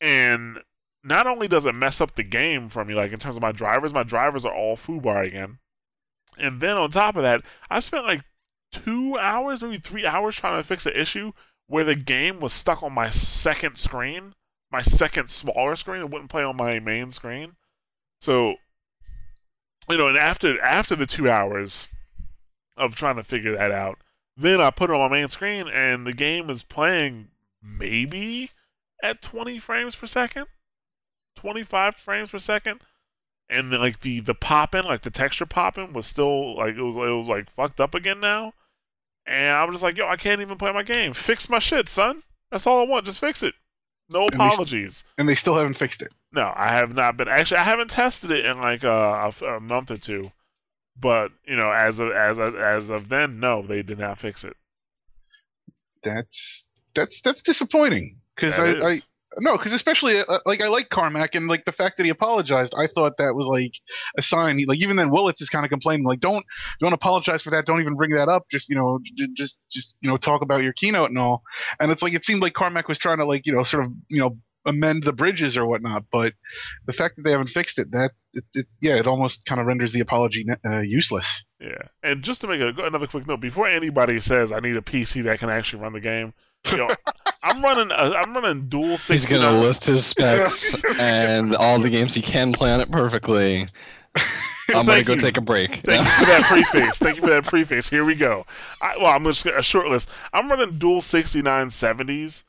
and 0.00 0.58
not 1.02 1.26
only 1.26 1.48
does 1.48 1.64
it 1.64 1.74
mess 1.74 2.00
up 2.00 2.14
the 2.14 2.22
game 2.22 2.68
for 2.68 2.84
me, 2.84 2.94
like 2.94 3.12
in 3.12 3.18
terms 3.18 3.36
of 3.36 3.42
my 3.42 3.52
drivers, 3.52 3.94
my 3.94 4.02
drivers 4.02 4.44
are 4.44 4.54
all 4.54 4.76
foobar 4.76 5.26
again. 5.26 5.58
And 6.36 6.60
then 6.60 6.76
on 6.76 6.90
top 6.90 7.16
of 7.16 7.22
that, 7.22 7.42
I 7.70 7.80
spent 7.80 8.06
like 8.06 8.22
two 8.70 9.16
hours, 9.18 9.62
maybe 9.62 9.78
three 9.78 10.06
hours 10.06 10.36
trying 10.36 10.60
to 10.60 10.66
fix 10.66 10.86
an 10.86 10.92
issue 10.94 11.32
where 11.66 11.84
the 11.84 11.94
game 11.94 12.40
was 12.40 12.52
stuck 12.52 12.82
on 12.82 12.92
my 12.92 13.08
second 13.10 13.76
screen 13.76 14.34
my 14.70 14.82
second 14.82 15.30
smaller 15.30 15.76
screen. 15.76 16.00
It 16.00 16.10
wouldn't 16.10 16.30
play 16.30 16.42
on 16.42 16.56
my 16.56 16.78
main 16.78 17.10
screen. 17.10 17.56
So, 18.20 18.54
you 19.88 19.96
know, 19.96 20.08
and 20.08 20.16
after 20.16 20.60
after 20.60 20.94
the 20.94 21.06
two 21.06 21.30
hours 21.30 21.88
of 22.76 22.94
trying 22.94 23.16
to 23.16 23.24
figure 23.24 23.56
that 23.56 23.72
out, 23.72 23.98
then 24.36 24.60
I 24.60 24.70
put 24.70 24.90
it 24.90 24.94
on 24.94 25.10
my 25.10 25.16
main 25.18 25.28
screen, 25.28 25.68
and 25.68 26.06
the 26.06 26.12
game 26.12 26.48
is 26.50 26.62
playing 26.62 27.28
maybe 27.62 28.50
at 29.02 29.22
20 29.22 29.58
frames 29.58 29.96
per 29.96 30.06
second, 30.06 30.46
25 31.36 31.96
frames 31.96 32.30
per 32.30 32.38
second, 32.38 32.80
and 33.48 33.72
then, 33.72 33.80
like 33.80 34.00
the 34.00 34.20
the 34.20 34.34
popping, 34.34 34.84
like 34.84 35.02
the 35.02 35.10
texture 35.10 35.46
popping, 35.46 35.92
was 35.92 36.06
still 36.06 36.56
like 36.56 36.76
it 36.76 36.82
was 36.82 36.96
it 36.96 37.16
was 37.16 37.28
like 37.28 37.50
fucked 37.50 37.80
up 37.80 37.94
again 37.94 38.20
now, 38.20 38.52
and 39.26 39.50
I'm 39.50 39.72
just 39.72 39.82
like, 39.82 39.96
yo, 39.96 40.06
I 40.06 40.16
can't 40.16 40.40
even 40.40 40.56
play 40.56 40.72
my 40.72 40.82
game. 40.82 41.12
Fix 41.12 41.48
my 41.48 41.58
shit, 41.58 41.88
son. 41.88 42.22
That's 42.50 42.66
all 42.66 42.80
I 42.80 42.86
want. 42.86 43.06
Just 43.06 43.20
fix 43.20 43.42
it. 43.42 43.54
No 44.10 44.22
And 44.26 44.32
they- 44.40 44.44
apologies. 44.46 45.04
and 45.18 45.28
they 45.28 45.34
still 45.34 45.56
haven't 45.56 45.74
fixed 45.74 46.02
it. 46.02 46.12
No, 46.32 46.52
I 46.54 46.74
have 46.74 46.94
not 46.94 47.16
been. 47.16 47.28
Actually, 47.28 47.58
I 47.58 47.64
haven't 47.64 47.90
tested 47.90 48.30
it 48.30 48.44
in 48.44 48.60
like 48.60 48.82
a, 48.84 49.32
a, 49.40 49.44
a 49.56 49.60
month 49.60 49.90
or 49.90 49.96
two. 49.96 50.32
But 50.98 51.32
you 51.46 51.56
know, 51.56 51.70
as 51.72 51.98
of 51.98 52.10
as 52.12 52.38
of, 52.38 52.54
as 52.56 52.90
of 52.90 53.08
then, 53.08 53.40
no, 53.40 53.62
they 53.62 53.82
did 53.82 53.98
not 53.98 54.18
fix 54.18 54.44
it. 54.44 54.56
That's 56.02 56.66
that's 56.94 57.20
that's 57.20 57.42
disappointing 57.42 58.18
because 58.34 58.58
I, 58.58 58.66
That 58.74 58.82
I 58.82 58.88
is. 58.90 59.06
No 59.38 59.56
because 59.56 59.72
especially 59.72 60.20
uh, 60.20 60.38
like 60.44 60.60
I 60.60 60.68
like 60.68 60.88
Carmack 60.88 61.34
and 61.34 61.46
like 61.46 61.64
the 61.64 61.72
fact 61.72 61.96
that 61.96 62.04
he 62.04 62.10
apologized. 62.10 62.74
I 62.76 62.86
thought 62.86 63.18
that 63.18 63.34
was 63.34 63.46
like 63.46 63.72
a 64.18 64.22
sign. 64.22 64.64
Like 64.66 64.80
even 64.80 64.96
then, 64.96 65.10
Willits 65.10 65.40
is 65.40 65.48
kind 65.48 65.64
of 65.64 65.70
complaining 65.70 66.04
like 66.04 66.20
don't 66.20 66.44
don't 66.80 66.92
apologize 66.92 67.42
for 67.42 67.50
that. 67.50 67.66
Don't 67.66 67.80
even 67.80 67.96
bring 67.96 68.10
that 68.12 68.28
up. 68.28 68.46
Just 68.50 68.68
you 68.68 68.76
know 68.76 68.98
j- 69.02 69.28
just 69.34 69.58
just 69.70 69.94
you 70.00 70.10
know 70.10 70.16
talk 70.16 70.42
about 70.42 70.62
your 70.62 70.72
keynote 70.72 71.10
and 71.10 71.18
all. 71.18 71.42
And 71.78 71.92
it's 71.92 72.02
like 72.02 72.14
it 72.14 72.24
seemed 72.24 72.42
like 72.42 72.54
Carmack 72.54 72.88
was 72.88 72.98
trying 72.98 73.18
to 73.18 73.24
like 73.24 73.46
you 73.46 73.52
know 73.52 73.64
sort 73.64 73.84
of 73.84 73.92
you 74.08 74.20
know 74.20 74.38
amend 74.66 75.04
the 75.04 75.12
bridges 75.12 75.56
or 75.56 75.66
whatnot. 75.66 76.04
But 76.10 76.34
the 76.86 76.92
fact 76.92 77.16
that 77.16 77.22
they 77.22 77.30
haven't 77.30 77.48
fixed 77.48 77.78
it, 77.78 77.92
that 77.92 78.10
it, 78.32 78.44
it, 78.54 78.66
yeah, 78.80 78.96
it 78.96 79.06
almost 79.06 79.46
kind 79.46 79.60
of 79.60 79.66
renders 79.66 79.92
the 79.92 80.00
apology 80.00 80.46
uh, 80.64 80.80
useless. 80.80 81.44
Yeah, 81.60 81.82
and 82.02 82.22
just 82.22 82.40
to 82.40 82.46
make 82.46 82.60
a, 82.60 82.68
another 82.84 83.06
quick 83.06 83.26
note, 83.26 83.40
before 83.40 83.68
anybody 83.68 84.18
says 84.18 84.50
I 84.50 84.60
need 84.60 84.76
a 84.76 84.82
PC 84.82 85.22
that 85.24 85.38
can 85.38 85.50
actually 85.50 85.82
run 85.82 85.92
the 85.92 86.00
game, 86.00 86.34
I'm 87.42 87.62
running 87.62 87.90
a, 87.90 87.94
I'm 87.94 88.34
running 88.34 88.68
dual 88.68 88.96
He's 88.96 89.26
gonna 89.26 89.58
list 89.60 89.86
his 89.86 90.06
specs 90.06 90.74
and 90.98 91.54
all 91.54 91.78
the 91.78 91.90
games 91.90 92.14
he 92.14 92.22
can 92.22 92.52
play 92.52 92.72
on 92.72 92.80
it 92.80 92.90
perfectly. 92.90 93.66
I'm 94.68 94.86
gonna 94.86 95.02
go 95.02 95.14
you. 95.14 95.18
take 95.18 95.36
a 95.36 95.40
break. 95.40 95.76
Thank 95.84 96.04
you 96.04 96.12
for 96.12 96.26
that 96.26 96.44
preface. 96.44 96.98
Thank 96.98 97.16
you 97.16 97.22
for 97.22 97.30
that 97.30 97.44
preface. 97.44 97.88
Here 97.88 98.04
we 98.04 98.14
go. 98.14 98.46
I, 98.80 98.96
well, 98.98 99.16
I'm 99.16 99.24
just 99.24 99.46
a 99.46 99.62
short 99.62 99.88
list. 99.88 100.08
I'm 100.32 100.48
running 100.48 100.78
dual 100.78 101.00
6970s, 101.00 102.44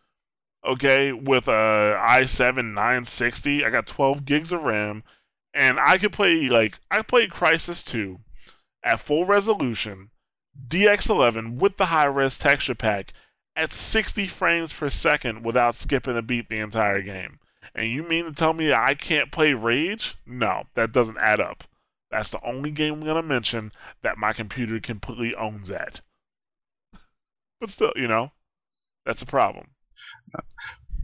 okay, 0.66 1.12
with 1.14 1.48
a 1.48 1.98
i7 2.00 2.74
960. 2.74 3.66
I 3.66 3.70
got 3.70 3.88
12 3.88 4.26
gigs 4.26 4.52
of 4.52 4.62
RAM, 4.62 5.04
and 5.54 5.80
I 5.80 5.98
could 5.98 6.12
play 6.12 6.48
like 6.48 6.80
I 6.92 7.02
played 7.02 7.32
Crysis 7.32 7.84
2 7.84 8.20
at 8.84 9.00
full 9.00 9.26
resolution, 9.26 10.10
DX11 10.68 11.58
with 11.58 11.78
the 11.78 11.88
high 11.88 12.06
res 12.06 12.38
texture 12.38 12.76
pack 12.76 13.14
at 13.56 13.74
60 13.74 14.28
frames 14.28 14.74
per 14.74 14.90
second 14.90 15.44
without 15.44 15.76
skipping 15.76 16.18
a 16.18 16.22
beat 16.22 16.50
the 16.50 16.60
entire 16.60 17.02
game. 17.02 17.40
And 17.76 17.90
you 17.90 18.04
mean 18.04 18.26
to 18.26 18.32
tell 18.32 18.54
me 18.54 18.74
I 18.74 18.96
can't 18.96 19.32
play 19.32 19.54
Rage? 19.54 20.16
No, 20.26 20.64
that 20.76 20.92
doesn't 20.92 21.18
add 21.20 21.40
up. 21.40 21.64
That's 22.10 22.32
the 22.32 22.46
only 22.46 22.72
game 22.72 22.96
I'm 22.96 23.06
gonna 23.06 23.24
mention 23.24 23.72
that 24.02 24.18
my 24.18 24.34
computer 24.34 24.80
completely 24.80 25.34
owns 25.34 25.70
that. 25.70 26.02
But 27.60 27.70
still, 27.70 27.94
you 27.96 28.08
know, 28.08 28.32
that's 29.06 29.22
a 29.22 29.28
problem. 29.28 29.68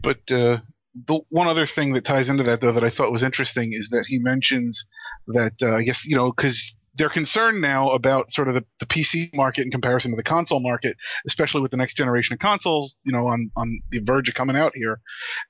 But 0.02 0.30
uh, 0.30 0.58
the 1.06 1.20
one 1.30 1.48
other 1.48 1.66
thing 1.66 1.92
that 1.94 2.04
ties 2.04 2.28
into 2.28 2.42
that, 2.42 2.60
though, 2.60 2.72
that 2.72 2.84
I 2.84 2.90
thought 2.90 3.12
was 3.12 3.22
interesting 3.22 3.72
is 3.72 3.88
that 3.90 4.04
he 4.06 4.18
mentions 4.18 4.84
that 5.28 5.54
uh, 5.62 5.76
I 5.76 5.82
guess 5.82 6.06
you 6.06 6.16
know 6.16 6.32
because 6.32 6.76
they're 6.98 7.08
concerned 7.08 7.60
now 7.60 7.90
about 7.90 8.30
sort 8.30 8.48
of 8.48 8.54
the, 8.54 8.64
the 8.80 8.86
PC 8.86 9.32
market 9.32 9.62
in 9.64 9.70
comparison 9.70 10.10
to 10.10 10.16
the 10.16 10.24
console 10.24 10.60
market, 10.60 10.96
especially 11.26 11.62
with 11.62 11.70
the 11.70 11.76
next 11.76 11.96
generation 11.96 12.34
of 12.34 12.40
consoles, 12.40 12.98
you 13.04 13.12
know, 13.12 13.26
on 13.26 13.50
on 13.56 13.80
the 13.90 14.00
verge 14.00 14.28
of 14.28 14.34
coming 14.34 14.56
out 14.56 14.72
here. 14.74 15.00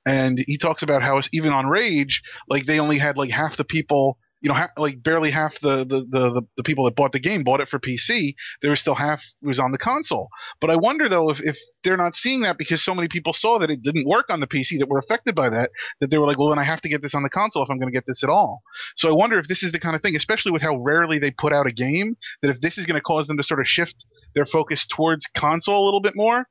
And 0.06 0.38
he 0.46 0.58
talks 0.58 0.82
about 0.82 1.02
how 1.02 1.20
even 1.32 1.52
on 1.52 1.66
Rage, 1.66 2.22
like 2.48 2.66
they 2.66 2.78
only 2.78 2.98
had 2.98 3.16
like 3.16 3.30
half 3.30 3.56
the 3.56 3.64
people. 3.64 4.18
You 4.40 4.48
know, 4.48 4.55
ha- 4.55 4.70
like 4.77 5.03
barely 5.03 5.31
half 5.31 5.59
the, 5.61 5.79
the, 5.85 6.07
the, 6.09 6.42
the, 6.57 6.62
people 6.62 6.85
that 6.85 6.94
bought 6.94 7.12
the 7.12 7.18
game 7.18 7.42
bought 7.42 7.61
it 7.61 7.68
for 7.68 7.79
PC. 7.79 8.35
There 8.62 8.70
was 8.70 8.81
still 8.81 8.94
half 8.94 9.24
was 9.42 9.59
on 9.59 9.72
the 9.72 9.79
console. 9.79 10.29
But 10.61 10.70
I 10.70 10.77
wonder 10.77 11.09
though 11.09 11.31
if, 11.31 11.40
if 11.42 11.59
they're 11.83 11.96
not 11.96 12.14
seeing 12.14 12.42
that 12.42 12.57
because 12.57 12.83
so 12.83 12.94
many 12.94 13.09
people 13.09 13.33
saw 13.33 13.59
that 13.59 13.70
it 13.70 13.83
didn't 13.83 14.07
work 14.07 14.27
on 14.29 14.40
the 14.40 14.46
PC 14.46 14.79
that 14.79 14.88
were 14.88 14.98
affected 14.98 15.35
by 15.35 15.48
that, 15.48 15.70
that 16.01 16.11
they 16.11 16.18
were 16.18 16.27
like, 16.27 16.38
well, 16.38 16.51
then 16.51 16.59
I 16.59 16.64
have 16.64 16.81
to 16.83 16.88
get 16.88 17.03
this 17.03 17.14
on 17.14 17.24
the 17.24 17.31
console 17.31 17.62
if 17.62 17.70
I'm 17.70 17.79
going 17.79 17.92
to 17.92 17.96
get 17.96 18.05
this 18.07 18.22
at 18.22 18.31
all. 18.31 18.62
So 18.96 19.09
I 19.09 19.12
wonder 19.12 19.38
if 19.38 19.48
this 19.48 19.62
is 19.62 19.72
the 19.72 19.81
kind 19.81 19.96
of 19.96 20.03
thing, 20.03 20.14
especially 20.14 20.53
with 20.53 20.62
how 20.62 20.77
rarely 20.77 21.18
they 21.18 21.33
put 21.33 21.53
out 21.53 21.66
a 21.66 21.72
game, 21.72 22.16
that 22.42 22.51
if 22.51 22.61
this 22.61 22.79
is 22.79 22.87
going 22.87 22.96
to 22.96 23.03
cause 23.03 23.27
them 23.27 23.38
to 23.38 23.42
sort 23.42 23.61
of 23.61 23.66
shift 23.66 24.05
their 24.35 24.46
focus 24.46 24.87
towards 24.87 25.27
console 25.27 25.83
a 25.83 25.85
little 25.85 26.01
bit 26.01 26.14
more, 26.14 26.46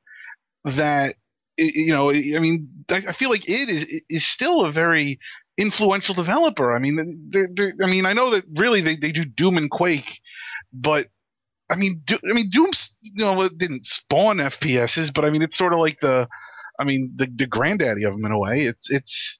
that 0.64 1.16
you 1.58 1.92
know, 1.92 2.10
I 2.10 2.38
mean, 2.38 2.68
I 2.88 3.02
I 3.08 3.12
feel 3.12 3.30
like 3.30 3.48
it 3.48 3.68
is 3.68 4.02
is 4.08 4.26
still 4.26 4.64
a 4.64 4.72
very 4.72 5.18
influential 5.58 6.14
developer. 6.14 6.72
I 6.72 6.78
mean, 6.78 7.28
they're, 7.30 7.48
they're, 7.52 7.74
I 7.82 7.90
mean, 7.90 8.06
I 8.06 8.12
know 8.12 8.30
that 8.30 8.44
really 8.56 8.80
they, 8.80 8.96
they 8.96 9.12
do 9.12 9.24
Doom 9.24 9.58
and 9.58 9.70
Quake, 9.70 10.20
but 10.72 11.08
I 11.70 11.76
mean, 11.76 12.02
Do, 12.04 12.16
I 12.28 12.32
mean, 12.32 12.48
Doom's 12.50 12.96
you 13.02 13.24
know 13.24 13.42
it 13.42 13.58
didn't 13.58 13.86
spawn 13.86 14.38
FPSs, 14.38 15.12
but 15.12 15.24
I 15.24 15.30
mean, 15.30 15.42
it's 15.42 15.56
sort 15.56 15.72
of 15.72 15.80
like 15.80 16.00
the, 16.00 16.28
I 16.78 16.84
mean, 16.84 17.12
the 17.16 17.26
the 17.34 17.46
granddaddy 17.46 18.04
of 18.04 18.12
them 18.12 18.24
in 18.24 18.32
a 18.32 18.38
way. 18.38 18.62
It's 18.62 18.90
it's 18.90 19.38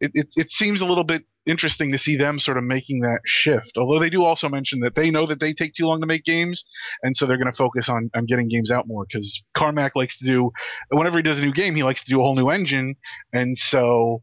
it 0.00 0.10
it, 0.14 0.26
it 0.36 0.50
seems 0.50 0.82
a 0.82 0.86
little 0.86 1.04
bit 1.04 1.22
interesting 1.44 1.90
to 1.92 1.98
see 1.98 2.16
them 2.16 2.38
sort 2.38 2.56
of 2.56 2.64
making 2.64 3.00
that 3.00 3.20
shift. 3.24 3.76
Although 3.76 3.98
they 3.98 4.10
do 4.10 4.22
also 4.22 4.48
mention 4.48 4.80
that 4.80 4.94
they 4.94 5.10
know 5.10 5.26
that 5.26 5.40
they 5.40 5.54
take 5.54 5.74
too 5.74 5.86
long 5.86 6.00
to 6.00 6.06
make 6.06 6.24
games, 6.24 6.64
and 7.02 7.16
so 7.16 7.26
they're 7.26 7.38
going 7.38 7.50
to 7.50 7.56
focus 7.56 7.88
on 7.88 8.10
on 8.14 8.26
getting 8.26 8.48
games 8.48 8.70
out 8.70 8.86
more 8.86 9.06
because 9.08 9.42
Carmack 9.54 9.96
likes 9.96 10.18
to 10.18 10.26
do 10.26 10.50
whenever 10.90 11.16
he 11.16 11.22
does 11.22 11.38
a 11.38 11.44
new 11.44 11.54
game, 11.54 11.74
he 11.74 11.84
likes 11.84 12.04
to 12.04 12.10
do 12.10 12.20
a 12.20 12.22
whole 12.22 12.36
new 12.36 12.50
engine, 12.50 12.96
and 13.32 13.56
so 13.56 14.22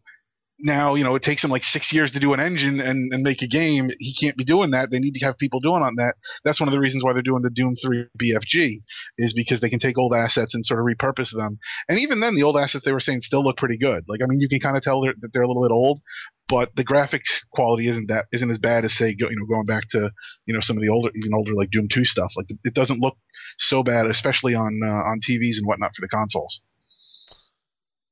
now 0.62 0.96
you 0.96 1.04
know 1.04 1.16
it 1.16 1.24
takes 1.24 1.44
him 1.44 1.52
like 1.52 1.64
six 1.64 1.94
years 1.94 2.12
to 2.12 2.20
do 2.20 2.34
an 2.34 2.40
engine 2.40 2.80
and, 2.80 3.14
and 3.14 3.24
make 3.24 3.42
a 3.42 3.48
game. 3.48 3.92
He 4.00 4.14
can't 4.14 4.38
be 4.38 4.44
doing 4.44 4.72
that. 4.72 4.92
They 4.92 5.00
need 5.00 5.14
to 5.14 5.26
have 5.26 5.38
people 5.38 5.60
doing 5.60 5.84
on 5.84 5.96
that. 5.96 6.16
That's 6.44 6.60
one 6.60 6.68
of 6.68 6.74
the 6.74 6.80
reasons 6.80 7.04
why 7.04 7.14
they're 7.14 7.22
doing 7.22 7.42
the 7.42 7.50
doom 7.50 7.76
3 7.76 8.08
bfg 8.22 8.82
is 9.18 9.34
because 9.34 9.62
they 9.62 9.70
can 9.70 9.80
take 9.80 9.98
old 9.98 10.14
assets 10.14 10.54
and 10.54 10.66
sort 10.66 10.80
of 10.80 10.86
repurpose 10.86 11.36
them. 11.36 11.60
And 11.88 12.00
even 12.00 12.20
then 12.20 12.36
the 12.36 12.44
old 12.44 12.58
assets 12.58 12.86
they 12.86 12.94
were 12.94 13.00
saying 13.00 13.22
still 13.22 13.44
look 13.44 13.58
pretty 13.58 13.78
good. 13.78 14.04
Like 14.08 14.22
i 14.24 14.28
mean 14.28 14.40
you 14.40 14.50
can 14.50 14.60
kind 14.60 14.78
of 14.78 14.84
tell 14.84 15.02
they're, 15.02 15.14
that 15.22 15.34
they're 15.34 15.44
a 15.44 15.48
little 15.48 15.64
bit 15.64 15.72
old 15.72 16.02
but 16.50 16.76
the 16.76 16.84
graphics 16.84 17.46
quality 17.52 17.88
isn't 17.88 18.08
that 18.08 18.26
isn't 18.34 18.50
as 18.50 18.58
bad 18.58 18.84
as 18.84 18.94
say 18.94 19.14
go, 19.14 19.30
you 19.30 19.38
know 19.38 19.46
going 19.46 19.68
back 19.68 19.88
to 19.90 20.12
you 20.46 20.54
know 20.54 20.60
some 20.60 20.76
of 20.76 20.82
the 20.82 20.90
older 20.90 21.12
even 21.16 21.34
older 21.34 21.54
like 21.54 21.70
doom 21.70 21.88
2 21.88 22.04
stuff. 22.04 22.34
Like 22.36 22.48
it 22.64 22.74
doesn't 22.74 23.00
look 23.00 23.16
so 23.58 23.84
bad 23.84 24.08
especially 24.08 24.56
on 24.56 24.82
uh, 24.84 24.88
on 24.88 25.20
tvs 25.22 25.58
and 25.58 25.68
whatnot 25.68 25.96
for 25.96 26.02
the 26.02 26.10
consoles. 26.10 26.62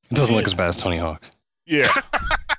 It 0.10 0.16
doesn't 0.16 0.36
look 0.36 0.46
as 0.46 0.54
bad 0.54 0.70
as 0.70 0.78
Tony 0.78 0.98
Hawk. 0.98 1.22
Yeah, 1.68 1.94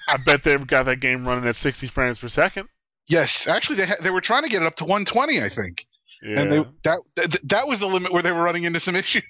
I 0.07 0.19
bet 0.19 0.43
they've 0.43 0.67
got 0.67 0.85
that 0.85 1.01
game 1.01 1.27
running 1.27 1.49
at 1.49 1.57
60 1.57 1.87
frames 1.89 2.19
per 2.19 2.29
second. 2.29 2.69
yes 3.09 3.47
actually 3.47 3.77
they, 3.77 3.87
ha- 3.87 3.97
they 4.03 4.11
were 4.11 4.21
trying 4.21 4.43
to 4.43 4.49
get 4.51 4.61
it 4.63 4.67
up 4.67 4.77
to 4.77 4.85
120 4.85 5.41
i 5.43 5.49
think 5.49 5.87
Yeah, 6.23 6.41
and 6.41 6.53
they 6.53 6.59
that, 6.85 7.01
that 7.17 7.39
that 7.45 7.67
was 7.69 7.81
the 7.81 7.87
limit 7.89 8.13
where 8.13 8.23
they 8.23 8.33
were 8.33 8.43
running 8.43 8.65
into 8.65 8.81
some 8.81 8.95
issues. 9.03 9.23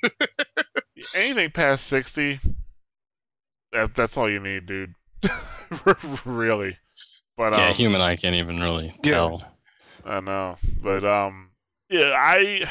anything 1.14 1.50
past 1.52 1.86
60, 1.86 2.40
that 3.72 3.94
that's 3.94 4.16
all 4.16 4.28
you 4.30 4.40
need, 4.40 4.66
dude. 4.66 4.94
really, 6.24 6.76
but 7.36 7.52
um, 7.54 7.60
yeah, 7.60 7.72
human 7.72 8.00
eye 8.00 8.16
can't 8.16 8.34
even 8.34 8.58
really 8.60 8.94
Yeah. 9.04 9.12
tell. 9.12 9.42
I 10.04 10.20
know, 10.20 10.56
but 10.82 11.04
um, 11.04 11.50
yeah, 11.90 12.14
I, 12.18 12.64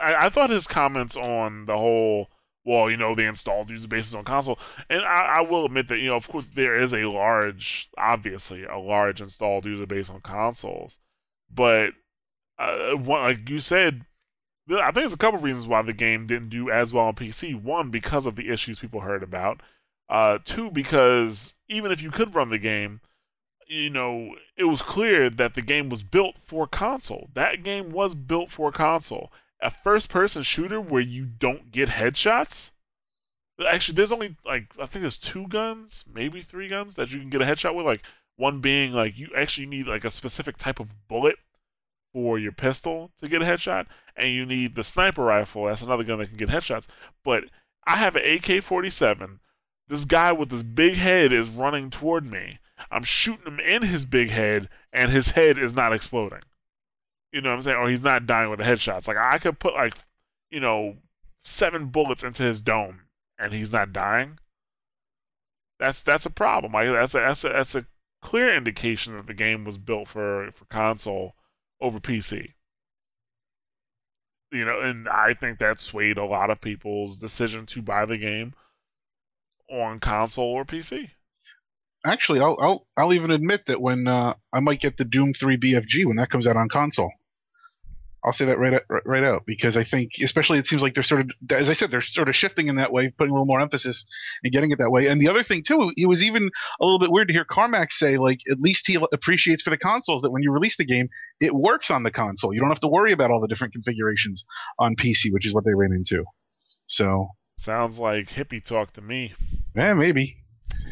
I, 0.00 0.26
I 0.26 0.28
thought 0.30 0.48
his 0.50 0.66
comments 0.66 1.16
on 1.16 1.66
the 1.66 1.76
whole, 1.76 2.28
well, 2.66 2.90
you 2.90 2.96
know, 2.96 3.14
the 3.14 3.22
installed 3.22 3.70
user 3.70 3.88
bases 3.88 4.14
on 4.14 4.24
console, 4.24 4.58
and 4.90 5.00
I, 5.02 5.36
I 5.36 5.40
will 5.40 5.64
admit 5.64 5.88
that 5.88 5.98
you 5.98 6.08
know, 6.08 6.16
of 6.16 6.28
course, 6.28 6.44
there 6.54 6.76
is 6.76 6.92
a 6.92 7.06
large, 7.06 7.88
obviously, 7.96 8.64
a 8.64 8.76
large 8.76 9.22
installed 9.22 9.64
user 9.64 9.86
base 9.86 10.10
on 10.10 10.20
consoles, 10.20 10.98
but 11.54 11.90
uh, 12.58 12.90
one, 12.92 13.22
like 13.22 13.48
you 13.48 13.60
said. 13.60 14.04
I 14.68 14.86
think 14.86 14.94
there's 14.94 15.12
a 15.12 15.16
couple 15.16 15.38
reasons 15.38 15.68
why 15.68 15.82
the 15.82 15.92
game 15.92 16.26
didn't 16.26 16.48
do 16.48 16.72
as 16.72 16.92
well 16.92 17.04
on 17.04 17.14
PC. 17.14 17.54
One, 17.54 17.90
because 17.90 18.26
of 18.26 18.34
the 18.34 18.48
issues 18.52 18.80
people 18.80 18.98
heard 18.98 19.22
about. 19.22 19.60
Uh, 20.08 20.38
two, 20.44 20.72
because 20.72 21.54
even 21.68 21.92
if 21.92 22.02
you 22.02 22.10
could 22.10 22.34
run 22.34 22.50
the 22.50 22.58
game, 22.58 23.00
you 23.68 23.90
know, 23.90 24.34
it 24.56 24.64
was 24.64 24.82
clear 24.82 25.30
that 25.30 25.54
the 25.54 25.62
game 25.62 25.88
was 25.88 26.02
built 26.02 26.36
for 26.38 26.66
console. 26.66 27.28
That 27.34 27.62
game 27.62 27.90
was 27.90 28.16
built 28.16 28.50
for 28.50 28.72
console. 28.72 29.32
A 29.60 29.70
first 29.70 30.08
person 30.08 30.42
shooter 30.42 30.80
where 30.80 31.00
you 31.00 31.24
don't 31.24 31.72
get 31.72 31.88
headshots. 31.88 32.70
Actually, 33.66 33.96
there's 33.96 34.12
only 34.12 34.36
like 34.44 34.74
I 34.80 34.86
think 34.86 35.02
there's 35.02 35.18
two 35.18 35.46
guns, 35.48 36.04
maybe 36.12 36.42
three 36.42 36.68
guns 36.68 36.94
that 36.96 37.10
you 37.10 37.20
can 37.20 37.30
get 37.30 37.42
a 37.42 37.46
headshot 37.46 37.74
with. 37.74 37.86
Like 37.86 38.02
one 38.36 38.60
being 38.60 38.92
like 38.92 39.18
you 39.18 39.28
actually 39.36 39.66
need 39.66 39.86
like 39.86 40.04
a 40.04 40.10
specific 40.10 40.58
type 40.58 40.78
of 40.78 41.08
bullet 41.08 41.36
for 42.12 42.38
your 42.38 42.52
pistol 42.52 43.10
to 43.20 43.28
get 43.28 43.42
a 43.42 43.46
headshot, 43.46 43.86
and 44.14 44.30
you 44.30 44.44
need 44.44 44.74
the 44.74 44.84
sniper 44.84 45.22
rifle. 45.22 45.64
That's 45.64 45.82
another 45.82 46.04
gun 46.04 46.18
that 46.18 46.28
can 46.28 46.36
get 46.36 46.50
headshots. 46.50 46.86
But 47.24 47.44
I 47.86 47.96
have 47.96 48.16
an 48.16 48.22
AK-47 48.22 49.38
this 49.88 50.04
guy 50.04 50.32
with 50.32 50.50
this 50.50 50.62
big 50.62 50.94
head 50.94 51.32
is 51.32 51.48
running 51.48 51.90
toward 51.90 52.30
me. 52.30 52.58
I'm 52.90 53.04
shooting 53.04 53.46
him 53.46 53.60
in 53.60 53.82
his 53.82 54.04
big 54.04 54.30
head, 54.30 54.68
and 54.92 55.10
his 55.10 55.30
head 55.30 55.58
is 55.58 55.74
not 55.74 55.92
exploding. 55.92 56.42
You 57.36 57.42
know 57.42 57.50
what 57.50 57.56
I'm 57.56 57.60
saying? 57.60 57.76
Or 57.76 57.90
he's 57.90 58.02
not 58.02 58.24
dying 58.24 58.48
with 58.48 58.60
the 58.60 58.64
headshots. 58.64 59.06
Like 59.06 59.18
I 59.18 59.36
could 59.36 59.58
put 59.58 59.74
like, 59.74 59.92
you 60.50 60.58
know, 60.58 60.96
seven 61.44 61.88
bullets 61.88 62.24
into 62.24 62.42
his 62.42 62.62
dome, 62.62 63.02
and 63.38 63.52
he's 63.52 63.70
not 63.70 63.92
dying. 63.92 64.38
That's 65.78 66.02
that's 66.02 66.24
a 66.24 66.30
problem. 66.30 66.72
Like 66.72 66.88
that's 66.88 67.14
a 67.14 67.18
that's 67.18 67.44
a 67.44 67.50
that's 67.50 67.74
a 67.74 67.84
clear 68.22 68.56
indication 68.56 69.14
that 69.16 69.26
the 69.26 69.34
game 69.34 69.66
was 69.66 69.76
built 69.76 70.08
for 70.08 70.50
for 70.52 70.64
console 70.64 71.34
over 71.78 72.00
PC. 72.00 72.54
You 74.50 74.64
know, 74.64 74.80
and 74.80 75.06
I 75.06 75.34
think 75.34 75.58
that 75.58 75.78
swayed 75.78 76.16
a 76.16 76.24
lot 76.24 76.48
of 76.48 76.62
people's 76.62 77.18
decision 77.18 77.66
to 77.66 77.82
buy 77.82 78.06
the 78.06 78.16
game 78.16 78.54
on 79.70 79.98
console 79.98 80.46
or 80.46 80.64
PC. 80.64 81.10
Actually, 82.06 82.40
I'll 82.40 82.56
I'll 82.62 82.86
I'll 82.96 83.12
even 83.12 83.30
admit 83.30 83.66
that 83.66 83.82
when 83.82 84.08
uh, 84.08 84.32
I 84.54 84.60
might 84.60 84.80
get 84.80 84.96
the 84.96 85.04
Doom 85.04 85.34
3 85.34 85.58
BFG 85.58 86.06
when 86.06 86.16
that 86.16 86.30
comes 86.30 86.46
out 86.46 86.56
on 86.56 86.70
console. 86.70 87.12
I'll 88.26 88.32
say 88.32 88.46
that 88.46 88.58
right 88.58 88.74
out, 88.74 88.82
right 89.04 89.22
out 89.22 89.44
because 89.46 89.76
I 89.76 89.84
think, 89.84 90.10
especially, 90.20 90.58
it 90.58 90.66
seems 90.66 90.82
like 90.82 90.94
they're 90.94 91.04
sort 91.04 91.20
of, 91.20 91.30
as 91.52 91.70
I 91.70 91.74
said, 91.74 91.92
they're 91.92 92.00
sort 92.00 92.28
of 92.28 92.34
shifting 92.34 92.66
in 92.66 92.74
that 92.76 92.92
way, 92.92 93.08
putting 93.16 93.30
a 93.30 93.34
little 93.34 93.46
more 93.46 93.60
emphasis 93.60 94.04
and 94.42 94.52
getting 94.52 94.72
it 94.72 94.78
that 94.78 94.90
way. 94.90 95.06
And 95.06 95.20
the 95.20 95.28
other 95.28 95.44
thing 95.44 95.62
too, 95.62 95.92
it 95.96 96.08
was 96.08 96.24
even 96.24 96.50
a 96.80 96.84
little 96.84 96.98
bit 96.98 97.12
weird 97.12 97.28
to 97.28 97.34
hear 97.34 97.44
Carmack 97.44 97.92
say, 97.92 98.18
like, 98.18 98.40
at 98.50 98.58
least 98.58 98.88
he 98.88 98.98
appreciates 99.12 99.62
for 99.62 99.70
the 99.70 99.78
consoles 99.78 100.22
that 100.22 100.32
when 100.32 100.42
you 100.42 100.50
release 100.50 100.76
the 100.76 100.84
game, 100.84 101.08
it 101.40 101.54
works 101.54 101.88
on 101.88 102.02
the 102.02 102.10
console. 102.10 102.52
You 102.52 102.58
don't 102.58 102.70
have 102.70 102.80
to 102.80 102.88
worry 102.88 103.12
about 103.12 103.30
all 103.30 103.40
the 103.40 103.48
different 103.48 103.72
configurations 103.72 104.44
on 104.78 104.96
PC, 104.96 105.30
which 105.30 105.46
is 105.46 105.54
what 105.54 105.64
they 105.64 105.74
ran 105.74 105.92
into. 105.92 106.24
So 106.86 107.28
sounds 107.56 108.00
like 108.00 108.30
hippie 108.30 108.64
talk 108.64 108.92
to 108.94 109.00
me. 109.00 109.34
Yeah, 109.76 109.94
maybe. 109.94 110.38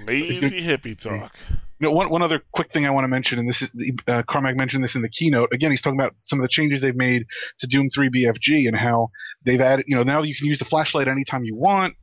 Lazy 0.07 0.62
hippie 0.62 0.97
talk. 0.97 1.35
You 1.81 1.89
know, 1.89 1.93
one, 1.93 2.09
one 2.09 2.22
other 2.22 2.41
quick 2.53 2.72
thing 2.72 2.87
I 2.87 2.91
want 2.91 3.05
to 3.05 3.09
mention, 3.09 3.39
and 3.39 3.49
this 3.49 3.62
is 3.62 3.70
uh, 4.07 4.22
Carmack 4.29 4.57
mentioned 4.57 4.85
this 4.85 4.95
in 4.95 5.03
the 5.03 5.09
keynote. 5.09 5.49
Again, 5.53 5.72
he's 5.72 5.83
talking 5.83 5.99
about 5.99 6.14
some 6.20 6.39
of 6.39 6.45
the 6.45 6.49
changes 6.49 6.81
they've 6.81 6.95
made 6.95 7.25
to 7.59 7.66
Doom 7.66 7.91
3 7.91 8.11
BFG 8.11 8.68
and 8.68 8.77
how 8.77 9.09
they've 9.45 9.61
added, 9.61 9.85
you 9.89 9.97
know, 9.97 10.05
now 10.05 10.22
you 10.22 10.37
can 10.37 10.47
use 10.47 10.59
the 10.59 10.64
flashlight 10.64 11.09
anytime 11.09 11.45
you 11.45 11.57
want. 11.57 11.95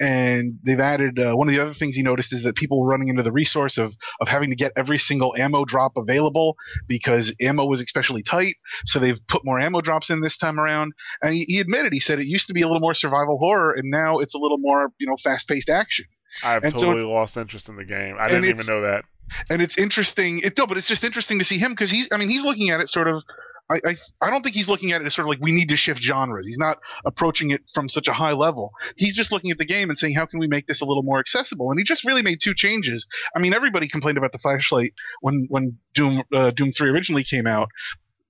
And 0.00 0.58
they've 0.64 0.80
added 0.80 1.18
uh, 1.20 1.34
one 1.34 1.48
of 1.48 1.54
the 1.54 1.62
other 1.62 1.74
things 1.74 1.94
he 1.94 2.02
noticed 2.02 2.32
is 2.32 2.42
that 2.42 2.56
people 2.56 2.80
were 2.80 2.88
running 2.88 3.08
into 3.08 3.22
the 3.22 3.30
resource 3.30 3.78
of 3.78 3.92
of 4.20 4.26
having 4.26 4.50
to 4.50 4.56
get 4.56 4.72
every 4.76 4.98
single 4.98 5.34
ammo 5.36 5.64
drop 5.64 5.92
available 5.96 6.56
because 6.88 7.32
ammo 7.40 7.66
was 7.66 7.80
especially 7.80 8.24
tight. 8.24 8.56
So 8.86 8.98
they've 8.98 9.24
put 9.28 9.44
more 9.44 9.60
ammo 9.60 9.80
drops 9.80 10.10
in 10.10 10.22
this 10.22 10.36
time 10.38 10.58
around. 10.58 10.92
And 11.22 11.34
he, 11.34 11.44
he 11.44 11.60
admitted, 11.60 11.92
he 11.92 12.00
said 12.00 12.18
it 12.18 12.26
used 12.26 12.48
to 12.48 12.54
be 12.54 12.62
a 12.62 12.66
little 12.66 12.80
more 12.80 12.94
survival 12.94 13.38
horror, 13.38 13.72
and 13.72 13.90
now 13.90 14.18
it's 14.18 14.34
a 14.34 14.38
little 14.38 14.58
more, 14.58 14.88
you 14.98 15.06
know, 15.06 15.16
fast 15.16 15.46
paced 15.46 15.68
action. 15.68 16.06
I've 16.42 16.64
and 16.64 16.74
totally 16.74 17.00
so 17.00 17.10
lost 17.10 17.36
interest 17.36 17.68
in 17.68 17.76
the 17.76 17.84
game. 17.84 18.16
I 18.18 18.28
didn't 18.28 18.46
even 18.46 18.66
know 18.66 18.82
that 18.82 19.04
and 19.48 19.62
it's 19.62 19.76
interesting. 19.78 20.40
It 20.40 20.56
no, 20.56 20.66
but 20.66 20.76
it's 20.76 20.88
just 20.88 21.04
interesting 21.04 21.38
to 21.38 21.44
see 21.44 21.58
him 21.58 21.72
because 21.72 21.90
he's. 21.90 22.08
I 22.12 22.16
mean, 22.16 22.28
he's 22.28 22.44
looking 22.44 22.70
at 22.70 22.80
it 22.80 22.88
sort 22.88 23.08
of. 23.08 23.22
I, 23.70 23.80
I, 23.86 23.96
I 24.20 24.30
don't 24.30 24.42
think 24.42 24.56
he's 24.56 24.68
looking 24.68 24.90
at 24.90 25.00
it 25.00 25.06
as 25.06 25.14
sort 25.14 25.26
of 25.26 25.28
like 25.28 25.40
we 25.40 25.52
need 25.52 25.68
to 25.68 25.76
shift 25.76 26.02
genres. 26.02 26.44
He's 26.44 26.58
not 26.58 26.78
approaching 27.04 27.52
it 27.52 27.62
from 27.72 27.88
such 27.88 28.08
a 28.08 28.12
high 28.12 28.32
level. 28.32 28.72
He's 28.96 29.14
just 29.14 29.30
looking 29.30 29.52
at 29.52 29.58
the 29.58 29.64
game 29.64 29.90
and 29.90 29.98
saying, 29.98 30.14
how 30.16 30.26
can 30.26 30.40
we 30.40 30.48
make 30.48 30.66
this 30.66 30.80
a 30.80 30.84
little 30.84 31.04
more 31.04 31.20
accessible? 31.20 31.70
And 31.70 31.78
he 31.78 31.84
just 31.84 32.04
really 32.04 32.22
made 32.22 32.40
two 32.42 32.52
changes. 32.52 33.06
I 33.36 33.38
mean, 33.38 33.54
everybody 33.54 33.86
complained 33.86 34.18
about 34.18 34.32
the 34.32 34.38
flashlight 34.38 34.94
when 35.20 35.46
when 35.48 35.78
Doom 35.94 36.24
uh, 36.34 36.50
Doom 36.50 36.72
Three 36.72 36.90
originally 36.90 37.22
came 37.22 37.46
out, 37.46 37.68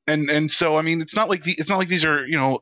and 0.07 0.28
and 0.28 0.51
so 0.51 0.76
I 0.76 0.82
mean, 0.82 1.01
it's 1.01 1.16
not 1.16 1.30
like 1.30 1.42
the, 1.44 1.55
it's 1.57 1.70
not 1.70 1.78
like 1.78 1.88
these 1.88 2.05
are 2.05 2.26
you 2.26 2.36
know 2.36 2.61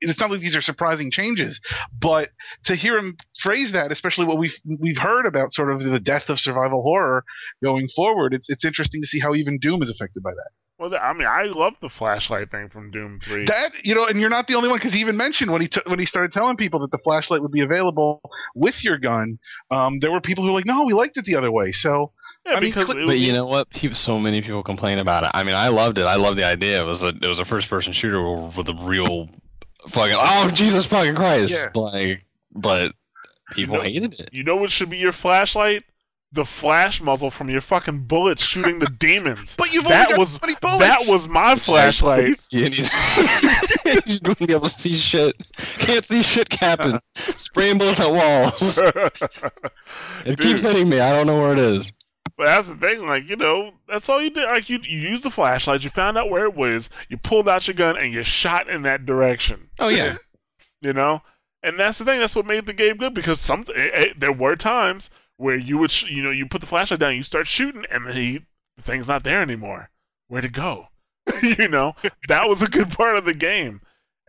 it's 0.00 0.20
not 0.20 0.30
like 0.30 0.40
these 0.40 0.56
are 0.56 0.60
surprising 0.60 1.10
changes, 1.10 1.60
but 1.98 2.30
to 2.64 2.74
hear 2.74 2.96
him 2.96 3.16
phrase 3.38 3.72
that, 3.72 3.92
especially 3.92 4.26
what 4.26 4.38
we've 4.38 4.58
we've 4.64 4.98
heard 4.98 5.26
about 5.26 5.52
sort 5.52 5.72
of 5.72 5.82
the 5.82 6.00
death 6.00 6.30
of 6.30 6.38
survival 6.38 6.82
horror 6.82 7.24
going 7.62 7.88
forward, 7.88 8.34
it's 8.34 8.48
it's 8.48 8.64
interesting 8.64 9.02
to 9.02 9.08
see 9.08 9.20
how 9.20 9.34
even 9.34 9.58
Doom 9.58 9.82
is 9.82 9.90
affected 9.90 10.22
by 10.22 10.30
that. 10.30 10.50
Well, 10.78 10.94
I 10.94 11.12
mean, 11.12 11.26
I 11.26 11.44
love 11.44 11.74
the 11.80 11.88
flashlight 11.88 12.52
thing 12.52 12.68
from 12.68 12.92
Doom 12.92 13.18
Three. 13.20 13.44
That 13.46 13.72
you 13.82 13.96
know, 13.96 14.06
and 14.06 14.20
you're 14.20 14.30
not 14.30 14.46
the 14.46 14.54
only 14.54 14.68
one 14.68 14.78
because 14.78 14.92
he 14.92 15.00
even 15.00 15.16
mentioned 15.16 15.50
when 15.50 15.60
he 15.60 15.66
t- 15.66 15.80
when 15.86 15.98
he 15.98 16.06
started 16.06 16.30
telling 16.30 16.56
people 16.56 16.78
that 16.80 16.92
the 16.92 16.98
flashlight 16.98 17.42
would 17.42 17.50
be 17.50 17.62
available 17.62 18.20
with 18.54 18.84
your 18.84 18.96
gun. 18.96 19.40
Um, 19.72 19.98
there 19.98 20.12
were 20.12 20.20
people 20.20 20.44
who 20.44 20.50
were 20.50 20.56
like, 20.56 20.66
"No, 20.66 20.84
we 20.84 20.92
liked 20.92 21.16
it 21.16 21.24
the 21.24 21.34
other 21.34 21.50
way." 21.50 21.72
So 21.72 22.12
yeah, 22.46 22.52
I 22.52 22.60
mean, 22.60 22.70
because 22.70 22.86
cl- 22.86 23.06
but 23.06 23.18
you 23.18 23.32
know 23.32 23.46
what? 23.46 23.70
People, 23.70 23.96
so 23.96 24.20
many 24.20 24.40
people 24.40 24.62
complain 24.62 25.00
about 25.00 25.24
it. 25.24 25.30
I 25.34 25.42
mean, 25.42 25.56
I 25.56 25.68
loved 25.68 25.98
it. 25.98 26.04
I 26.04 26.14
loved 26.14 26.38
the 26.38 26.44
idea. 26.44 26.80
It 26.80 26.86
was 26.86 27.02
a 27.02 27.08
it 27.08 27.26
was 27.26 27.40
a 27.40 27.44
first 27.44 27.68
person 27.68 27.92
shooter 27.92 28.22
with 28.22 28.68
a 28.68 28.74
real 28.74 29.28
fucking 29.88 30.16
oh 30.18 30.50
Jesus 30.52 30.84
fucking 30.86 31.14
Christ! 31.14 31.68
Yeah. 31.74 31.80
Like, 31.80 32.24
but 32.52 32.92
people 33.52 33.76
you 33.76 33.80
know, 33.80 33.84
hated 33.84 34.20
it. 34.20 34.30
You 34.32 34.44
know 34.44 34.56
what 34.56 34.70
should 34.70 34.90
be 34.90 34.98
your 34.98 35.12
flashlight? 35.12 35.84
The 36.30 36.44
flash 36.44 37.00
muzzle 37.00 37.30
from 37.30 37.48
your 37.48 37.62
fucking 37.62 38.00
bullets 38.00 38.42
shooting 38.42 38.80
the 38.80 38.86
demons. 38.98 39.56
but 39.56 39.72
you've 39.72 39.84
that 39.88 40.08
only 40.08 40.18
was 40.18 40.36
got 40.36 40.78
that 40.78 40.98
was 41.08 41.26
my 41.26 41.56
flashlight. 41.56 42.34
you 42.52 44.18
wouldn't 44.26 44.46
be 44.46 44.52
able 44.52 44.68
to 44.68 44.68
see 44.68 44.92
shit. 44.92 45.34
Can't 45.78 46.04
see 46.04 46.22
shit, 46.22 46.50
Captain. 46.50 47.00
Spraying 47.14 47.78
bullets 47.78 48.00
at 48.00 48.12
walls. 48.12 48.78
it 48.78 49.14
Dude. 50.26 50.40
keeps 50.40 50.62
hitting 50.62 50.90
me. 50.90 51.00
I 51.00 51.14
don't 51.14 51.26
know 51.26 51.40
where 51.40 51.52
it 51.54 51.58
is. 51.58 51.92
But 52.38 52.44
that's 52.44 52.68
the 52.68 52.76
thing, 52.76 53.04
like, 53.04 53.28
you 53.28 53.34
know, 53.34 53.72
that's 53.88 54.08
all 54.08 54.22
you 54.22 54.30
did. 54.30 54.44
Like, 54.44 54.70
you, 54.70 54.78
you 54.84 54.96
used 54.96 55.24
the 55.24 55.30
flashlight, 55.30 55.82
you 55.82 55.90
found 55.90 56.16
out 56.16 56.30
where 56.30 56.44
it 56.44 56.54
was, 56.54 56.88
you 57.08 57.16
pulled 57.16 57.48
out 57.48 57.66
your 57.66 57.74
gun, 57.74 57.96
and 57.96 58.14
you 58.14 58.22
shot 58.22 58.70
in 58.70 58.82
that 58.82 59.04
direction. 59.04 59.70
Oh, 59.80 59.88
yeah. 59.88 60.18
you 60.80 60.92
know? 60.92 61.22
And 61.64 61.80
that's 61.80 61.98
the 61.98 62.04
thing, 62.04 62.20
that's 62.20 62.36
what 62.36 62.46
made 62.46 62.66
the 62.66 62.72
game 62.72 62.96
good, 62.96 63.12
because 63.12 63.40
some 63.40 63.64
it, 63.74 63.92
it, 63.92 64.20
there 64.20 64.32
were 64.32 64.54
times 64.54 65.10
where 65.36 65.56
you 65.56 65.78
would, 65.78 65.90
sh- 65.90 66.10
you 66.10 66.22
know, 66.22 66.30
you 66.30 66.46
put 66.46 66.60
the 66.60 66.68
flashlight 66.68 67.00
down, 67.00 67.16
you 67.16 67.24
start 67.24 67.48
shooting, 67.48 67.84
and 67.90 68.06
the, 68.06 68.42
the 68.76 68.82
thing's 68.82 69.08
not 69.08 69.24
there 69.24 69.42
anymore. 69.42 69.90
Where'd 70.28 70.44
it 70.44 70.52
go? 70.52 70.90
you 71.42 71.68
know? 71.68 71.96
That 72.28 72.48
was 72.48 72.62
a 72.62 72.68
good 72.68 72.90
part 72.90 73.16
of 73.16 73.24
the 73.24 73.34
game. 73.34 73.80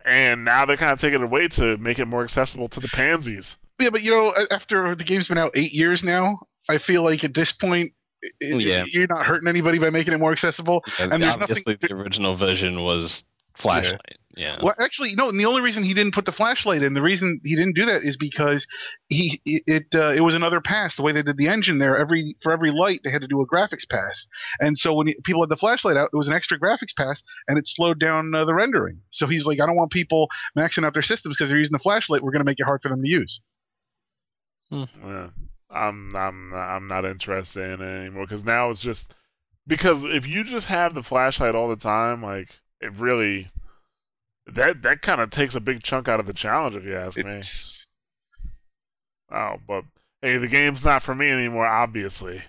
And 0.04 0.44
now 0.44 0.64
they're 0.64 0.76
kind 0.76 0.92
of 0.92 1.00
taking 1.00 1.20
it 1.20 1.24
away 1.24 1.46
to 1.46 1.76
make 1.76 2.00
it 2.00 2.06
more 2.06 2.24
accessible 2.24 2.66
to 2.70 2.80
the 2.80 2.88
pansies. 2.88 3.56
Yeah, 3.78 3.90
but 3.90 4.02
you 4.02 4.10
know, 4.10 4.32
after 4.50 4.96
the 4.96 5.04
game's 5.04 5.28
been 5.28 5.38
out 5.38 5.52
eight 5.54 5.72
years 5.72 6.02
now, 6.02 6.40
I 6.68 6.78
feel 6.78 7.04
like 7.04 7.22
at 7.22 7.34
this 7.34 7.52
point, 7.52 7.92
it, 8.22 8.60
yeah. 8.60 8.84
you're 8.86 9.06
not 9.06 9.24
hurting 9.24 9.48
anybody 9.48 9.78
by 9.78 9.90
making 9.90 10.14
it 10.14 10.18
more 10.18 10.32
accessible. 10.32 10.84
Yeah, 10.98 11.08
and 11.12 11.24
obviously, 11.24 11.74
nothing... 11.74 11.96
the 11.96 12.02
original 12.02 12.34
version 12.34 12.82
was 12.82 13.24
flashlight. 13.54 14.00
Yeah. 14.36 14.56
yeah. 14.56 14.58
Well, 14.62 14.74
actually, 14.78 15.14
no. 15.14 15.28
And 15.28 15.38
the 15.38 15.46
only 15.46 15.60
reason 15.60 15.82
he 15.82 15.94
didn't 15.94 16.14
put 16.14 16.24
the 16.24 16.32
flashlight 16.32 16.82
in, 16.82 16.94
the 16.94 17.02
reason 17.02 17.40
he 17.44 17.54
didn't 17.54 17.76
do 17.76 17.84
that 17.86 18.02
is 18.02 18.16
because 18.16 18.66
he 19.08 19.40
it 19.44 19.86
uh, 19.94 20.12
it 20.14 20.20
was 20.20 20.34
another 20.34 20.60
pass. 20.60 20.96
The 20.96 21.02
way 21.02 21.12
they 21.12 21.22
did 21.22 21.36
the 21.36 21.48
engine 21.48 21.78
there, 21.78 21.96
every 21.96 22.36
for 22.40 22.52
every 22.52 22.70
light 22.70 23.00
they 23.04 23.10
had 23.10 23.22
to 23.22 23.28
do 23.28 23.40
a 23.40 23.46
graphics 23.46 23.88
pass, 23.88 24.26
and 24.60 24.76
so 24.78 24.94
when 24.94 25.08
he, 25.08 25.16
people 25.24 25.42
had 25.42 25.50
the 25.50 25.56
flashlight 25.56 25.96
out, 25.96 26.10
it 26.12 26.16
was 26.16 26.28
an 26.28 26.34
extra 26.34 26.58
graphics 26.58 26.94
pass, 26.96 27.22
and 27.48 27.58
it 27.58 27.66
slowed 27.66 28.00
down 28.00 28.34
uh, 28.34 28.44
the 28.44 28.54
rendering. 28.54 29.00
So 29.10 29.26
he's 29.26 29.46
like, 29.46 29.60
I 29.60 29.66
don't 29.66 29.76
want 29.76 29.92
people 29.92 30.28
maxing 30.58 30.84
out 30.84 30.94
their 30.94 31.02
systems 31.02 31.36
because 31.36 31.50
they're 31.50 31.58
using 31.58 31.72
the 31.72 31.78
flashlight. 31.78 32.22
We're 32.22 32.32
going 32.32 32.40
to 32.40 32.50
make 32.50 32.60
it 32.60 32.64
hard 32.64 32.82
for 32.82 32.88
them 32.88 33.02
to 33.02 33.08
use. 33.08 33.40
Hmm. 34.70 34.84
Yeah. 35.04 35.28
I'm 35.70 36.14
I'm 36.16 36.52
I'm 36.52 36.86
not 36.88 37.04
interested 37.04 37.62
in 37.62 37.80
it 37.80 38.00
anymore 38.00 38.24
because 38.24 38.44
now 38.44 38.70
it's 38.70 38.82
just 38.82 39.14
because 39.66 40.04
if 40.04 40.26
you 40.26 40.44
just 40.44 40.66
have 40.66 40.94
the 40.94 41.02
flashlight 41.02 41.54
all 41.54 41.68
the 41.68 41.76
time, 41.76 42.22
like 42.22 42.60
it 42.80 42.92
really 42.94 43.50
that 44.46 44.82
that 44.82 45.02
kind 45.02 45.20
of 45.20 45.30
takes 45.30 45.54
a 45.54 45.60
big 45.60 45.82
chunk 45.82 46.08
out 46.08 46.20
of 46.20 46.26
the 46.26 46.32
challenge 46.32 46.76
if 46.76 46.84
you 46.84 46.96
ask 46.96 47.16
it's... 47.18 47.86
me. 49.30 49.36
Oh, 49.36 49.56
but 49.66 49.84
hey, 50.22 50.38
the 50.38 50.48
game's 50.48 50.84
not 50.84 51.02
for 51.02 51.14
me 51.14 51.30
anymore, 51.30 51.66
obviously. 51.66 52.42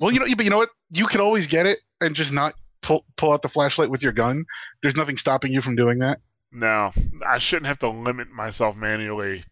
Well, 0.00 0.10
you 0.10 0.20
know, 0.20 0.26
but 0.36 0.44
you 0.44 0.50
know 0.50 0.58
what? 0.58 0.70
You 0.90 1.06
can 1.06 1.20
always 1.20 1.46
get 1.46 1.66
it 1.66 1.78
and 2.00 2.14
just 2.14 2.32
not 2.32 2.54
pull 2.82 3.04
pull 3.16 3.32
out 3.32 3.42
the 3.42 3.48
flashlight 3.48 3.90
with 3.90 4.02
your 4.02 4.12
gun. 4.12 4.44
There's 4.82 4.96
nothing 4.96 5.16
stopping 5.16 5.52
you 5.52 5.60
from 5.60 5.76
doing 5.76 5.98
that. 6.00 6.20
No, 6.50 6.92
I 7.26 7.38
shouldn't 7.38 7.66
have 7.66 7.78
to 7.80 7.88
limit 7.88 8.30
myself 8.30 8.74
manually 8.74 9.42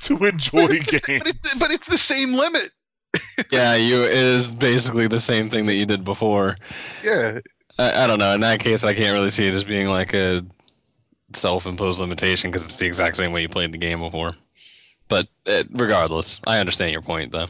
to 0.00 0.24
enjoy 0.24 0.68
but 0.68 0.70
games. 0.70 1.02
The, 1.02 1.18
but, 1.18 1.28
it's, 1.28 1.58
but 1.58 1.70
it's 1.70 1.88
the 1.88 1.98
same 1.98 2.32
limit. 2.34 2.70
yeah, 3.50 3.74
you 3.74 4.02
it 4.02 4.12
is 4.12 4.52
basically 4.52 5.06
the 5.06 5.20
same 5.20 5.48
thing 5.50 5.66
that 5.66 5.76
you 5.76 5.86
did 5.86 6.04
before. 6.04 6.56
Yeah. 7.02 7.40
I, 7.78 8.04
I 8.04 8.06
don't 8.06 8.18
know. 8.18 8.34
In 8.34 8.40
that 8.40 8.60
case, 8.60 8.84
I 8.84 8.94
can't 8.94 9.12
really 9.12 9.30
see 9.30 9.46
it 9.46 9.54
as 9.54 9.64
being 9.64 9.88
like 9.88 10.14
a 10.14 10.44
self-imposed 11.32 12.00
limitation 12.00 12.50
because 12.50 12.66
it's 12.66 12.78
the 12.78 12.86
exact 12.86 13.16
same 13.16 13.32
way 13.32 13.42
you 13.42 13.48
played 13.48 13.72
the 13.72 13.78
game 13.78 14.00
before. 14.00 14.34
But 15.08 15.28
it, 15.44 15.68
regardless, 15.72 16.40
I 16.46 16.58
understand 16.58 16.92
your 16.92 17.02
point 17.02 17.32
though. 17.32 17.48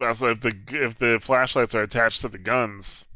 Also, 0.00 0.30
if 0.30 0.40
the 0.40 0.54
if 0.70 0.98
the 0.98 1.18
flashlights 1.20 1.74
are 1.74 1.82
attached 1.82 2.20
to 2.20 2.28
the 2.28 2.38
guns, 2.38 3.06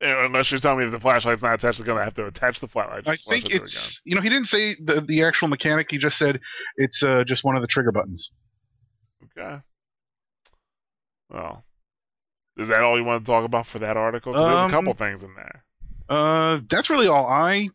Unless 0.00 0.52
you're 0.52 0.60
telling 0.60 0.78
me 0.78 0.84
if 0.84 0.92
the 0.92 1.00
flashlight's 1.00 1.42
not 1.42 1.54
attached 1.54 1.80
it's 1.80 1.86
going 1.86 1.98
to 1.98 2.04
have 2.04 2.14
to 2.14 2.26
attach 2.26 2.60
the 2.60 2.68
flashlight. 2.68 3.08
I 3.08 3.16
think 3.16 3.52
it's 3.52 4.00
you 4.04 4.14
know 4.14 4.20
he 4.20 4.28
didn't 4.28 4.46
say 4.46 4.76
the 4.82 5.00
the 5.00 5.24
actual 5.24 5.48
mechanic. 5.48 5.90
He 5.90 5.98
just 5.98 6.18
said 6.18 6.40
it's 6.76 7.02
uh, 7.02 7.24
just 7.24 7.42
one 7.42 7.56
of 7.56 7.62
the 7.62 7.68
trigger 7.68 7.90
buttons. 7.90 8.30
Okay. 9.36 9.58
Well, 11.30 11.64
is 12.56 12.68
that 12.68 12.82
all 12.82 12.96
you 12.96 13.04
want 13.04 13.24
to 13.24 13.30
talk 13.30 13.44
about 13.44 13.66
for 13.66 13.80
that 13.80 13.96
article? 13.96 14.36
Um, 14.36 14.50
there's 14.50 14.66
a 14.66 14.70
couple 14.70 14.90
um, 14.90 14.96
things 14.96 15.24
in 15.24 15.34
there. 15.34 15.64
Uh, 16.08 16.60
that's 16.68 16.90
really 16.90 17.08
all 17.08 17.26
I 17.26 17.68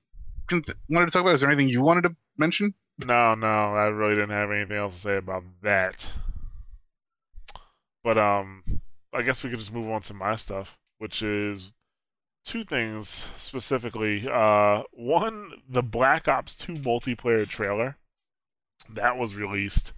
th- 0.49 0.63
wanted 0.89 1.05
to 1.05 1.11
talk 1.11 1.21
about. 1.21 1.35
Is 1.35 1.41
there 1.41 1.49
anything 1.49 1.67
you 1.67 1.81
wanted 1.81 2.03
to 2.03 2.15
mention? 2.37 2.73
No, 2.99 3.35
no, 3.35 3.47
I 3.47 3.85
really 3.85 4.15
didn't 4.15 4.31
have 4.31 4.51
anything 4.51 4.77
else 4.77 4.95
to 4.95 4.99
say 4.99 5.17
about 5.17 5.43
that. 5.61 6.11
But 8.03 8.17
um, 8.17 8.81
I 9.13 9.21
guess 9.21 9.43
we 9.43 9.49
could 9.49 9.59
just 9.59 9.73
move 9.73 9.89
on 9.89 10.01
to 10.03 10.13
my 10.13 10.35
stuff, 10.35 10.77
which 10.97 11.21
is 11.21 11.71
two 12.43 12.63
things 12.63 13.29
specifically. 13.37 14.27
Uh, 14.31 14.83
one, 14.91 15.61
the 15.67 15.83
Black 15.83 16.27
Ops 16.27 16.55
2 16.55 16.73
multiplayer 16.73 17.47
trailer 17.47 17.97
that 18.89 19.17
was 19.17 19.35
released. 19.35 19.93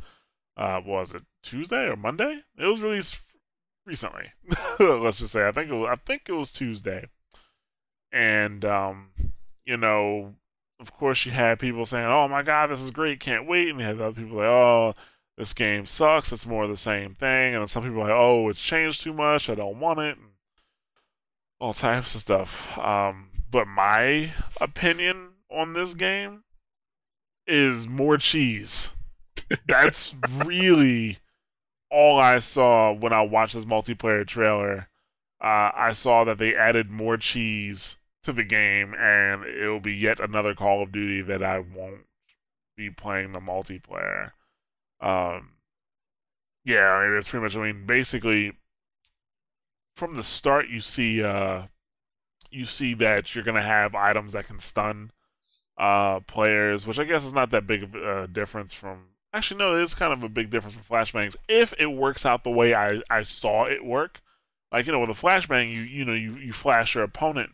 Uh, 0.57 0.79
was 0.85 1.13
it 1.13 1.23
Tuesday 1.43 1.85
or 1.85 1.95
Monday? 1.95 2.41
It 2.57 2.65
was 2.65 2.81
released 2.81 3.19
recently. 3.85 4.31
Let's 4.79 5.19
just 5.19 5.33
say 5.33 5.47
I 5.47 5.51
think 5.51 5.69
it 5.69 5.73
was, 5.73 5.89
I 5.91 5.95
think 5.95 6.23
it 6.27 6.33
was 6.33 6.51
Tuesday, 6.51 7.07
and 8.11 8.63
um, 8.63 9.09
you 9.65 9.77
know, 9.77 10.35
of 10.79 10.93
course, 10.93 11.25
you 11.25 11.31
had 11.33 11.59
people 11.59 11.85
saying, 11.85 12.05
"Oh 12.05 12.27
my 12.27 12.41
God, 12.41 12.67
this 12.67 12.79
is 12.79 12.91
great, 12.91 13.19
can't 13.19 13.47
wait," 13.47 13.69
and 13.69 13.79
you 13.79 13.85
had 13.85 13.99
other 13.99 14.21
people 14.21 14.37
like, 14.37 14.45
"Oh." 14.47 14.93
This 15.37 15.53
game 15.53 15.85
sucks. 15.85 16.31
It's 16.31 16.45
more 16.45 16.63
of 16.63 16.69
the 16.69 16.77
same 16.77 17.13
thing, 17.13 17.55
and 17.55 17.69
some 17.69 17.83
people 17.83 17.97
are 17.97 18.03
like, 18.03 18.11
"Oh, 18.11 18.47
it's 18.47 18.61
changed 18.61 19.01
too 19.01 19.11
much. 19.11 19.49
I 19.49 19.55
don't 19.55 19.81
want 19.81 19.99
it." 19.99 20.17
And 20.17 20.29
all 21.59 21.73
types 21.73 22.15
of 22.15 22.21
stuff. 22.21 22.77
Um, 22.77 23.29
but 23.49 23.67
my 23.67 24.31
opinion 24.59 25.29
on 25.49 25.73
this 25.73 25.93
game 25.93 26.43
is 27.47 27.87
more 27.87 28.17
cheese. 28.17 28.91
That's 29.67 30.15
really 30.45 31.19
all 31.91 32.19
I 32.19 32.39
saw 32.39 32.91
when 32.91 33.13
I 33.13 33.21
watched 33.21 33.53
this 33.53 33.65
multiplayer 33.65 34.25
trailer. 34.25 34.89
Uh, 35.41 35.71
I 35.75 35.91
saw 35.93 36.23
that 36.23 36.37
they 36.37 36.55
added 36.55 36.89
more 36.89 37.17
cheese 37.17 37.97
to 38.23 38.33
the 38.33 38.43
game, 38.43 38.95
and 38.95 39.45
it'll 39.45 39.79
be 39.79 39.93
yet 39.93 40.19
another 40.19 40.55
Call 40.55 40.81
of 40.81 40.91
Duty 40.91 41.21
that 41.21 41.43
I 41.43 41.59
won't 41.59 42.05
be 42.75 42.89
playing 42.89 43.31
the 43.31 43.39
multiplayer. 43.39 44.31
Um, 44.99 45.51
yeah, 46.63 46.89
I 46.89 47.07
mean, 47.07 47.17
it's 47.17 47.29
pretty 47.29 47.43
much. 47.43 47.55
I 47.55 47.61
mean, 47.61 47.85
basically, 47.85 48.53
from 49.95 50.17
the 50.17 50.23
start, 50.23 50.67
you 50.67 50.79
see, 50.79 51.23
uh, 51.23 51.63
you 52.51 52.65
see 52.65 52.93
that 52.95 53.33
you're 53.33 53.43
gonna 53.43 53.61
have 53.61 53.95
items 53.95 54.33
that 54.33 54.47
can 54.47 54.59
stun 54.59 55.11
uh, 55.77 56.19
players, 56.21 56.85
which 56.85 56.99
I 56.99 57.03
guess 57.03 57.25
is 57.25 57.33
not 57.33 57.51
that 57.51 57.67
big 57.67 57.83
of 57.83 57.95
a 57.95 58.27
difference 58.27 58.73
from. 58.73 59.07
Actually, 59.33 59.57
no, 59.57 59.75
it 59.75 59.83
is 59.83 59.93
kind 59.93 60.13
of 60.13 60.23
a 60.23 60.29
big 60.29 60.49
difference 60.49 60.75
from 60.75 60.83
flashbangs 60.83 61.35
if 61.49 61.73
it 61.77 61.87
works 61.87 62.25
out 62.25 62.43
the 62.43 62.49
way 62.49 62.73
I, 62.73 63.01
I 63.09 63.23
saw 63.23 63.65
it 63.65 63.83
work. 63.83 64.21
Like 64.71 64.85
you 64.85 64.91
know, 64.91 64.99
with 64.99 65.09
a 65.09 65.13
flashbang, 65.13 65.69
you 65.69 65.81
you 65.81 66.05
know 66.05 66.13
you, 66.13 66.35
you 66.35 66.53
flash 66.53 66.95
your 66.95 67.03
opponent, 67.03 67.51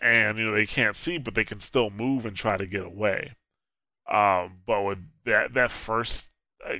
and 0.00 0.38
you 0.38 0.44
know 0.44 0.52
they 0.52 0.66
can't 0.66 0.96
see, 0.96 1.18
but 1.18 1.34
they 1.34 1.44
can 1.44 1.60
still 1.60 1.90
move 1.90 2.26
and 2.26 2.36
try 2.36 2.56
to 2.56 2.66
get 2.66 2.84
away. 2.84 3.34
Um, 4.10 4.58
but 4.66 4.82
with 4.82 4.98
that 5.24 5.54
that 5.54 5.70
first 5.70 6.30
uh, 6.68 6.74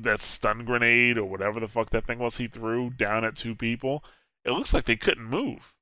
that 0.00 0.20
stun 0.20 0.64
grenade 0.64 1.18
or 1.18 1.24
whatever 1.24 1.60
the 1.60 1.68
fuck 1.68 1.90
that 1.90 2.06
thing 2.06 2.18
was 2.18 2.36
he 2.38 2.48
threw 2.48 2.90
down 2.90 3.24
at 3.24 3.36
two 3.36 3.54
people, 3.54 4.02
it 4.44 4.50
looks 4.52 4.72
like 4.74 4.84
they 4.84 4.96
couldn't 4.96 5.24
move. 5.24 5.72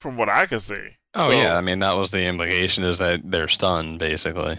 From 0.00 0.16
what 0.16 0.28
I 0.28 0.46
can 0.46 0.60
see. 0.60 0.88
Oh 1.14 1.28
So- 1.30 1.36
yeah, 1.36 1.56
I 1.56 1.60
mean 1.60 1.78
that 1.78 1.96
was 1.96 2.10
the 2.10 2.24
implication 2.24 2.84
is 2.84 2.98
that 2.98 3.20
they're 3.24 3.48
stunned 3.48 3.98
basically. 3.98 4.58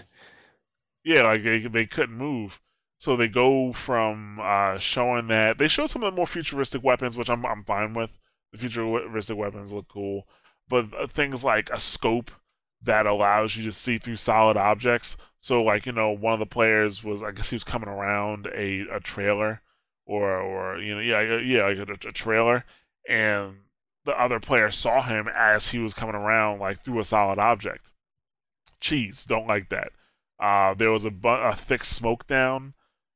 Yeah, 1.03 1.21
like 1.23 1.43
they 1.43 1.59
they 1.59 1.85
couldn't 1.85 2.17
move. 2.17 2.61
So 2.97 3.15
they 3.15 3.27
go 3.27 3.71
from 3.73 4.39
uh, 4.41 4.77
showing 4.79 5.27
that 5.27 5.57
they 5.57 5.67
show 5.67 5.85
some 5.85 6.03
of 6.03 6.11
the 6.11 6.15
more 6.17 6.25
futuristic 6.25 6.83
weapons, 6.83 7.17
which 7.17 7.29
I'm 7.29 7.45
I'm 7.45 7.63
fine 7.63 7.93
with. 7.93 8.09
The 8.51 8.57
futuristic 8.57 9.37
weapons 9.37 9.73
look 9.73 9.87
cool, 9.89 10.27
but 10.69 10.85
uh, 10.97 11.05
things 11.07 11.43
like 11.43 11.69
a 11.69 11.79
scope 11.79 12.31
that 12.81 13.05
allows 13.05 13.57
you 13.57 13.63
to 13.65 13.71
see 13.71 13.97
through 13.97 14.15
solid 14.15 14.57
objects. 14.57 15.17
So 15.41 15.61
like 15.61 15.85
you 15.85 15.91
know, 15.91 16.09
one 16.09 16.33
of 16.33 16.39
the 16.39 16.45
players 16.45 17.03
was 17.03 17.21
I 17.21 17.31
guess 17.31 17.49
he 17.49 17.55
was 17.55 17.63
coming 17.65 17.89
around 17.89 18.47
a, 18.55 18.85
a 18.91 18.99
trailer, 18.99 19.61
or 20.05 20.39
or 20.39 20.79
you 20.79 20.95
know 20.95 21.01
yeah 21.01 21.39
yeah 21.39 21.65
like 21.67 21.89
a, 21.89 22.07
a 22.07 22.11
trailer, 22.11 22.63
and 23.07 23.57
the 24.05 24.19
other 24.19 24.39
player 24.39 24.69
saw 24.71 25.01
him 25.01 25.27
as 25.33 25.69
he 25.69 25.79
was 25.79 25.93
coming 25.93 26.15
around 26.15 26.59
like 26.59 26.81
through 26.83 26.99
a 26.99 27.05
solid 27.05 27.39
object. 27.39 27.91
Cheese, 28.79 29.25
don't 29.25 29.47
like 29.47 29.69
that. 29.69 29.91
Uh, 30.39 30.73
there 30.75 30.91
was 30.91 31.05
a, 31.05 31.09
bu- 31.11 31.29
a 31.29 31.55
thick 31.55 31.83
smoke 31.83 32.27
down. 32.27 32.73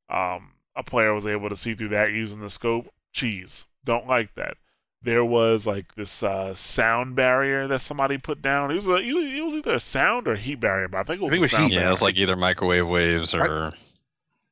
Um, 0.10 0.54
a 0.76 0.84
player 0.84 1.14
was 1.14 1.26
able 1.26 1.50
to 1.50 1.56
see 1.56 1.76
through 1.76 1.90
that 1.90 2.12
using 2.12 2.40
the 2.42 2.50
scope. 2.50 2.88
Cheese. 3.12 3.68
Don't 3.84 4.08
like 4.08 4.34
that. 4.36 4.58
There 5.02 5.24
was 5.24 5.68
like 5.68 5.96
this 5.96 6.24
uh, 6.24 6.54
sound 6.54 7.16
barrier 7.16 7.68
that 7.68 7.82
somebody 7.82 8.18
put 8.18 8.42
down. 8.42 8.72
It 8.72 8.76
was 8.76 8.88
a, 8.88 8.96
it 8.96 9.44
was 9.44 9.54
either 9.54 9.74
a 9.76 9.80
sound 9.80 10.28
or 10.28 10.34
a 10.34 10.38
heat 10.40 10.60
barrier, 10.60 10.88
but 10.88 11.00
I 11.00 11.04
think 11.04 11.22
it 11.22 11.26
was 11.26 11.34
I 11.34 11.36
think 11.36 11.40
a 11.40 11.42
it 11.42 11.42
was 11.44 11.52
sound 11.52 11.64
heat. 11.66 11.74
Yeah, 11.74 11.80
barrier. 11.82 11.92
it's 11.92 12.02
like 12.02 12.18
either 12.18 12.36
microwave 12.36 12.88
waves 12.90 13.36
or 13.36 13.74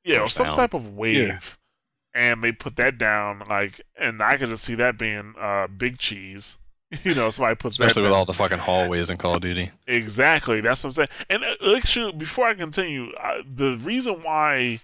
yeah, 0.03 0.17
or 0.19 0.21
or 0.23 0.27
some 0.27 0.47
sound. 0.47 0.55
type 0.57 0.73
of 0.73 0.95
wave. 0.95 1.57
And 2.17 2.43
they 2.43 2.51
put 2.51 2.77
that 2.77 2.97
down, 2.97 3.43
like, 3.47 3.79
and 3.95 4.23
I 4.23 4.37
could 4.37 4.49
just 4.49 4.63
see 4.63 4.73
that 4.75 4.97
being 4.97 5.35
uh, 5.39 5.67
big 5.67 5.99
cheese. 5.99 6.57
You 7.03 7.13
know, 7.13 7.29
somebody 7.31 7.55
puts 7.57 7.75
especially 7.75 8.03
that 8.03 8.07
with 8.07 8.13
down. 8.13 8.19
all 8.19 8.25
the 8.25 8.31
fucking 8.33 8.59
hallways 8.59 9.09
in 9.09 9.17
Call 9.17 9.35
of 9.35 9.41
Duty. 9.41 9.71
Exactly. 9.87 10.61
That's 10.61 10.81
what 10.83 10.87
I'm 10.87 10.93
saying. 10.93 11.09
And 11.29 11.43
uh, 11.43 11.75
actually, 11.75 12.13
before 12.13 12.47
I 12.47 12.53
continue, 12.53 13.11
uh, 13.21 13.41
the 13.45 13.75
reason 13.77 14.23
why 14.23 14.79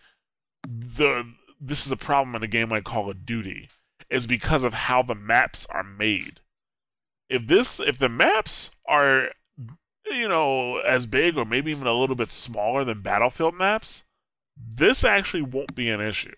the 0.67 1.23
this 1.61 1.85
is 1.85 1.93
a 1.93 1.97
problem 1.97 2.35
in 2.35 2.43
a 2.43 2.47
game 2.47 2.67
like 2.69 2.83
Call 2.83 3.09
of 3.09 3.25
Duty 3.25 3.69
is 4.09 4.27
because 4.27 4.63
of 4.63 4.73
how 4.73 5.01
the 5.01 5.15
maps 5.15 5.65
are 5.69 5.81
made. 5.83 6.41
If 7.29 7.47
this, 7.47 7.79
if 7.79 7.97
the 7.99 8.09
maps 8.09 8.71
are, 8.85 9.29
you 10.05 10.27
know, 10.27 10.79
as 10.79 11.05
big 11.05 11.37
or 11.37 11.45
maybe 11.45 11.71
even 11.71 11.87
a 11.87 11.93
little 11.93 12.17
bit 12.17 12.31
smaller 12.31 12.83
than 12.83 13.01
Battlefield 13.01 13.55
maps, 13.55 14.03
this 14.57 15.05
actually 15.05 15.41
won't 15.43 15.73
be 15.73 15.89
an 15.89 16.01
issue. 16.01 16.35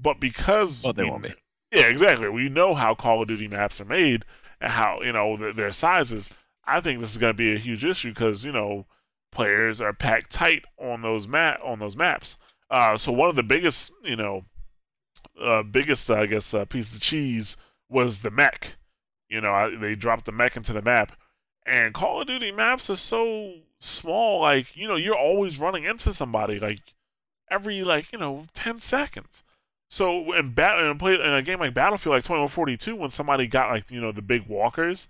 But 0.00 0.20
because 0.20 0.82
Well, 0.82 0.92
they 0.92 1.04
we- 1.04 1.10
won't 1.10 1.22
be. 1.24 1.34
yeah, 1.72 1.86
exactly. 1.88 2.28
We 2.28 2.48
know 2.48 2.74
how 2.74 2.94
Call 2.94 3.22
of 3.22 3.28
Duty 3.28 3.48
maps 3.48 3.80
are 3.80 3.84
made 3.84 4.24
and 4.60 4.72
how 4.72 5.00
you 5.02 5.12
know 5.12 5.36
their, 5.36 5.52
their 5.52 5.72
sizes. 5.72 6.30
I 6.64 6.80
think 6.80 7.00
this 7.00 7.10
is 7.12 7.18
going 7.18 7.32
to 7.32 7.36
be 7.36 7.54
a 7.54 7.58
huge 7.58 7.84
issue 7.84 8.10
because 8.10 8.44
you 8.44 8.52
know 8.52 8.86
players 9.32 9.80
are 9.80 9.92
packed 9.92 10.30
tight 10.30 10.64
on 10.78 11.02
those 11.02 11.26
map 11.28 11.60
on 11.64 11.78
those 11.78 11.96
maps. 11.96 12.36
Uh, 12.70 12.96
so 12.96 13.10
one 13.12 13.28
of 13.30 13.36
the 13.36 13.42
biggest 13.42 13.92
you 14.04 14.16
know 14.16 14.44
uh, 15.40 15.62
biggest 15.62 16.10
I 16.10 16.26
guess 16.26 16.52
uh, 16.54 16.64
piece 16.64 16.94
of 16.94 17.00
cheese 17.00 17.56
was 17.88 18.20
the 18.22 18.30
mech. 18.30 18.74
You 19.28 19.40
know, 19.40 19.52
I, 19.52 19.74
they 19.76 19.94
dropped 19.94 20.24
the 20.24 20.32
mech 20.32 20.56
into 20.56 20.72
the 20.72 20.82
map, 20.82 21.12
and 21.66 21.94
Call 21.94 22.20
of 22.20 22.26
Duty 22.26 22.50
maps 22.52 22.90
are 22.90 22.96
so 22.96 23.54
small. 23.78 24.40
Like 24.40 24.76
you 24.76 24.88
know, 24.88 24.96
you're 24.96 25.16
always 25.18 25.58
running 25.58 25.84
into 25.84 26.12
somebody 26.14 26.58
like 26.60 26.80
every 27.50 27.82
like 27.82 28.12
you 28.12 28.18
know 28.18 28.46
ten 28.54 28.80
seconds. 28.80 29.42
So 29.90 30.32
in 30.34 30.54
bat 30.54 30.78
in 30.78 30.86
a, 30.86 30.94
play, 30.94 31.14
in 31.14 31.34
a 31.34 31.42
game 31.42 31.58
like 31.58 31.74
Battlefield 31.74 32.14
like 32.14 32.22
2142, 32.22 32.94
when 32.94 33.10
somebody 33.10 33.48
got 33.48 33.70
like 33.70 33.90
you 33.90 34.00
know 34.00 34.12
the 34.12 34.22
big 34.22 34.46
walkers, 34.46 35.08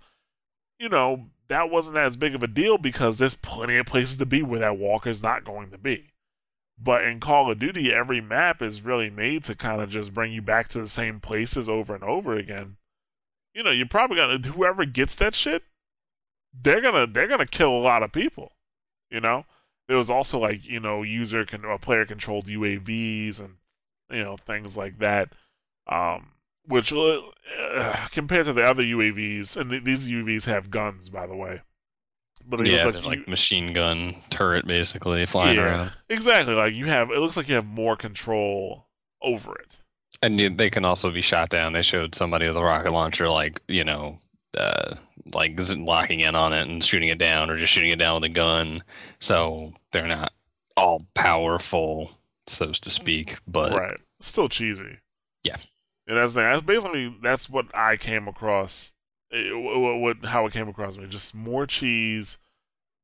you 0.79 0.89
know 0.89 1.27
that 1.49 1.69
wasn't 1.69 1.97
as 1.97 2.17
big 2.17 2.33
of 2.33 2.41
a 2.41 2.47
deal 2.47 2.79
because 2.79 3.17
there's 3.17 3.35
plenty 3.35 3.77
of 3.77 3.85
places 3.85 4.17
to 4.17 4.25
be 4.25 4.41
where 4.41 4.59
that 4.61 4.77
walker's 4.77 5.21
not 5.21 5.45
going 5.45 5.69
to 5.69 5.77
be. 5.77 6.11
But 6.83 7.03
in 7.03 7.19
Call 7.19 7.51
of 7.51 7.59
Duty, 7.59 7.93
every 7.93 8.21
map 8.21 8.61
is 8.61 8.81
really 8.81 9.11
made 9.11 9.43
to 9.43 9.55
kind 9.55 9.81
of 9.81 9.89
just 9.89 10.15
bring 10.15 10.33
you 10.33 10.41
back 10.41 10.69
to 10.69 10.81
the 10.81 10.89
same 10.89 11.19
places 11.19 11.69
over 11.69 11.93
and 11.93 12.03
over 12.03 12.35
again. 12.35 12.77
You 13.53 13.61
know, 13.61 13.71
you're 13.71 13.85
probably 13.85 14.17
gonna 14.17 14.39
whoever 14.39 14.85
gets 14.85 15.15
that 15.17 15.35
shit, 15.35 15.63
they're 16.59 16.81
gonna 16.81 17.05
they're 17.05 17.27
gonna 17.27 17.45
kill 17.45 17.69
a 17.69 17.77
lot 17.77 18.01
of 18.01 18.11
people. 18.11 18.53
You 19.11 19.19
know, 19.19 19.45
there 19.87 19.97
was 19.97 20.09
also 20.09 20.39
like 20.39 20.65
you 20.65 20.79
know 20.79 21.03
user 21.03 21.45
can 21.45 21.65
or 21.65 21.73
uh, 21.73 21.77
player 21.77 22.05
controlled 22.05 22.47
UAVs 22.47 23.39
and 23.39 23.57
you 24.11 24.23
know 24.23 24.37
things 24.37 24.75
like 24.77 24.99
that, 24.99 25.29
um, 25.87 26.31
which 26.67 26.91
uh, 26.93 27.21
compared 28.11 28.45
to 28.45 28.53
the 28.53 28.63
other 28.63 28.83
UAVs, 28.83 29.57
and 29.57 29.69
th- 29.71 29.83
these 29.83 30.07
UAVs 30.07 30.45
have 30.45 30.69
guns 30.69 31.09
by 31.09 31.25
the 31.27 31.35
way, 31.35 31.61
but 32.47 32.65
Yeah, 32.65 32.85
look 32.85 32.93
there's 32.93 33.05
you- 33.05 33.11
like 33.11 33.27
machine 33.27 33.73
gun 33.73 34.15
turret 34.29 34.65
basically 34.67 35.25
flying 35.25 35.57
Yeah. 35.57 35.63
around. 35.63 35.91
exactly 36.09 36.53
like 36.53 36.73
you 36.73 36.85
have. 36.87 37.09
It 37.11 37.19
looks 37.19 37.37
like 37.37 37.47
you 37.49 37.55
have 37.55 37.65
more 37.65 37.95
control 37.95 38.87
over 39.21 39.55
it. 39.59 39.77
And 40.23 40.37
they 40.39 40.69
can 40.69 40.85
also 40.85 41.09
be 41.09 41.21
shot 41.21 41.49
down. 41.49 41.73
They 41.73 41.81
showed 41.81 42.13
somebody 42.13 42.45
with 42.47 42.57
a 42.57 42.63
rocket 42.63 42.91
launcher, 42.91 43.27
like 43.29 43.61
you 43.67 43.83
know, 43.83 44.19
uh, 44.55 44.95
like 45.33 45.59
locking 45.77 46.19
in 46.19 46.35
on 46.35 46.53
it 46.53 46.67
and 46.67 46.83
shooting 46.83 47.09
it 47.09 47.17
down, 47.17 47.49
or 47.49 47.57
just 47.57 47.71
shooting 47.73 47.89
it 47.91 47.97
down 47.97 48.15
with 48.21 48.29
a 48.29 48.33
gun. 48.33 48.83
So 49.19 49.73
they're 49.91 50.07
not 50.07 50.33
all 50.77 51.01
powerful, 51.15 52.11
so 52.47 52.71
to 52.71 52.89
speak. 52.89 53.39
But 53.47 53.77
right. 53.77 53.99
Still 54.19 54.49
cheesy. 54.49 54.99
Yeah. 55.43 55.57
And 56.07 56.17
that's 56.17 56.33
the, 56.33 56.41
that's 56.41 56.63
basically 56.63 57.15
that's 57.21 57.49
what 57.49 57.67
I 57.73 57.97
came 57.97 58.27
across. 58.27 58.91
It, 59.29 59.55
what, 59.55 59.99
what 59.99 60.25
how 60.29 60.45
it 60.45 60.53
came 60.53 60.67
across 60.67 60.97
me. 60.97 61.07
Just 61.07 61.33
more 61.33 61.65
cheese, 61.65 62.37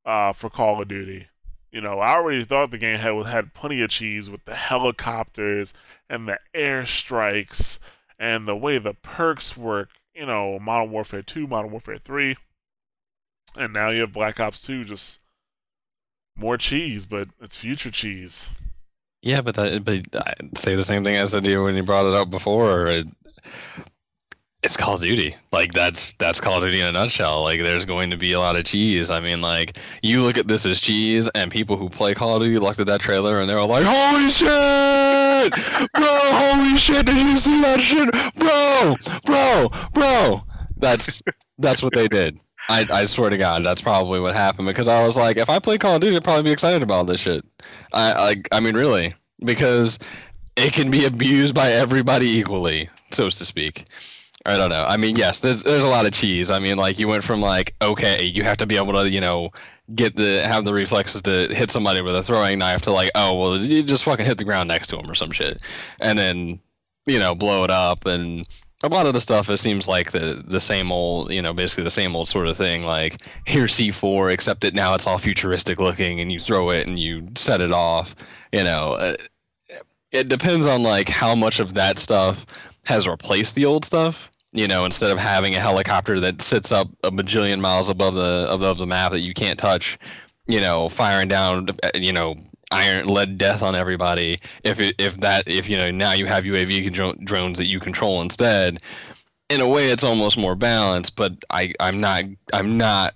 uh, 0.05 0.33
for 0.33 0.49
Call 0.49 0.81
of 0.81 0.88
Duty. 0.88 1.27
You 1.71 1.81
know, 1.81 1.99
I 1.99 2.15
already 2.15 2.43
thought 2.43 2.71
the 2.71 2.77
game 2.77 2.99
had 2.99 3.25
had 3.27 3.53
plenty 3.53 3.81
of 3.81 3.89
cheese 3.89 4.29
with 4.29 4.45
the 4.45 4.55
helicopters 4.55 5.73
and 6.09 6.27
the 6.27 6.39
airstrikes 6.55 7.77
and 8.17 8.47
the 8.47 8.55
way 8.55 8.77
the 8.77 8.93
perks 8.93 9.55
work. 9.55 9.89
You 10.15 10.25
know, 10.25 10.57
Modern 10.59 10.91
Warfare 10.91 11.21
Two, 11.21 11.45
Modern 11.45 11.71
Warfare 11.71 11.99
Three, 11.99 12.38
and 13.55 13.73
now 13.73 13.89
you 13.89 14.01
have 14.01 14.13
Black 14.13 14.39
Ops 14.39 14.61
Two 14.61 14.83
just 14.83 15.19
more 16.35 16.57
cheese, 16.57 17.05
but 17.05 17.27
it's 17.41 17.57
future 17.57 17.91
cheese. 17.91 18.49
Yeah, 19.22 19.41
but 19.41 19.55
that, 19.55 19.84
but 19.84 20.01
I 20.15 20.34
say 20.55 20.76
the 20.76 20.84
same 20.84 21.03
thing 21.03 21.18
I 21.18 21.26
did 21.26 21.57
when 21.57 21.76
you 21.76 21.84
brought 21.84 22.05
it 22.05 22.13
up 22.13 22.30
before. 22.30 22.88
It, 22.88 23.07
it's 24.63 24.78
Call 24.78 24.95
of 24.95 25.01
Duty. 25.01 25.36
Like 25.51 25.74
that's 25.74 26.13
that's 26.13 26.39
Call 26.39 26.57
of 26.57 26.63
Duty 26.63 26.80
in 26.80 26.86
a 26.86 26.91
nutshell. 26.91 27.43
Like 27.43 27.59
there's 27.59 27.86
going 27.86 28.11
to 28.11 28.18
be 28.18 28.34
a 28.34 28.39
lot 28.39 28.55
of 28.55 28.65
cheese. 28.65 29.09
I 29.09 29.20
mean, 29.20 29.41
like 29.41 29.78
you 30.01 30.22
look 30.22 30.38
at 30.38 30.47
this 30.47 30.65
as 30.65 30.80
cheese, 30.80 31.30
and 31.30 31.51
people 31.51 31.78
who 31.78 31.89
play 31.89 32.13
Call 32.13 32.36
of 32.36 32.41
Duty 32.41 32.59
looked 32.59 32.80
at 32.80 32.88
that 32.88 33.01
trailer 33.01 33.39
and 33.39 33.49
they 33.49 33.55
were 33.55 33.65
like, 33.65 33.86
"Holy 33.86 34.30
shit, 34.30 35.51
bro! 35.93 36.07
Holy 36.07 36.78
shit! 36.78 37.05
Did 37.05 37.18
you 37.18 37.38
see 37.38 37.61
that 37.61 37.80
shit, 37.82 38.09
bro? 38.36 38.95
Bro, 39.26 39.70
bro!" 39.93 40.43
That's 40.78 41.22
that's 41.57 41.82
what 41.82 41.93
they 41.93 42.07
did. 42.07 42.39
I, 42.70 42.86
I 42.91 43.05
swear 43.05 43.30
to 43.30 43.38
God, 43.38 43.63
that's 43.63 43.82
probably 43.82 44.20
what 44.20 44.36
happened 44.36 44.68
because 44.68 44.88
I 44.88 45.05
was 45.05 45.15
like, 45.15 45.38
if 45.38 45.49
I 45.49 45.59
play 45.59 45.78
Call 45.78 45.95
of 45.95 46.01
Duty, 46.01 46.15
I'd 46.15 46.24
probably 46.24 46.43
be 46.43 46.51
excited 46.51 46.84
about 46.84 47.07
this 47.07 47.22
shit. 47.22 47.45
I 47.93 48.13
like, 48.13 48.47
I 48.51 48.59
mean, 48.59 48.76
really, 48.76 49.15
because 49.43 49.99
it 50.57 50.74
can 50.74 50.91
be 50.91 51.05
abused 51.05 51.55
by 51.55 51.72
everybody 51.72 52.28
equally, 52.28 52.89
so 53.11 53.30
to 53.30 53.45
speak. 53.45 53.86
I 54.45 54.57
don't 54.57 54.70
know. 54.70 54.86
I 54.86 54.97
mean, 54.97 55.15
yes, 55.15 55.41
there's 55.41 55.63
there's 55.63 55.84
a 55.84 55.89
lot 55.89 56.05
of 56.05 56.13
cheese. 56.13 56.49
I 56.49 56.59
mean, 56.59 56.78
like 56.78 56.99
you 56.99 57.07
went 57.07 57.24
from 57.24 57.41
like 57.41 57.76
okay, 57.82 58.24
you 58.24 58.43
have 58.43 58.57
to 58.57 58.65
be 58.65 58.78
able 58.78 58.93
to 58.93 59.09
you 59.09 59.20
know 59.20 59.51
get 59.93 60.15
the 60.15 60.41
have 60.43 60.63
the 60.63 60.74
reflexes 60.74 61.22
to 61.24 61.47
hit 61.53 61.70
somebody 61.70 62.01
with 62.01 62.15
a 62.15 62.24
throwing 62.24 62.59
knife 62.59 62.82
to 62.82 62.91
like 62.91 63.11
oh 63.15 63.38
well 63.38 63.57
you 63.57 63.84
just 63.84 64.03
fucking 64.03 64.26
hit 64.26 64.38
the 64.38 64.43
ground 64.43 64.68
next 64.68 64.88
to 64.88 64.97
him 64.97 65.09
or 65.09 65.15
some 65.15 65.32
shit, 65.32 65.61
and 66.01 66.18
then 66.18 66.59
you 67.05 67.20
know 67.20 67.36
blow 67.36 67.63
it 67.65 67.72
up 67.72 68.05
and 68.05 68.47
a 68.84 68.89
lot 68.89 69.07
of 69.07 69.13
the 69.13 69.19
stuff 69.19 69.49
it 69.49 69.57
seems 69.57 69.88
like 69.88 70.11
the 70.11 70.43
the 70.45 70.59
same 70.59 70.91
old 70.91 71.32
you 71.32 71.41
know 71.41 71.53
basically 71.53 71.84
the 71.84 71.91
same 71.91 72.15
old 72.15 72.28
sort 72.28 72.47
of 72.47 72.55
thing 72.55 72.84
like 72.84 73.21
here's 73.45 73.73
c4 73.73 74.32
except 74.32 74.61
that 74.61 74.73
now 74.73 74.93
it's 74.93 75.07
all 75.07 75.17
futuristic 75.17 75.80
looking 75.80 76.19
and 76.19 76.32
you 76.32 76.39
throw 76.39 76.69
it 76.69 76.88
and 76.88 76.99
you 76.99 77.28
set 77.36 77.61
it 77.61 77.71
off 77.71 78.15
you 78.51 78.63
know 78.63 78.93
uh, 78.93 79.15
it 80.11 80.28
depends 80.28 80.67
on 80.67 80.84
like 80.84 81.09
how 81.09 81.34
much 81.36 81.59
of 81.59 81.73
that 81.73 81.97
stuff 81.97 82.45
has 82.86 83.07
replaced 83.07 83.55
the 83.55 83.65
old 83.65 83.84
stuff 83.84 84.30
you 84.51 84.67
know 84.67 84.86
instead 84.86 85.11
of 85.11 85.17
having 85.17 85.55
a 85.55 85.59
helicopter 85.59 86.19
that 86.19 86.41
sits 86.41 86.71
up 86.71 86.88
a 87.03 87.11
bajillion 87.11 87.59
miles 87.59 87.89
above 87.89 88.13
the 88.13 88.47
above 88.49 88.78
the 88.78 88.88
map 88.88 89.11
that 89.11 89.21
you 89.21 89.34
can't 89.34 89.59
touch 89.59 89.97
you 90.45 90.61
know 90.61 90.88
firing 90.88 91.28
down 91.28 91.67
you 91.95 92.13
know 92.13 92.36
iron 92.72 93.07
lead 93.07 93.38
death 93.38 93.63
on 93.63 93.76
everybody. 93.76 94.38
If 94.63 94.80
it, 94.80 94.95
if 94.97 95.20
that 95.22 95.47
if 95.47 95.70
you 95.70 95.78
know 95.78 95.91
now 95.91 96.13
you 96.13 96.26
have 96.26 96.43
UAV 96.43 97.24
drones 97.24 97.57
that 97.57 97.68
you 97.68 97.80
control 97.80 98.22
instead 98.22 98.80
in 99.49 99.61
a 99.61 99.68
way 99.68 99.91
it's 99.91 100.03
almost 100.03 100.38
more 100.38 100.55
balanced 100.55 101.15
but 101.15 101.34
I 101.49 101.74
I'm 101.80 101.99
not 101.99 102.26
I'm 102.53 102.78
not 102.78 103.13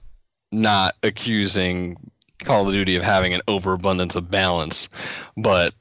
not 0.52 0.95
accusing 1.04 1.97
Call 2.43 2.68
of 2.68 2.74
Duty 2.74 2.95
of 2.95 3.04
having 3.04 3.34
an 3.34 3.41
overabundance 3.47 4.16
of 4.16 4.32
balance. 4.32 4.89
But 5.38 5.74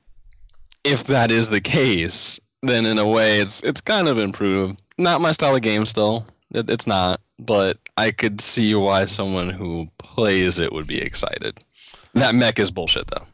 if 0.84 1.04
that 1.04 1.30
is 1.30 1.50
the 1.50 1.60
case 1.60 2.40
then 2.62 2.84
in 2.84 2.98
a 2.98 3.06
way 3.06 3.40
it's 3.40 3.62
it's 3.62 3.80
kind 3.80 4.08
of 4.08 4.18
improved. 4.18 4.82
Not 4.98 5.20
my 5.20 5.32
style 5.32 5.56
of 5.56 5.62
game 5.62 5.86
still. 5.86 6.26
It, 6.52 6.68
it's 6.68 6.86
not. 6.86 7.20
But 7.38 7.78
I 7.96 8.10
could 8.10 8.40
see 8.40 8.74
why 8.74 9.06
someone 9.06 9.48
who 9.48 9.88
plays 9.98 10.58
it 10.58 10.72
would 10.72 10.86
be 10.86 11.00
excited. 11.00 11.64
That 12.12 12.34
mech 12.34 12.58
is 12.58 12.70
bullshit 12.70 13.06
though 13.06 13.26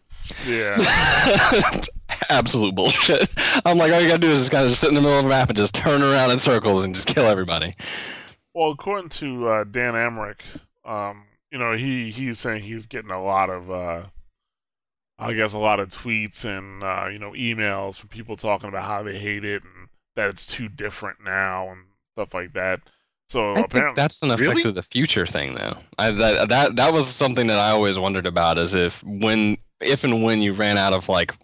yeah. 0.46 0.76
Absolute 2.28 2.74
bullshit. 2.74 3.28
I'm 3.64 3.78
like, 3.78 3.92
all 3.92 4.00
you 4.00 4.08
gotta 4.08 4.20
do 4.20 4.28
is 4.30 4.40
just 4.40 4.50
kind 4.50 4.64
of 4.64 4.70
just 4.70 4.80
sit 4.80 4.88
in 4.88 4.94
the 4.94 5.00
middle 5.00 5.18
of 5.18 5.24
the 5.24 5.28
map 5.28 5.48
and 5.48 5.56
just 5.56 5.74
turn 5.74 6.02
around 6.02 6.30
in 6.30 6.38
circles 6.38 6.84
and 6.84 6.94
just 6.94 7.06
kill 7.08 7.26
everybody. 7.26 7.74
Well, 8.54 8.70
according 8.70 9.10
to 9.10 9.48
uh, 9.48 9.64
Dan 9.64 9.94
Amrich, 9.94 10.40
um, 10.84 11.24
you 11.50 11.58
know, 11.58 11.76
he 11.76 12.10
he's 12.10 12.38
saying 12.38 12.62
he's 12.62 12.86
getting 12.86 13.10
a 13.10 13.22
lot 13.22 13.50
of, 13.50 13.70
uh, 13.70 14.06
I 15.18 15.32
guess, 15.34 15.52
a 15.52 15.58
lot 15.58 15.78
of 15.80 15.90
tweets 15.90 16.44
and 16.44 16.82
uh, 16.82 17.08
you 17.10 17.18
know 17.18 17.32
emails 17.32 17.98
from 17.98 18.08
people 18.08 18.36
talking 18.36 18.68
about 18.68 18.84
how 18.84 19.02
they 19.02 19.18
hate 19.18 19.44
it 19.44 19.62
and 19.62 19.88
that 20.16 20.30
it's 20.30 20.46
too 20.46 20.68
different 20.68 21.18
now 21.24 21.68
and 21.70 21.84
stuff 22.14 22.32
like 22.34 22.54
that. 22.54 22.80
So 23.28 23.54
I 23.54 23.60
apparently, 23.60 24.00
that's 24.00 24.22
an 24.22 24.30
effect 24.30 24.48
Really? 24.48 24.68
of 24.68 24.74
the 24.76 24.82
future 24.82 25.26
thing, 25.26 25.54
though. 25.56 25.76
I, 25.98 26.12
that 26.12 26.48
that 26.48 26.76
that 26.76 26.92
was 26.92 27.08
something 27.08 27.48
that 27.48 27.58
I 27.58 27.70
always 27.70 27.98
wondered 27.98 28.26
about, 28.26 28.56
is 28.56 28.74
if 28.74 29.02
when 29.02 29.58
if 29.80 30.04
and 30.04 30.22
when 30.22 30.40
you 30.42 30.52
ran 30.52 30.78
out 30.78 30.92
of 30.92 31.08
like 31.08 31.34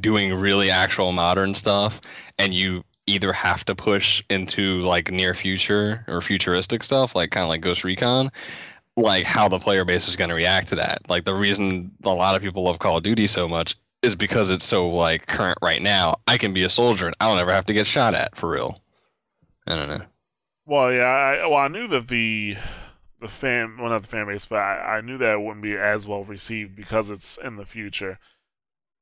doing 0.00 0.34
really 0.34 0.70
actual 0.70 1.12
modern 1.12 1.54
stuff, 1.54 2.00
and 2.38 2.54
you 2.54 2.84
either 3.06 3.32
have 3.32 3.64
to 3.64 3.74
push 3.74 4.22
into 4.28 4.82
like 4.82 5.10
near 5.10 5.34
future 5.34 6.04
or 6.08 6.20
futuristic 6.20 6.82
stuff, 6.82 7.14
like 7.14 7.30
kind 7.30 7.44
of 7.44 7.48
like 7.48 7.62
Ghost 7.62 7.82
Recon, 7.82 8.30
like 8.96 9.24
how 9.24 9.48
the 9.48 9.58
player 9.58 9.84
base 9.84 10.08
is 10.08 10.16
going 10.16 10.28
to 10.28 10.34
react 10.34 10.68
to 10.68 10.76
that. 10.76 11.08
Like 11.08 11.24
the 11.24 11.34
reason 11.34 11.90
a 12.04 12.10
lot 12.10 12.36
of 12.36 12.42
people 12.42 12.64
love 12.64 12.78
Call 12.78 12.98
of 12.98 13.02
Duty 13.02 13.26
so 13.26 13.48
much 13.48 13.76
is 14.02 14.14
because 14.14 14.50
it's 14.50 14.64
so 14.64 14.88
like 14.88 15.26
current 15.26 15.58
right 15.62 15.82
now. 15.82 16.16
I 16.26 16.38
can 16.38 16.52
be 16.52 16.62
a 16.62 16.68
soldier 16.68 17.06
and 17.06 17.16
I 17.20 17.28
don't 17.28 17.38
ever 17.38 17.52
have 17.52 17.66
to 17.66 17.72
get 17.72 17.86
shot 17.86 18.14
at 18.14 18.36
for 18.36 18.50
real. 18.50 18.80
I 19.66 19.76
don't 19.76 19.88
know. 19.88 20.02
Well, 20.66 20.92
yeah, 20.92 21.06
I, 21.06 21.46
well, 21.46 21.56
I 21.56 21.68
knew 21.68 21.88
that 21.88 22.08
the 22.08 22.56
the 23.20 23.28
fan, 23.28 23.76
well, 23.78 23.90
not 23.90 24.02
the 24.02 24.08
fan 24.08 24.26
base, 24.26 24.46
but 24.46 24.58
I, 24.58 24.98
I 24.98 25.00
knew 25.00 25.18
that 25.18 25.32
it 25.32 25.40
wouldn't 25.40 25.62
be 25.62 25.76
as 25.76 26.06
well 26.06 26.24
received 26.24 26.76
because 26.76 27.10
it's 27.10 27.36
in 27.36 27.56
the 27.56 27.66
future. 27.66 28.18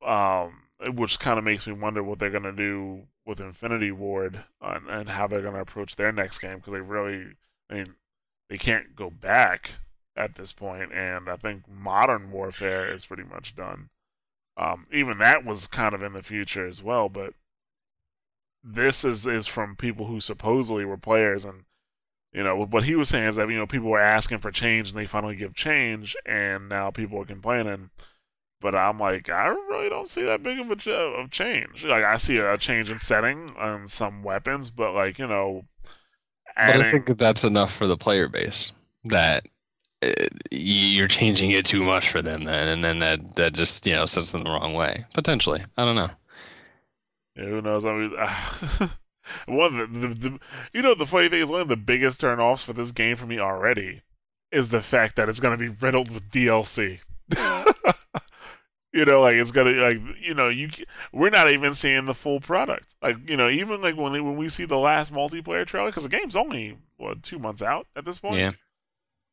Um, 0.05 0.63
which 0.93 1.19
kind 1.19 1.39
of 1.39 1.45
makes 1.45 1.67
me 1.67 1.73
wonder 1.73 2.03
what 2.03 2.19
they're 2.19 2.31
gonna 2.31 2.53
do 2.53 3.07
with 3.25 3.41
Infinity 3.41 3.91
Ward 3.91 4.45
and, 4.61 4.89
and 4.89 5.09
how 5.09 5.27
they're 5.27 5.43
gonna 5.43 5.61
approach 5.61 5.97
their 5.97 6.13
next 6.13 6.39
game 6.39 6.57
because 6.57 6.73
they 6.73 6.81
really, 6.81 7.35
I 7.71 7.75
mean, 7.75 7.95
they 8.49 8.57
can't 8.57 8.95
go 8.95 9.11
back 9.11 9.73
at 10.17 10.37
this 10.37 10.53
point, 10.53 10.93
and 10.93 11.29
I 11.29 11.37
think 11.37 11.69
Modern 11.69 12.31
Warfare 12.31 12.93
is 12.93 13.07
pretty 13.07 13.25
much 13.25 13.57
done. 13.57 13.91
Um, 14.57 14.87
even 14.93 15.19
that 15.19 15.45
was 15.45 15.67
kind 15.67 15.95
of 15.95 16.03
in 16.03 16.15
the 16.15 16.23
future 16.23 16.67
as 16.67 16.83
well, 16.83 17.09
but 17.09 17.35
this 18.65 19.05
is 19.05 19.27
is 19.27 19.47
from 19.47 19.77
people 19.77 20.07
who 20.07 20.21
supposedly 20.21 20.85
were 20.85 20.97
players 20.97 21.45
and 21.45 21.65
you 22.37 22.45
know 22.45 22.57
what 22.57 22.85
he 22.85 22.97
was 22.97 23.11
saying 23.11 23.27
is 23.27 23.37
that 23.37 23.51
you 23.51 23.57
know 23.59 23.67
people 23.67 23.91
were 23.91 24.01
asking 24.01 24.39
for 24.41 24.53
change 24.53 24.91
and 24.91 24.99
they 24.99 25.07
finally 25.07 25.37
give 25.37 25.55
change 25.55 26.17
and 26.27 26.69
now 26.69 26.91
people 26.93 27.21
are 27.21 27.27
complaining 27.27 27.91
but 28.61 28.75
i'm 28.75 28.99
like 29.01 29.31
i 29.31 29.47
really 29.49 29.89
don't 29.89 30.09
see 30.09 30.25
that 30.25 30.43
big 30.43 30.59
of 30.61 30.71
a 30.71 30.77
ch- 30.77 30.89
of 30.89 31.31
change 31.31 31.85
like 31.85 32.05
i 32.05 32.17
see 32.17 32.39
a 32.39 32.59
change 32.59 32.91
in 32.91 32.99
setting 33.01 33.55
on 33.59 33.89
some 33.89 34.23
weapons 34.25 34.71
but 34.71 34.95
like 34.95 35.19
you 35.19 35.29
know 35.29 35.65
But 36.65 36.77
I 36.77 36.83
think 36.85 37.07
that 37.07 37.19
that's 37.19 37.45
enough 37.45 37.73
for 37.75 37.87
the 37.87 37.97
player 37.97 38.29
base. 38.29 38.73
That 39.05 39.47
uh, 40.03 40.13
you're 40.51 41.09
changing 41.09 41.53
it 41.53 41.67
too 41.67 41.85
much 41.85 42.11
for 42.11 42.23
them, 42.23 42.45
then, 42.45 42.69
and 42.69 42.85
then 42.85 43.01
that 43.01 43.37
that 43.37 43.55
just 43.55 43.87
you 43.87 43.95
know 43.95 44.07
sets 44.07 44.33
them 44.33 44.45
the 44.45 44.51
wrong 44.51 44.75
way. 44.75 45.07
Potentially, 45.15 45.63
I 45.77 45.85
don't 45.85 45.97
know. 45.97 46.11
Yeah, 47.37 47.45
who 47.45 47.63
knows? 47.63 47.85
I 47.85 47.93
mean, 47.93 48.13
one 49.47 49.79
of 49.79 49.93
the, 49.93 50.09
the, 50.09 50.15
the 50.15 50.39
you 50.73 50.83
know 50.83 50.95
the 50.95 51.07
funny 51.07 51.29
thing 51.29 51.43
is 51.43 51.51
one 51.51 51.61
of 51.61 51.69
the 51.69 51.77
biggest 51.77 52.21
turnoffs 52.21 52.63
for 52.63 52.73
this 52.73 52.93
game 52.93 53.17
for 53.17 53.27
me 53.27 53.39
already 53.39 54.03
is 54.53 54.71
the 54.71 54.81
fact 54.81 55.17
that 55.17 55.29
it's 55.29 55.41
gonna 55.41 55.57
be 55.57 55.69
riddled 55.69 56.11
with 56.11 56.31
DLC. 56.31 57.01
you 58.93 59.05
know, 59.05 59.21
like 59.21 59.35
it's 59.35 59.51
gonna 59.51 59.73
like 59.73 60.01
you 60.21 60.35
know 60.35 60.49
you 60.49 60.71
we're 61.13 61.31
not 61.31 61.51
even 61.51 61.75
seeing 61.75 62.05
the 62.05 62.15
full 62.15 62.41
product. 62.41 62.95
Like 63.03 63.17
you 63.29 63.37
know 63.37 63.49
even 63.49 63.83
like 63.83 63.97
when 63.97 64.13
when 64.13 64.37
we 64.37 64.49
see 64.49 64.65
the 64.65 64.79
last 64.79 65.13
multiplayer 65.13 65.67
trailer 65.67 65.91
because 65.91 66.05
the 66.05 66.09
game's 66.09 66.37
only 66.37 66.79
what 66.97 67.23
two 67.23 67.39
months 67.39 67.63
out 67.63 67.87
at 67.95 68.05
this 68.05 68.19
point. 68.19 68.39
Yeah. 68.39 68.53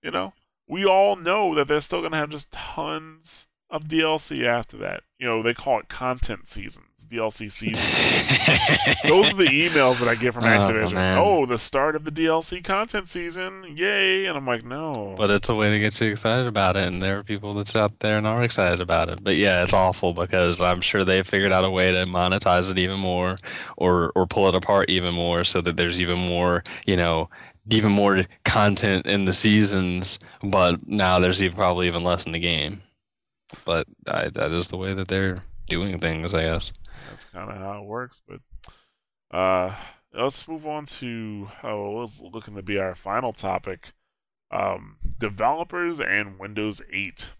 You 0.01 0.11
know, 0.11 0.33
we 0.67 0.85
all 0.85 1.15
know 1.15 1.55
that 1.55 1.67
they're 1.67 1.81
still 1.81 2.01
gonna 2.01 2.17
have 2.17 2.29
just 2.29 2.51
tons 2.51 3.47
of 3.69 3.85
DLC 3.85 4.45
after 4.45 4.77
that. 4.77 5.03
You 5.23 5.29
know, 5.29 5.41
they 5.41 5.53
call 5.53 5.79
it 5.79 5.87
content 5.87 6.49
seasons, 6.49 6.85
DLC 7.09 7.49
seasons. 7.49 7.79
Those 9.05 9.31
are 9.31 9.37
the 9.37 9.45
emails 9.45 10.01
that 10.01 10.09
I 10.09 10.15
get 10.15 10.33
from 10.33 10.43
Oh, 10.43 10.47
Activision. 10.47 10.95
man. 10.95 11.17
Oh, 11.17 11.45
the 11.45 11.57
start 11.57 11.95
of 11.95 12.03
the 12.03 12.11
DLC 12.11 12.61
content 12.61 13.07
season. 13.07 13.63
Yay. 13.73 14.25
And 14.25 14.35
I'm 14.35 14.45
like, 14.45 14.65
no. 14.65 15.15
But 15.15 15.31
it's 15.31 15.47
a 15.47 15.55
way 15.55 15.69
to 15.69 15.79
get 15.79 16.01
you 16.01 16.09
excited 16.09 16.45
about 16.45 16.75
it, 16.75 16.87
and 16.89 17.01
there 17.01 17.19
are 17.19 17.23
people 17.23 17.53
that's 17.53 17.73
out 17.73 17.99
there 17.99 18.17
and 18.17 18.27
are 18.27 18.43
excited 18.43 18.81
about 18.81 19.07
it. 19.07 19.23
But 19.23 19.37
yeah, 19.37 19.63
it's 19.63 19.71
awful 19.71 20.13
because 20.13 20.59
I'm 20.59 20.81
sure 20.81 21.05
they've 21.05 21.25
figured 21.25 21.53
out 21.53 21.63
a 21.63 21.69
way 21.69 21.93
to 21.93 22.03
monetize 22.03 22.69
it 22.69 22.77
even 22.77 22.99
more, 22.99 23.37
or 23.77 24.11
or 24.15 24.27
pull 24.27 24.49
it 24.49 24.55
apart 24.55 24.89
even 24.89 25.13
more, 25.13 25.45
so 25.45 25.61
that 25.61 25.77
there's 25.77 26.01
even 26.01 26.19
more, 26.19 26.65
you 26.85 26.97
know, 26.97 27.29
even 27.69 27.93
more 27.93 28.23
content 28.43 29.05
in 29.05 29.23
the 29.23 29.31
seasons. 29.33 30.19
But 30.43 30.85
now 30.85 31.19
there's 31.19 31.41
even 31.41 31.55
probably 31.55 31.87
even 31.87 32.03
less 32.03 32.25
in 32.25 32.33
the 32.33 32.39
game. 32.39 32.81
But 33.65 33.87
I, 34.09 34.29
that 34.29 34.51
is 34.51 34.67
the 34.67 34.77
way 34.77 34.93
that 34.93 35.07
they're 35.07 35.37
doing 35.67 35.99
things, 35.99 36.33
I 36.33 36.43
guess. 36.43 36.71
That's 37.09 37.25
kind 37.25 37.49
of 37.49 37.57
how 37.57 37.81
it 37.81 37.85
works. 37.85 38.21
But 38.27 39.37
uh, 39.37 39.75
let's 40.13 40.47
move 40.47 40.65
on 40.65 40.85
to, 40.85 41.49
oh, 41.63 41.99
let's 41.99 42.21
looking 42.21 42.55
to 42.55 42.61
be 42.61 42.77
our 42.77 42.95
final 42.95 43.33
topic 43.33 43.93
um, 44.51 44.97
developers 45.19 45.99
and 45.99 46.39
Windows 46.39 46.81
8. 46.91 47.31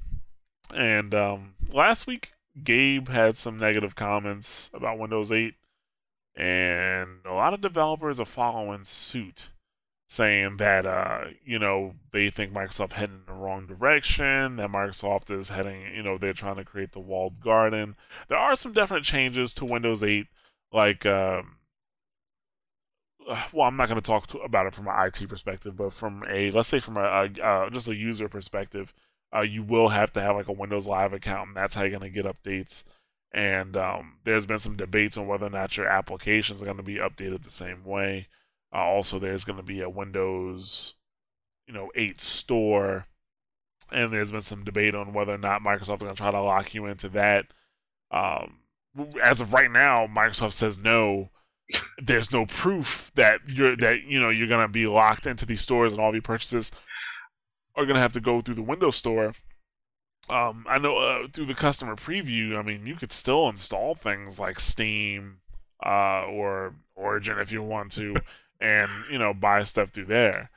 And 0.74 1.14
um, 1.14 1.55
last 1.72 2.07
week, 2.07 2.34
Gabe 2.61 3.09
had 3.09 3.38
some 3.38 3.57
negative 3.57 3.95
comments 3.95 4.70
about 4.74 4.99
Windows 4.99 5.32
8, 5.32 5.55
and 6.36 7.20
a 7.26 7.34
lot 7.34 7.53
of 7.53 7.61
developers 7.61 8.20
are 8.20 8.26
following 8.26 8.84
suit, 8.84 9.49
saying 10.14 10.57
that 10.57 10.86
uh, 10.86 11.26
you 11.43 11.57
know 11.57 11.95
they 12.11 12.30
think 12.30 12.53
Microsoft 12.53 12.93
heading 12.93 13.22
in 13.28 13.34
the 13.34 13.34
wrong 13.34 13.66
direction. 13.66 14.57
That 14.57 14.70
Microsoft 14.70 15.32
is 15.32 15.49
heading, 15.49 15.93
you 15.95 16.03
know, 16.03 16.18
they're 16.18 16.34
trying 16.34 16.57
to 16.57 16.64
create 16.64 16.91
the 16.91 16.99
walled 16.99 17.41
garden. 17.41 17.95
There 18.28 18.38
are 18.38 18.55
some 18.55 18.74
definite 18.74 19.03
changes 19.03 19.53
to 19.55 19.66
Windows 19.66 20.03
8, 20.03 20.28
like. 20.72 21.05
Um, 21.05 21.57
well, 23.53 23.68
I'm 23.68 23.78
not 23.78 23.89
going 23.89 23.99
to 23.99 24.05
talk 24.05 24.34
about 24.43 24.68
it 24.68 24.74
from 24.74 24.88
an 24.88 24.93
IT 25.07 25.28
perspective, 25.28 25.76
but 25.76 25.93
from 25.93 26.24
a 26.30 26.51
let's 26.51 26.70
say 26.70 26.80
from 26.80 26.97
a, 26.97 27.01
a 27.01 27.45
uh, 27.45 27.70
just 27.70 27.88
a 27.88 27.95
user 27.95 28.30
perspective, 28.30 28.93
uh, 29.36 29.41
you 29.41 29.64
will 29.64 29.89
have 29.89 30.14
to 30.14 30.22
have 30.22 30.36
like 30.36 30.47
a 30.47 30.53
Windows 30.53 30.88
Live 30.88 31.14
account, 31.14 31.49
and 31.49 31.57
that's 31.57 31.76
how 31.76 31.82
you're 31.82 31.97
going 31.97 32.14
to 32.14 32.22
get 32.22 32.26
updates. 32.26 32.84
And 33.34 33.76
um, 33.76 34.18
there's 34.26 34.45
been 34.45 34.59
some 34.59 34.78
debates 34.78 35.18
on 35.18 35.26
whether 35.26 35.47
or 35.47 35.49
not 35.49 35.76
your 35.76 35.88
applications 35.88 36.61
are 36.61 36.66
going 36.66 36.78
to 36.78 36.84
be 36.84 36.97
updated 36.97 37.43
the 37.43 37.51
same 37.51 37.84
way. 37.84 38.28
Uh, 38.74 38.80
also, 38.80 39.20
there's 39.20 39.46
going 39.46 39.58
to 39.58 39.64
be 39.64 39.82
a 39.82 39.90
Windows, 39.90 40.96
you 41.68 41.74
know, 41.74 41.92
8 41.96 42.20
store, 42.20 43.06
and 43.92 44.12
there's 44.12 44.32
been 44.32 44.42
some 44.42 44.64
debate 44.64 44.96
on 44.96 45.14
whether 45.14 45.34
or 45.34 45.38
not 45.38 45.62
Microsoft 45.62 45.98
is 45.98 46.04
going 46.04 46.16
to 46.16 46.16
try 46.16 46.32
to 46.32 46.42
lock 46.42 46.74
you 46.74 46.86
into 46.86 47.10
that. 47.10 47.46
Um, 48.12 48.60
as 49.24 49.42
of 49.42 49.54
right 49.54 49.72
now, 49.72 50.08
Microsoft 50.08 50.54
says 50.54 50.78
no. 50.78 51.30
There's 52.02 52.32
no 52.32 52.46
proof 52.46 53.12
that 53.16 53.40
you're 53.48 53.76
that 53.78 54.04
you 54.06 54.20
know 54.20 54.30
you're 54.30 54.50
going 54.50 54.66
to 54.66 54.72
be 54.72 54.86
locked 54.86 55.26
into 55.26 55.46
these 55.46 55.62
stores 55.62 55.94
and 55.94 56.02
all 56.02 56.10
of 56.10 56.16
your 56.16 56.22
purchases 56.22 56.72
are 57.76 57.86
going 57.86 57.96
to 57.96 58.02
have 58.02 58.14
to 58.14 58.20
go 58.20 58.42
through 58.42 58.56
the 58.56 58.62
Windows 58.62 58.96
Store. 58.96 59.34
Um, 60.30 60.66
I 60.70 60.78
know 60.78 60.98
uh, 60.98 61.28
through 61.32 61.48
the 61.48 61.56
customer 61.56 61.96
preview, 61.96 62.58
I 62.58 62.62
mean, 62.62 62.86
you 62.86 62.96
could 62.96 63.12
still 63.12 63.50
install 63.50 63.96
things 63.96 64.40
like 64.40 64.60
Steam 64.60 65.40
uh, 65.86 66.26
or 66.26 66.76
Origin 66.96 67.40
if 67.40 67.52
you 67.52 67.62
want 67.62 67.92
to, 67.94 68.16
and 68.64 68.89
you 69.11 69.20
know 69.20 69.34
buy 69.34 69.61
stuff 69.64 69.89
through 69.89 70.05
there. 70.05 70.49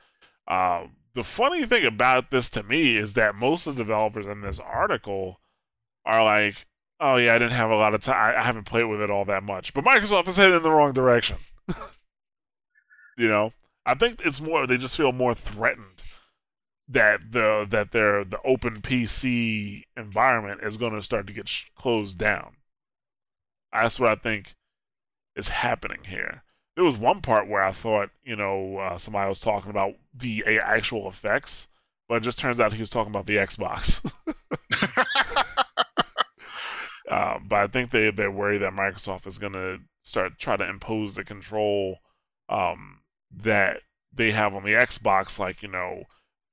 Uh, 0.47 0.85
the 1.13 1.23
funny 1.23 1.65
thing 1.65 1.85
about 1.85 2.31
this 2.31 2.49
to 2.51 2.63
me 2.63 2.95
is 2.95 3.13
that 3.13 3.35
most 3.35 3.67
of 3.67 3.75
the 3.75 3.83
developers 3.83 4.25
in 4.25 4.41
this 4.41 4.59
article 4.59 5.41
are 6.05 6.23
like, 6.23 6.65
"Oh 6.99 7.17
yeah, 7.17 7.35
I 7.35 7.37
didn't 7.37 7.53
have 7.53 7.69
a 7.69 7.75
lot 7.75 7.93
of 7.93 8.01
time. 8.01 8.35
I 8.37 8.41
haven't 8.41 8.63
played 8.63 8.85
with 8.85 9.01
it 9.01 9.11
all 9.11 9.25
that 9.25 9.43
much." 9.43 9.73
But 9.73 9.83
Microsoft 9.83 10.27
is 10.29 10.37
heading 10.37 10.55
in 10.55 10.63
the 10.63 10.71
wrong 10.71 10.93
direction. 10.93 11.37
you 13.17 13.27
know, 13.27 13.51
I 13.85 13.93
think 13.93 14.21
it's 14.23 14.39
more 14.41 14.65
they 14.65 14.77
just 14.77 14.97
feel 14.97 15.11
more 15.11 15.35
threatened 15.35 16.01
that 16.87 17.31
the 17.31 17.67
that 17.69 17.91
their 17.91 18.23
the 18.23 18.39
open 18.45 18.81
PC 18.81 19.83
environment 19.97 20.61
is 20.63 20.77
going 20.77 20.93
to 20.93 21.01
start 21.01 21.27
to 21.27 21.33
get 21.33 21.49
sh- 21.49 21.65
closed 21.75 22.17
down. 22.17 22.55
That's 23.73 23.99
what 23.99 24.11
I 24.11 24.15
think 24.15 24.55
is 25.35 25.49
happening 25.49 26.05
here 26.05 26.43
there 26.77 26.85
was 26.85 26.95
one 26.95 27.21
part 27.21 27.47
where 27.47 27.63
I 27.63 27.71
thought, 27.71 28.11
you 28.23 28.35
know, 28.35 28.77
uh, 28.77 28.99
somebody 28.99 29.27
was 29.27 29.39
talking 29.39 29.71
about 29.71 29.95
the 30.13 30.43
actual 30.61 31.09
effects, 31.09 31.67
but 32.07 32.17
it 32.17 32.23
just 32.23 32.37
turns 32.37 32.59
out 32.59 32.71
he 32.71 32.79
was 32.79 32.91
talking 32.91 33.11
about 33.11 33.25
the 33.25 33.37
Xbox. 33.37 34.07
uh, 37.09 37.39
but 37.43 37.55
I 37.55 37.65
think 37.65 37.89
they 37.89 38.11
they're 38.11 38.29
worried 38.29 38.61
that 38.61 38.73
Microsoft 38.73 39.25
is 39.25 39.39
going 39.39 39.53
to 39.53 39.79
start 40.03 40.37
try 40.37 40.55
to 40.55 40.69
impose 40.69 41.15
the 41.15 41.23
control 41.23 41.97
um, 42.47 42.99
that 43.35 43.81
they 44.13 44.29
have 44.29 44.53
on 44.53 44.63
the 44.63 44.73
Xbox, 44.73 45.39
like 45.39 45.63
you 45.63 45.69
know, 45.69 46.03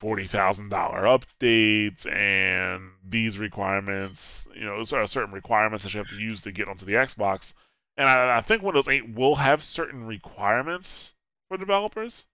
forty 0.01 0.25
thousand 0.25 0.71
dollar 0.71 1.03
updates 1.03 2.11
and 2.11 2.93
these 3.07 3.39
requirements. 3.39 4.49
You 4.57 4.65
know, 4.65 4.83
certain 4.85 5.35
requirements 5.35 5.85
that 5.85 5.93
you 5.93 5.99
have 5.99 6.09
to 6.09 6.17
use 6.17 6.41
to 6.41 6.51
get 6.51 6.67
onto 6.67 6.87
the 6.87 6.95
Xbox 6.95 7.53
and 7.97 8.09
I, 8.09 8.39
I, 8.39 8.41
think 8.41 8.63
Windows 8.63 8.89
8 8.89 9.15
will 9.15 9.37
have 9.37 9.63
certain 9.63 10.05
requirements 10.07 11.15
for 11.49 11.57
developers, 11.57 12.27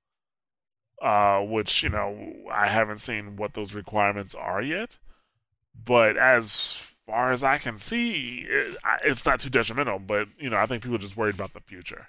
uh, 1.03 1.41
which 1.41 1.83
you 1.83 1.89
know 1.89 2.35
I 2.53 2.67
haven't 2.69 2.99
seen 2.99 3.37
what 3.37 3.55
those 3.55 3.75
requirements 3.75 4.35
are 4.35 4.63
yet. 4.63 4.99
But 5.85 6.17
as 6.17 6.95
far 7.07 7.33
as 7.33 7.43
I 7.43 7.59
can 7.59 7.79
see, 7.79 8.47
it, 8.49 8.77
it's 9.05 9.25
not 9.27 9.41
too 9.41 9.51
detrimental. 9.51 9.99
But 9.99 10.29
you 10.39 10.51
know, 10.51 10.57
I 10.57 10.67
think 10.67 10.83
people 10.83 10.97
are 10.97 11.01
just 11.01 11.17
worried 11.17 11.35
about 11.35 11.53
the 11.53 11.61
future. 11.61 12.09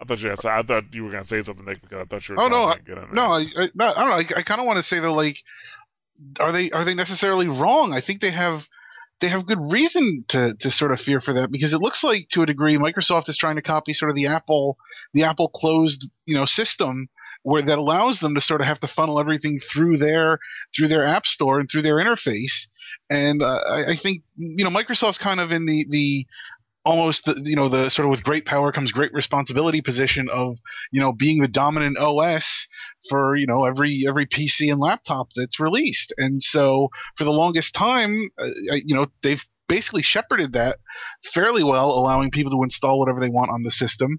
I 0.00 0.04
thought 0.04 0.22
you 0.22 0.30
had, 0.30 0.44
I 0.46 0.62
thought 0.62 0.94
you 0.94 1.04
were 1.04 1.10
gonna 1.10 1.24
say 1.24 1.42
something, 1.42 1.64
Nick, 1.64 1.82
because 1.82 2.02
I 2.02 2.04
thought 2.04 2.28
you 2.28 2.36
were. 2.36 2.42
Oh 2.42 2.48
no, 2.48 2.64
I, 2.64 2.78
no, 3.12 3.22
I, 3.22 3.46
I, 3.56 3.70
no, 3.74 3.92
I 3.94 4.04
don't 4.04 4.08
know. 4.08 4.36
I, 4.36 4.40
I 4.40 4.42
kind 4.42 4.60
of 4.60 4.66
want 4.66 4.76
to 4.76 4.82
say 4.82 5.00
though, 5.00 5.14
like, 5.14 5.42
are 6.38 6.52
they 6.52 6.70
are 6.70 6.84
they 6.84 6.94
necessarily 6.94 7.48
wrong? 7.48 7.92
I 7.92 8.00
think 8.00 8.20
they 8.20 8.30
have 8.30 8.68
they 9.20 9.28
have 9.28 9.46
good 9.46 9.72
reason 9.72 10.24
to 10.28 10.54
to 10.54 10.70
sort 10.70 10.92
of 10.92 11.00
fear 11.00 11.20
for 11.20 11.32
that 11.34 11.50
because 11.50 11.72
it 11.72 11.80
looks 11.80 12.04
like 12.04 12.28
to 12.30 12.42
a 12.42 12.46
degree 12.46 12.76
Microsoft 12.76 13.28
is 13.28 13.36
trying 13.36 13.56
to 13.56 13.62
copy 13.62 13.92
sort 13.92 14.10
of 14.10 14.16
the 14.16 14.26
Apple 14.26 14.78
the 15.14 15.24
Apple 15.24 15.48
closed 15.48 16.08
you 16.26 16.34
know 16.34 16.44
system 16.44 17.08
where 17.42 17.62
that 17.62 17.78
allows 17.78 18.18
them 18.18 18.34
to 18.34 18.40
sort 18.40 18.60
of 18.60 18.66
have 18.66 18.80
to 18.80 18.88
funnel 18.88 19.20
everything 19.20 19.58
through 19.58 19.98
their 19.98 20.38
through 20.74 20.88
their 20.88 21.04
app 21.04 21.26
store 21.26 21.60
and 21.60 21.70
through 21.70 21.82
their 21.82 21.96
interface. 21.96 22.66
And 23.10 23.42
uh, 23.42 23.62
I, 23.68 23.92
I, 23.92 23.96
think 23.96 24.22
you 24.36 24.64
know 24.64 24.70
Microsoft's 24.70 25.18
kind 25.18 25.40
of 25.40 25.52
in 25.52 25.66
the 25.66 25.86
the 25.88 26.26
almost 26.88 27.26
the, 27.26 27.38
you 27.44 27.54
know 27.54 27.68
the 27.68 27.90
sort 27.90 28.06
of 28.06 28.10
with 28.10 28.24
great 28.24 28.46
power 28.46 28.72
comes 28.72 28.92
great 28.92 29.12
responsibility 29.12 29.82
position 29.82 30.30
of 30.30 30.56
you 30.90 31.00
know 31.00 31.12
being 31.12 31.40
the 31.40 31.48
dominant 31.48 31.98
OS 31.98 32.66
for 33.10 33.36
you 33.36 33.46
know 33.46 33.66
every 33.66 34.06
every 34.08 34.24
PC 34.24 34.72
and 34.72 34.80
laptop 34.80 35.28
that's 35.36 35.60
released. 35.60 36.14
And 36.16 36.42
so 36.42 36.88
for 37.16 37.24
the 37.24 37.30
longest 37.30 37.74
time, 37.74 38.30
uh, 38.38 38.48
you 38.72 38.94
know 38.94 39.06
they've 39.22 39.44
basically 39.68 40.00
shepherded 40.00 40.54
that 40.54 40.76
fairly 41.34 41.62
well, 41.62 41.90
allowing 41.90 42.30
people 42.30 42.52
to 42.52 42.62
install 42.62 42.98
whatever 42.98 43.20
they 43.20 43.28
want 43.28 43.50
on 43.50 43.62
the 43.62 43.70
system. 43.70 44.18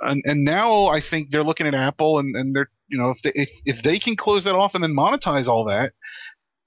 And, 0.00 0.22
and 0.26 0.44
now 0.44 0.86
I 0.86 1.00
think 1.00 1.30
they're 1.30 1.44
looking 1.44 1.66
at 1.66 1.74
Apple 1.74 2.18
and, 2.18 2.36
and 2.36 2.54
they're 2.54 2.68
you 2.88 2.98
know 2.98 3.10
if 3.10 3.22
they, 3.22 3.32
if, 3.34 3.50
if 3.64 3.82
they 3.82 3.98
can 3.98 4.16
close 4.16 4.44
that 4.44 4.54
off 4.54 4.74
and 4.74 4.84
then 4.84 4.94
monetize 4.94 5.48
all 5.48 5.64
that, 5.64 5.94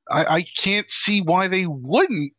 I, 0.10 0.38
I 0.38 0.46
can't 0.58 0.90
see 0.90 1.22
why 1.22 1.50
they 1.50 1.68
wouldn't 1.68 2.34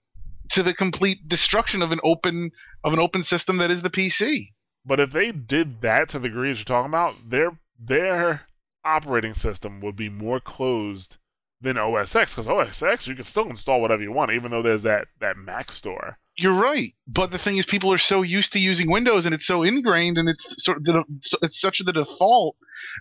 to 0.50 0.62
the 0.62 0.74
complete 0.74 1.28
destruction 1.28 1.82
of 1.82 1.92
an 1.92 2.00
open 2.02 2.50
of 2.84 2.92
an 2.92 2.98
open 2.98 3.22
system 3.22 3.58
that 3.58 3.70
is 3.70 3.82
the 3.82 3.90
PC. 3.90 4.48
But 4.84 5.00
if 5.00 5.10
they 5.10 5.32
did 5.32 5.80
that 5.80 6.08
to 6.10 6.18
the 6.18 6.28
degree 6.28 6.50
that 6.50 6.58
you're 6.58 6.64
talking 6.64 6.90
about, 6.90 7.28
their 7.28 7.58
their 7.78 8.42
operating 8.84 9.34
system 9.34 9.80
would 9.80 9.96
be 9.96 10.08
more 10.08 10.40
closed 10.40 11.18
than 11.60 11.78
OS 11.78 12.14
X 12.14 12.34
because 12.34 12.48
OS 12.48 12.82
X 12.82 13.08
you 13.08 13.14
can 13.14 13.24
still 13.24 13.48
install 13.48 13.80
whatever 13.80 14.02
you 14.02 14.12
want, 14.12 14.32
even 14.32 14.50
though 14.50 14.62
there's 14.62 14.84
that 14.84 15.08
that 15.20 15.36
Mac 15.36 15.72
store. 15.72 16.18
You're 16.38 16.52
right, 16.52 16.92
but 17.06 17.30
the 17.30 17.38
thing 17.38 17.56
is, 17.56 17.64
people 17.64 17.90
are 17.92 17.98
so 17.98 18.20
used 18.20 18.52
to 18.52 18.58
using 18.58 18.90
Windows, 18.90 19.24
and 19.24 19.34
it's 19.34 19.46
so 19.46 19.62
ingrained, 19.62 20.18
and 20.18 20.28
it's 20.28 20.62
sort 20.62 20.86
of 20.86 21.04
it's 21.42 21.60
such 21.60 21.78
the 21.84 21.92
default 21.94 22.56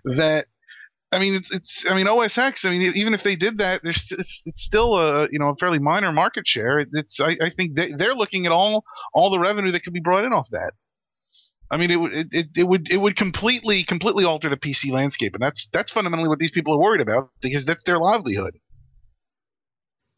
that 0.05 0.47
I 1.11 1.19
mean, 1.19 1.35
it's 1.35 1.53
it's. 1.53 1.89
I 1.89 1.95
mean, 1.95 2.07
OS 2.07 2.37
X. 2.37 2.65
I 2.65 2.71
mean, 2.71 2.93
even 2.95 3.13
if 3.13 3.23
they 3.23 3.35
did 3.35 3.59
that, 3.59 3.81
it's 3.83 4.11
it's, 4.11 4.43
it's 4.45 4.61
still 4.61 4.97
a 4.97 5.27
you 5.31 5.39
know 5.39 5.49
a 5.49 5.55
fairly 5.55 5.79
minor 5.79 6.11
market 6.11 6.47
share. 6.47 6.79
It's 6.79 7.19
I, 7.19 7.37
I 7.41 7.49
think 7.49 7.75
they, 7.75 7.91
they're 7.91 8.15
looking 8.15 8.45
at 8.45 8.51
all 8.51 8.83
all 9.13 9.29
the 9.29 9.39
revenue 9.39 9.71
that 9.71 9.83
could 9.83 9.93
be 9.93 10.01
brought 10.01 10.25
in 10.25 10.33
off 10.33 10.49
that. 10.51 10.73
I 11.71 11.77
mean, 11.77 11.91
it 11.91 11.95
would 11.97 12.33
it, 12.33 12.47
it 12.55 12.67
would 12.67 12.91
it 12.91 12.97
would 12.97 13.15
completely 13.15 13.83
completely 13.83 14.25
alter 14.25 14.49
the 14.49 14.57
PC 14.57 14.91
landscape, 14.91 15.33
and 15.33 15.41
that's 15.41 15.67
that's 15.71 15.91
fundamentally 15.91 16.29
what 16.29 16.39
these 16.39 16.51
people 16.51 16.73
are 16.73 16.79
worried 16.79 17.01
about 17.01 17.29
because 17.41 17.65
that's 17.65 17.83
their 17.83 17.97
livelihood. 17.97 18.59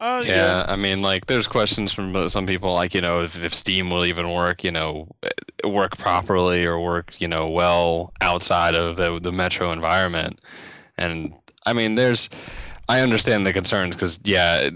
Uh, 0.00 0.22
yeah, 0.24 0.34
yeah, 0.34 0.64
I 0.68 0.76
mean, 0.76 1.02
like, 1.02 1.26
there's 1.26 1.48
questions 1.48 1.92
from 1.92 2.28
some 2.28 2.46
people, 2.46 2.72
like, 2.72 2.94
you 2.94 3.00
know, 3.00 3.24
if, 3.24 3.42
if 3.42 3.52
Steam 3.52 3.90
will 3.90 4.04
even 4.04 4.32
work, 4.32 4.62
you 4.62 4.70
know, 4.70 5.08
work 5.64 5.98
properly 5.98 6.64
or 6.64 6.78
work, 6.78 7.20
you 7.20 7.26
know, 7.26 7.48
well 7.48 8.12
outside 8.20 8.76
of 8.76 8.94
the 8.94 9.18
the 9.18 9.32
Metro 9.32 9.72
environment. 9.72 10.38
And 10.98 11.34
I 11.66 11.72
mean, 11.72 11.94
there's, 11.94 12.28
I 12.88 13.00
understand 13.00 13.46
the 13.46 13.52
concerns 13.52 13.94
because, 13.94 14.20
yeah, 14.24 14.70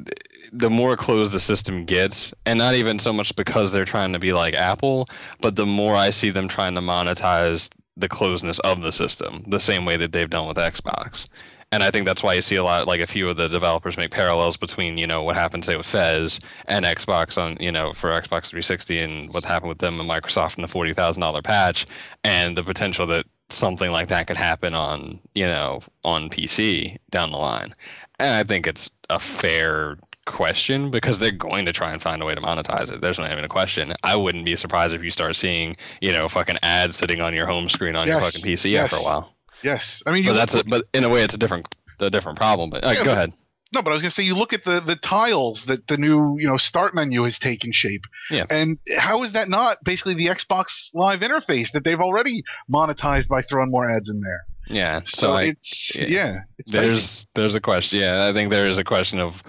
the 0.52 0.70
more 0.70 0.96
closed 0.96 1.32
the 1.32 1.40
system 1.40 1.84
gets, 1.84 2.34
and 2.44 2.58
not 2.58 2.74
even 2.74 2.98
so 2.98 3.12
much 3.12 3.34
because 3.36 3.72
they're 3.72 3.84
trying 3.84 4.12
to 4.12 4.18
be 4.18 4.32
like 4.32 4.54
Apple, 4.54 5.08
but 5.40 5.56
the 5.56 5.66
more 5.66 5.94
I 5.94 6.10
see 6.10 6.30
them 6.30 6.48
trying 6.48 6.74
to 6.74 6.80
monetize 6.80 7.70
the 7.96 8.08
closeness 8.08 8.58
of 8.60 8.82
the 8.82 8.92
system, 8.92 9.42
the 9.46 9.60
same 9.60 9.84
way 9.84 9.96
that 9.96 10.12
they've 10.12 10.30
done 10.30 10.48
with 10.48 10.56
Xbox. 10.56 11.26
And 11.72 11.82
I 11.82 11.90
think 11.90 12.04
that's 12.04 12.22
why 12.22 12.34
you 12.34 12.42
see 12.42 12.56
a 12.56 12.64
lot, 12.64 12.86
like 12.86 13.00
a 13.00 13.06
few 13.06 13.30
of 13.30 13.38
the 13.38 13.48
developers 13.48 13.96
make 13.96 14.10
parallels 14.10 14.58
between, 14.58 14.98
you 14.98 15.06
know, 15.06 15.22
what 15.22 15.36
happened, 15.36 15.64
say, 15.64 15.74
with 15.74 15.86
Fez 15.86 16.38
and 16.66 16.84
Xbox 16.84 17.40
on, 17.40 17.56
you 17.60 17.72
know, 17.72 17.94
for 17.94 18.10
Xbox 18.10 18.50
360 18.50 18.98
and 18.98 19.32
what 19.32 19.46
happened 19.46 19.70
with 19.70 19.78
them 19.78 19.98
and 19.98 20.08
Microsoft 20.08 20.56
and 20.56 20.68
the 20.68 20.72
$40,000 20.72 21.42
patch 21.42 21.86
and 22.22 22.58
the 22.58 22.62
potential 22.62 23.06
that 23.06 23.24
something 23.52 23.90
like 23.90 24.08
that 24.08 24.26
could 24.26 24.36
happen 24.36 24.74
on, 24.74 25.20
you 25.34 25.46
know, 25.46 25.82
on 26.04 26.30
PC 26.30 26.98
down 27.10 27.30
the 27.30 27.38
line. 27.38 27.74
And 28.18 28.34
I 28.34 28.44
think 28.44 28.66
it's 28.66 28.90
a 29.10 29.18
fair 29.18 29.98
question 30.26 30.90
because 30.90 31.18
they're 31.18 31.32
going 31.32 31.66
to 31.66 31.72
try 31.72 31.92
and 31.92 32.00
find 32.00 32.22
a 32.22 32.24
way 32.24 32.34
to 32.34 32.40
monetize 32.40 32.92
it. 32.92 33.00
There's 33.00 33.18
not 33.18 33.32
even 33.32 33.44
a 33.44 33.48
question. 33.48 33.92
I 34.02 34.16
wouldn't 34.16 34.44
be 34.44 34.56
surprised 34.56 34.94
if 34.94 35.02
you 35.02 35.10
start 35.10 35.36
seeing, 35.36 35.74
you 36.00 36.12
know, 36.12 36.28
fucking 36.28 36.56
ads 36.62 36.96
sitting 36.96 37.20
on 37.20 37.34
your 37.34 37.46
home 37.46 37.68
screen 37.68 37.96
on 37.96 38.06
yes. 38.06 38.14
your 38.14 38.30
fucking 38.30 38.42
PC 38.42 38.72
yes. 38.72 38.92
after 38.92 38.96
a 38.96 39.02
while. 39.02 39.34
Yes, 39.62 40.02
I 40.06 40.12
mean, 40.12 40.24
but 40.24 40.34
that's 40.34 40.56
a, 40.56 40.64
but 40.64 40.86
in 40.92 41.04
a 41.04 41.08
way, 41.08 41.22
it's 41.22 41.34
a 41.34 41.38
different 41.38 41.72
a 42.00 42.10
different 42.10 42.36
problem. 42.36 42.70
But 42.70 42.84
uh, 42.84 42.90
yeah, 42.90 42.94
go 42.94 43.04
but, 43.04 43.12
ahead. 43.12 43.32
No, 43.72 43.82
but 43.82 43.90
I 43.90 43.94
was 43.94 44.02
going 44.02 44.10
to 44.10 44.14
say 44.14 44.22
you 44.22 44.34
look 44.36 44.52
at 44.52 44.64
the 44.64 44.80
the 44.80 44.96
tiles 44.96 45.64
that 45.64 45.86
the 45.86 45.96
new 45.96 46.36
you 46.38 46.46
know 46.46 46.56
start 46.56 46.94
menu 46.94 47.22
has 47.24 47.38
taken 47.38 47.72
shape. 47.72 48.04
Yeah. 48.30 48.44
And 48.50 48.78
how 48.98 49.22
is 49.22 49.32
that 49.32 49.48
not 49.48 49.82
basically 49.84 50.14
the 50.14 50.26
Xbox 50.26 50.90
Live 50.94 51.20
interface 51.20 51.72
that 51.72 51.84
they've 51.84 52.00
already 52.00 52.44
monetized 52.70 53.28
by 53.28 53.42
throwing 53.42 53.70
more 53.70 53.88
ads 53.88 54.08
in 54.10 54.20
there? 54.20 54.44
Yeah. 54.68 55.00
So, 55.04 55.26
So, 55.26 55.32
I, 55.32 55.42
it's 55.44 55.96
yeah. 55.96 56.06
yeah, 56.06 56.40
it's 56.58 56.70
dicey. 56.70 56.86
there's 56.86 57.26
there's 57.34 57.54
a 57.54 57.60
question. 57.60 58.00
Yeah, 58.00 58.26
I 58.28 58.32
think 58.32 58.50
there 58.50 58.66
is 58.68 58.78
a 58.78 58.84
question 58.84 59.18
of 59.18 59.42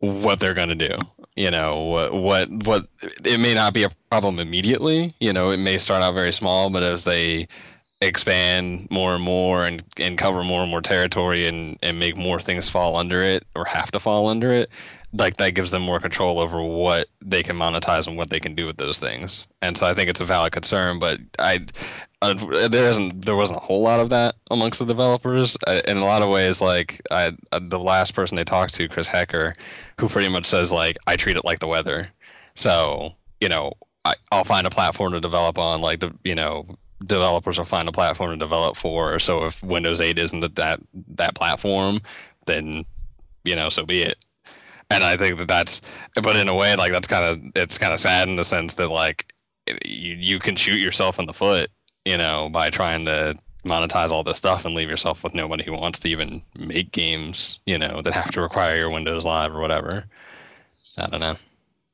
what 0.00 0.40
they're 0.40 0.54
going 0.54 0.68
to 0.68 0.74
do. 0.74 0.96
You 1.36 1.50
know, 1.50 1.82
what 1.84 2.12
what 2.14 2.50
what 2.66 2.86
it 3.24 3.40
may 3.40 3.54
not 3.54 3.72
be 3.72 3.82
a 3.84 3.90
problem 4.10 4.38
immediately. 4.38 5.14
You 5.18 5.32
know, 5.32 5.50
it 5.50 5.56
may 5.56 5.78
start 5.78 6.02
out 6.02 6.14
very 6.14 6.32
small, 6.32 6.70
but 6.70 6.82
as 6.82 7.04
they 7.04 7.48
expand 8.06 8.88
more 8.90 9.14
and 9.14 9.24
more 9.24 9.66
and 9.66 9.82
and 9.98 10.18
cover 10.18 10.44
more 10.44 10.62
and 10.62 10.70
more 10.70 10.80
territory 10.80 11.46
and 11.46 11.78
and 11.82 11.98
make 11.98 12.16
more 12.16 12.40
things 12.40 12.68
fall 12.68 12.96
under 12.96 13.20
it 13.20 13.44
or 13.54 13.64
have 13.64 13.90
to 13.92 14.00
fall 14.00 14.28
under 14.28 14.52
it 14.52 14.70
like 15.16 15.36
that 15.36 15.50
gives 15.50 15.70
them 15.70 15.82
more 15.82 16.00
control 16.00 16.40
over 16.40 16.60
what 16.60 17.08
they 17.20 17.42
can 17.42 17.56
monetize 17.56 18.06
and 18.06 18.16
what 18.16 18.30
they 18.30 18.40
can 18.40 18.54
do 18.54 18.66
with 18.66 18.76
those 18.76 18.98
things. 18.98 19.46
And 19.62 19.76
so 19.76 19.86
i 19.86 19.94
think 19.94 20.10
it's 20.10 20.20
a 20.20 20.24
valid 20.24 20.52
concern 20.52 20.98
but 20.98 21.20
i 21.38 21.64
uh, 22.22 22.34
there 22.68 22.88
isn't 22.88 23.24
there 23.24 23.36
wasn't 23.36 23.58
a 23.58 23.62
whole 23.62 23.82
lot 23.82 24.00
of 24.00 24.08
that 24.08 24.34
amongst 24.50 24.78
the 24.78 24.86
developers. 24.86 25.56
Uh, 25.66 25.82
in 25.86 25.98
a 25.98 26.04
lot 26.04 26.22
of 26.22 26.30
ways 26.30 26.60
like 26.60 27.00
I, 27.10 27.36
uh, 27.52 27.60
the 27.62 27.78
last 27.78 28.14
person 28.14 28.36
they 28.36 28.44
talked 28.44 28.74
to 28.74 28.88
chris 28.88 29.06
hecker 29.06 29.52
who 30.00 30.08
pretty 30.08 30.28
much 30.28 30.46
says 30.46 30.72
like 30.72 30.96
i 31.06 31.16
treat 31.16 31.36
it 31.36 31.44
like 31.44 31.60
the 31.60 31.68
weather. 31.68 32.08
So 32.54 33.14
you 33.40 33.48
know 33.48 33.72
I, 34.04 34.14
i'll 34.32 34.44
find 34.44 34.66
a 34.66 34.70
platform 34.70 35.12
to 35.12 35.20
develop 35.20 35.58
on 35.58 35.80
like 35.80 36.00
the 36.00 36.12
you 36.24 36.34
know 36.34 36.66
developers 37.04 37.58
will 37.58 37.64
find 37.64 37.88
a 37.88 37.92
platform 37.92 38.30
to 38.30 38.36
develop 38.36 38.76
for 38.76 39.18
so 39.18 39.44
if 39.44 39.62
windows 39.62 40.00
8 40.00 40.18
isn't 40.18 40.40
that 40.40 40.80
that, 41.08 41.34
platform 41.34 42.00
then 42.46 42.84
you 43.44 43.56
know 43.56 43.68
so 43.68 43.84
be 43.84 44.02
it 44.02 44.24
and 44.90 45.02
I 45.02 45.16
think 45.16 45.38
that 45.38 45.48
that's, 45.48 45.80
but 46.22 46.36
in 46.36 46.48
a 46.48 46.54
way, 46.54 46.76
like 46.76 46.92
that's 46.92 47.08
kind 47.08 47.24
of 47.24 47.52
it's 47.54 47.78
kind 47.78 47.92
of 47.92 48.00
sad 48.00 48.28
in 48.28 48.36
the 48.36 48.44
sense 48.44 48.74
that 48.74 48.88
like 48.88 49.32
you 49.66 50.14
you 50.14 50.38
can 50.38 50.56
shoot 50.56 50.78
yourself 50.78 51.18
in 51.18 51.26
the 51.26 51.32
foot, 51.32 51.70
you 52.04 52.18
know, 52.18 52.48
by 52.50 52.70
trying 52.70 53.04
to 53.06 53.34
monetize 53.64 54.10
all 54.10 54.22
this 54.22 54.36
stuff 54.36 54.64
and 54.64 54.74
leave 54.74 54.90
yourself 54.90 55.24
with 55.24 55.34
nobody 55.34 55.64
who 55.64 55.72
wants 55.72 55.98
to 56.00 56.08
even 56.08 56.42
make 56.56 56.92
games, 56.92 57.60
you 57.64 57.78
know, 57.78 58.02
that 58.02 58.12
have 58.12 58.30
to 58.32 58.42
require 58.42 58.76
your 58.76 58.90
Windows 58.90 59.24
Live 59.24 59.54
or 59.54 59.60
whatever. 59.60 60.04
I 60.98 61.06
don't 61.06 61.20
know. 61.20 61.36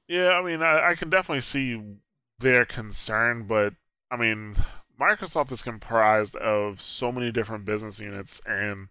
Yeah, 0.09 0.31
I 0.31 0.43
mean, 0.43 0.61
I, 0.63 0.91
I 0.91 0.95
can 0.97 1.09
definitely 1.09 1.43
see 1.43 1.81
their 2.41 2.65
concern, 2.65 3.45
but 3.45 3.75
I 4.11 4.17
mean, 4.17 4.57
Microsoft 5.01 5.51
is 5.51 5.63
comprised 5.63 6.37
of 6.37 6.81
so 6.81 7.11
many 7.11 7.33
different 7.33 7.65
business 7.65 8.01
units, 8.01 8.41
and 8.47 8.89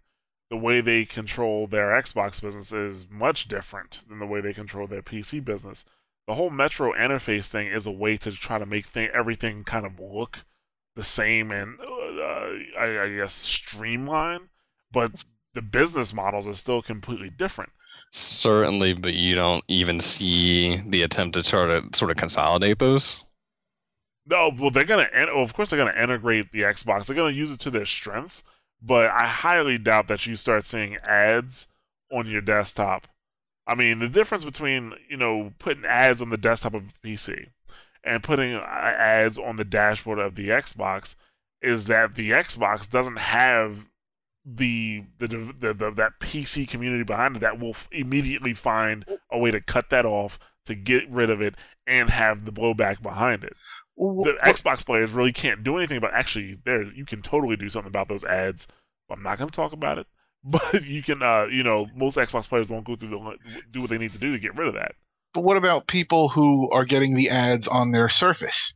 the 0.49 0.57
way 0.57 0.82
they 0.82 1.05
control 1.05 1.68
their 1.68 1.89
Xbox 1.89 2.41
business 2.41 2.74
is 2.74 3.07
much 3.10 3.47
different 3.47 4.01
than 4.10 4.20
the 4.20 4.26
way 4.26 4.41
they 4.41 4.53
control 4.53 4.88
their 4.88 5.03
PC 5.03 5.43
business. 5.43 5.86
The 6.28 6.34
whole 6.36 6.49
Metro 6.49 6.93
interface 6.93 7.47
thing 7.47 7.68
is 7.68 7.86
a 7.86 7.91
way 7.91 8.18
to 8.18 8.32
try 8.32 8.57
to 8.57 8.66
make 8.66 8.88
thing, 8.88 9.10
everything 9.14 9.64
kind 9.64 9.86
of 9.86 9.99
look 9.99 10.39
the 10.95 11.03
same 11.03 11.51
and 11.51 11.80
uh, 11.80 12.80
I, 12.80 13.03
I 13.03 13.16
guess 13.16 13.34
streamline, 13.34 14.49
but 14.91 15.24
the 15.53 15.62
business 15.62 16.14
models 16.14 16.47
are 16.47 16.55
still 16.55 16.82
completely 16.82 17.30
different. 17.30 17.72
Certainly, 18.12 18.93
but 18.93 19.14
you 19.14 19.36
don't 19.36 19.64
even 19.68 19.99
see 19.99 20.78
the 20.78 21.03
attempt 21.03 21.36
to 21.36 21.43
try 21.43 21.66
to 21.68 21.84
sort 21.93 22.10
of 22.10 22.18
consolidate 22.18 22.80
those. 22.80 23.24
No, 24.30 24.51
well, 24.55 24.69
they're 24.69 24.84
gonna. 24.84 25.07
Well, 25.11 25.43
of 25.43 25.53
course, 25.53 25.69
they're 25.69 25.84
gonna 25.84 25.99
integrate 25.99 26.51
the 26.51 26.61
Xbox. 26.61 27.07
They're 27.07 27.15
gonna 27.15 27.34
use 27.34 27.51
it 27.51 27.59
to 27.61 27.71
their 27.71 27.86
strengths, 27.86 28.43
but 28.82 29.07
I 29.07 29.25
highly 29.25 29.80
doubt 29.80 30.07
that 30.07 30.25
you 30.27 30.36
start 30.36 30.65
seeing 30.65 30.97
ads 30.97 31.67
on 32.11 32.27
your 32.27 32.41
desktop. 32.41 33.07
I 33.65 33.75
mean, 33.75 33.99
the 33.99 34.09
difference 34.09 34.45
between 34.45 34.93
you 35.09 35.17
know 35.17 35.53
putting 35.57 35.84
ads 35.84 36.21
on 36.21 36.30
the 36.30 36.38
desktop 36.38 36.75
of 36.75 36.84
a 36.84 37.07
PC 37.07 37.47
and 38.03 38.21
putting 38.21 38.53
uh, 38.53 38.59
ads 38.59 39.39
on 39.39 39.55
the 39.55 39.65
dashboard 39.65 40.19
of 40.19 40.36
the 40.36 40.49
Xbox 40.49 41.15
is 41.61 41.86
that 41.88 42.13
the 42.13 42.30
Xbox 42.30 42.88
doesn't 42.88 43.19
have 43.19 43.88
the 44.45 45.05
the, 45.17 45.27
the, 45.27 45.73
the 45.73 45.91
that 45.91 46.19
PC 46.19 46.67
community 46.69 47.03
behind 47.03 47.36
it 47.36 47.39
that 47.39 47.59
will 47.59 47.71
f- 47.71 47.89
immediately 47.91 48.53
find 48.53 49.05
a 49.32 49.39
way 49.39 49.49
to 49.49 49.59
cut 49.59 49.89
that 49.89 50.05
off 50.05 50.38
to 50.65 50.75
get 50.75 51.09
rid 51.09 51.32
of 51.32 51.41
it 51.41 51.55
and 51.88 52.11
have 52.11 52.45
the 52.45 52.51
blowback 52.51 53.01
behind 53.01 53.43
it 53.43 53.55
the 54.00 54.38
Xbox 54.43 54.86
players 54.86 55.12
really 55.12 55.34
can't 55.34 55.64
do 55.64 55.78
anything 55.78 55.97
about. 55.97 56.14
Actually, 56.14 56.58
there 56.64 56.84
you 56.84 57.06
can 57.06 57.22
totally 57.22 57.58
do 57.58 57.70
something 57.70 57.89
about 57.89 58.08
those 58.08 58.24
ads. 58.24 58.68
I'm 59.12 59.24
not 59.24 59.38
going 59.38 59.50
to 59.50 59.56
talk 59.56 59.74
about 59.74 59.97
it, 59.97 60.08
but 60.43 60.86
you 60.86 61.04
can. 61.04 61.22
Uh, 61.22 61.45
you 61.45 61.64
know, 61.64 61.88
most 61.95 62.18
Xbox 62.18 62.47
players 62.47 62.70
won't 62.70 62.86
go 62.86 62.95
through 62.95 63.10
the 63.10 63.38
do 63.72 63.82
what 63.82 63.89
they 63.89 63.97
need 63.97 64.14
to 64.14 64.18
do 64.18 64.32
to 64.32 64.39
get 64.39 64.56
rid 64.56 64.70
of 64.70 64.74
that. 64.76 64.93
But 65.34 65.43
what 65.43 65.58
about 65.58 65.88
people 65.88 66.30
who 66.30 66.70
are 66.72 66.86
getting 66.86 67.14
the 67.14 67.30
ads 67.30 67.68
on 67.68 67.91
their 67.91 68.10
Surface 68.10 68.74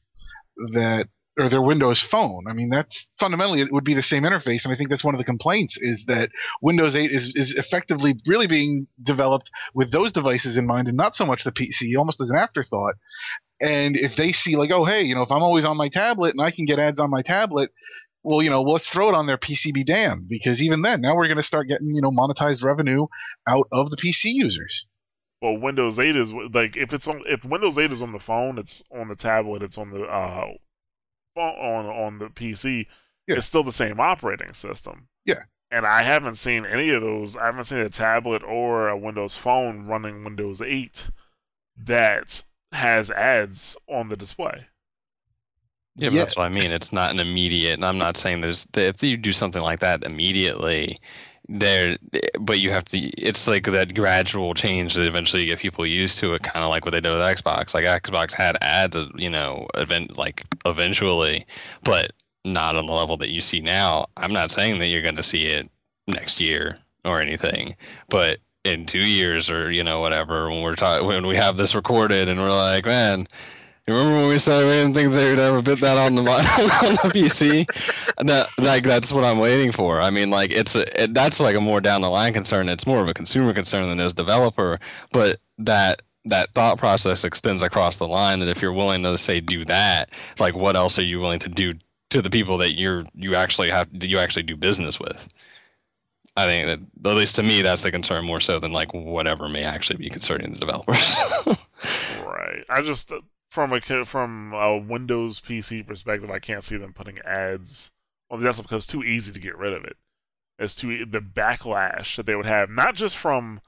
that 0.73 1.07
or 1.37 1.49
their 1.49 1.61
Windows 1.61 1.99
Phone? 1.99 2.45
I 2.47 2.53
mean, 2.53 2.69
that's 2.69 3.09
fundamentally 3.19 3.61
it 3.61 3.71
would 3.71 3.83
be 3.83 3.93
the 3.93 4.01
same 4.01 4.23
interface, 4.23 4.65
and 4.65 4.73
I 4.73 4.77
think 4.77 4.89
that's 4.89 5.03
one 5.03 5.15
of 5.15 5.19
the 5.19 5.25
complaints 5.25 5.77
is 5.77 6.05
that 6.05 6.29
Windows 6.61 6.95
8 6.95 7.11
is 7.11 7.33
is 7.35 7.53
effectively 7.53 8.15
really 8.27 8.47
being 8.47 8.87
developed 9.01 9.49
with 9.73 9.91
those 9.91 10.11
devices 10.11 10.57
in 10.57 10.67
mind, 10.67 10.87
and 10.87 10.97
not 10.97 11.15
so 11.15 11.25
much 11.25 11.43
the 11.43 11.51
PC, 11.51 11.97
almost 11.97 12.21
as 12.21 12.29
an 12.29 12.37
afterthought. 12.37 12.95
And 13.61 13.95
if 13.95 14.15
they 14.15 14.31
see 14.31 14.55
like, 14.55 14.71
oh 14.71 14.85
hey, 14.85 15.03
you 15.03 15.15
know, 15.15 15.23
if 15.23 15.31
I'm 15.31 15.43
always 15.43 15.65
on 15.65 15.77
my 15.77 15.89
tablet 15.89 16.31
and 16.31 16.41
I 16.41 16.51
can 16.51 16.65
get 16.65 16.79
ads 16.79 16.99
on 16.99 17.09
my 17.09 17.21
tablet. 17.21 17.71
Well, 18.25 18.41
you 18.41 18.49
know, 18.49 18.61
let's 18.61 18.89
throw 18.89 19.09
it 19.09 19.15
on 19.15 19.25
their 19.27 19.37
PCB 19.37 19.85
damn 19.85 20.25
because 20.29 20.61
even 20.61 20.81
then, 20.81 21.01
now 21.01 21.13
we're 21.13 21.27
going 21.27 21.35
to 21.35 21.43
start 21.43 21.67
getting, 21.67 21.93
you 21.93 22.01
know, 22.01 22.09
monetized 22.09 22.63
revenue 22.63 23.07
out 23.45 23.67
of 23.69 23.89
the 23.89 23.97
PC 23.97 24.27
users. 24.27 24.85
Well, 25.43 25.57
Windows 25.57 25.99
8 25.99 26.15
is 26.15 26.31
like 26.53 26.77
if 26.77 26.93
it's 26.93 27.05
on 27.05 27.21
if 27.25 27.43
Windows 27.43 27.77
8 27.77 27.91
is 27.91 28.01
on 28.01 28.13
the 28.13 28.19
phone, 28.19 28.57
it's 28.57 28.81
on 28.89 29.09
the 29.09 29.15
tablet, 29.17 29.61
it's 29.61 29.77
on 29.77 29.89
the 29.89 30.03
uh 30.03 30.53
on 31.35 31.85
on 31.85 32.19
the 32.19 32.27
PC. 32.27 32.87
Yeah. 33.27 33.37
It's 33.37 33.45
still 33.45 33.63
the 33.63 33.71
same 33.71 33.99
operating 33.99 34.53
system. 34.53 35.07
Yeah. 35.25 35.43
And 35.71 35.85
I 35.85 36.03
haven't 36.03 36.35
seen 36.35 36.65
any 36.65 36.89
of 36.89 37.01
those. 37.01 37.35
I 37.35 37.45
haven't 37.45 37.65
seen 37.65 37.79
a 37.79 37.89
tablet 37.89 38.43
or 38.43 38.89
a 38.89 38.97
Windows 38.97 39.35
Phone 39.35 39.87
running 39.87 40.23
Windows 40.23 40.61
8 40.61 41.07
that 41.77 42.43
has 42.71 43.09
ads 43.09 43.75
on 43.87 44.09
the 44.09 44.17
display. 44.17 44.67
Yeah, 45.95 46.09
but 46.09 46.15
that's 46.15 46.37
what 46.37 46.45
I 46.45 46.49
mean. 46.49 46.71
It's 46.71 46.91
not 46.91 47.11
an 47.11 47.19
immediate. 47.19 47.73
And 47.73 47.85
I'm 47.85 47.97
not 47.97 48.17
saying 48.17 48.41
there's 48.41 48.67
if 48.75 49.01
you 49.01 49.17
do 49.17 49.31
something 49.31 49.61
like 49.61 49.79
that 49.79 50.03
immediately, 50.03 50.97
there. 51.47 51.97
But 52.39 52.59
you 52.59 52.71
have 52.71 52.85
to. 52.85 52.97
It's 52.97 53.47
like 53.47 53.65
that 53.65 53.95
gradual 53.95 54.53
change 54.53 54.95
that 54.95 55.07
eventually 55.07 55.43
you 55.43 55.49
get 55.49 55.59
people 55.59 55.85
used 55.85 56.19
to 56.19 56.33
it. 56.33 56.43
Kind 56.43 56.63
of 56.63 56.69
like 56.69 56.85
what 56.85 56.91
they 56.91 57.01
did 57.01 57.11
with 57.11 57.19
Xbox. 57.19 57.73
Like 57.73 57.85
Xbox 57.85 58.33
had 58.33 58.57
ads, 58.61 58.97
you 59.15 59.29
know, 59.29 59.67
event 59.75 60.17
like 60.17 60.43
eventually, 60.65 61.45
but 61.83 62.13
not 62.45 62.75
on 62.75 62.85
the 62.85 62.93
level 62.93 63.17
that 63.17 63.31
you 63.31 63.41
see 63.41 63.61
now. 63.61 64.07
I'm 64.17 64.33
not 64.33 64.51
saying 64.51 64.79
that 64.79 64.87
you're 64.87 65.01
going 65.01 65.15
to 65.15 65.23
see 65.23 65.45
it 65.45 65.69
next 66.07 66.39
year 66.39 66.77
or 67.05 67.21
anything, 67.21 67.75
but 68.09 68.39
in 68.63 68.85
two 68.85 68.99
years 68.99 69.49
or 69.49 69.71
you 69.71 69.83
know 69.83 69.99
whatever 69.99 70.49
when 70.49 70.61
we're 70.61 70.75
talking 70.75 71.05
when 71.05 71.27
we 71.27 71.35
have 71.35 71.57
this 71.57 71.75
recorded 71.75 72.29
and 72.29 72.39
we're 72.39 72.51
like, 72.51 72.85
man. 72.85 73.27
Remember 73.87 74.13
when 74.17 74.29
we 74.29 74.37
said 74.37 74.63
we 74.63 74.71
didn't 74.71 74.93
think 74.93 75.11
they 75.11 75.29
would 75.29 75.39
ever 75.39 75.61
put 75.61 75.81
that 75.81 75.97
on 75.97 76.15
the 76.15 76.21
on 76.21 76.93
the 76.93 77.11
PC? 77.13 77.65
That 78.25 78.47
like 78.57 78.83
that's 78.83 79.11
what 79.11 79.25
I'm 79.25 79.39
waiting 79.39 79.73
for. 79.73 79.99
I 79.99 80.09
mean, 80.09 80.29
like 80.29 80.51
it's 80.51 80.75
a, 80.77 81.03
it, 81.03 81.13
that's 81.13 81.41
like 81.41 81.55
a 81.55 81.61
more 81.61 81.81
down 81.81 82.01
the 82.01 82.09
line 82.09 82.33
concern. 82.33 82.69
It's 82.69 82.87
more 82.87 83.01
of 83.01 83.09
a 83.09 83.13
consumer 83.13 83.53
concern 83.53 83.89
than 83.89 83.99
is 83.99 84.13
developer. 84.13 84.79
But 85.11 85.39
that 85.57 86.01
that 86.25 86.53
thought 86.53 86.77
process 86.77 87.25
extends 87.25 87.61
across 87.61 87.97
the 87.97 88.07
line. 88.07 88.39
That 88.39 88.47
if 88.47 88.61
you're 88.61 88.71
willing 88.71 89.03
to 89.03 89.17
say 89.17 89.41
do 89.41 89.65
that, 89.65 90.09
like 90.39 90.55
what 90.55 90.77
else 90.77 90.97
are 90.97 91.05
you 91.05 91.19
willing 91.19 91.39
to 91.39 91.49
do 91.49 91.73
to 92.11 92.21
the 92.21 92.29
people 92.29 92.57
that 92.59 92.77
you're 92.79 93.03
you 93.15 93.35
actually 93.35 93.69
have 93.69 93.89
you 93.91 94.17
actually 94.17 94.43
do 94.43 94.55
business 94.55 94.97
with? 94.97 95.27
I 96.37 96.45
think 96.45 96.67
that 96.67 97.09
at 97.11 97.17
least 97.17 97.35
to 97.35 97.43
me 97.43 97.61
that's 97.61 97.81
the 97.81 97.91
concern 97.91 98.25
more 98.25 98.39
so 98.39 98.59
than 98.59 98.71
like 98.71 98.93
whatever 98.93 99.49
may 99.49 99.63
actually 99.63 99.97
be 99.97 100.09
concerning 100.09 100.53
the 100.53 100.59
developers. 100.59 101.17
Right. 102.25 102.63
I 102.69 102.81
just 102.81 103.11
from 103.53 103.71
a 103.71 103.79
from 104.05 104.51
a 104.51 104.75
Windows 104.75 105.39
PC 105.39 105.85
perspective, 105.85 106.31
I 106.31 106.39
can't 106.39 106.63
see 106.63 106.75
them 106.75 106.91
putting 106.91 107.19
ads 107.19 107.91
on 108.31 108.39
the 108.39 108.45
desktop 108.45 108.65
because 108.65 108.85
it's 108.85 108.91
too 108.91 109.03
easy 109.03 109.31
to 109.31 109.39
get 109.39 109.55
rid 109.55 109.73
of 109.73 109.85
it. 109.85 109.95
It's 110.57 110.73
too 110.73 111.05
the 111.05 111.19
backlash 111.19 112.15
that 112.15 112.25
they 112.25 112.35
would 112.35 112.47
have, 112.47 112.71
not 112.71 112.95
just 112.95 113.15
from 113.15 113.61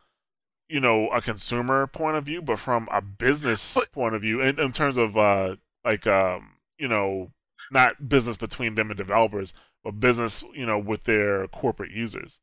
you 0.67 0.79
know 0.79 1.09
a 1.09 1.21
consumer 1.21 1.85
point 1.85 2.17
of 2.17 2.25
view, 2.25 2.41
but 2.41 2.57
from 2.57 2.89
a 2.91 2.99
business 2.99 3.75
But- 3.75 3.91
point 3.91 4.15
of 4.15 4.23
view, 4.23 4.41
in, 4.41 4.59
in 4.59 4.71
terms 4.71 4.97
of 4.97 5.15
uh 5.15 5.57
like 5.83 6.07
um 6.07 6.53
you 6.79 6.87
know 6.87 7.31
not 7.71 8.09
business 8.09 8.37
between 8.37 8.73
them 8.73 8.89
and 8.89 8.97
developers, 8.97 9.53
but 9.83 9.99
business 9.99 10.43
you 10.55 10.65
know 10.65 10.79
with 10.79 11.03
their 11.03 11.47
corporate 11.49 11.91
users. 11.91 12.39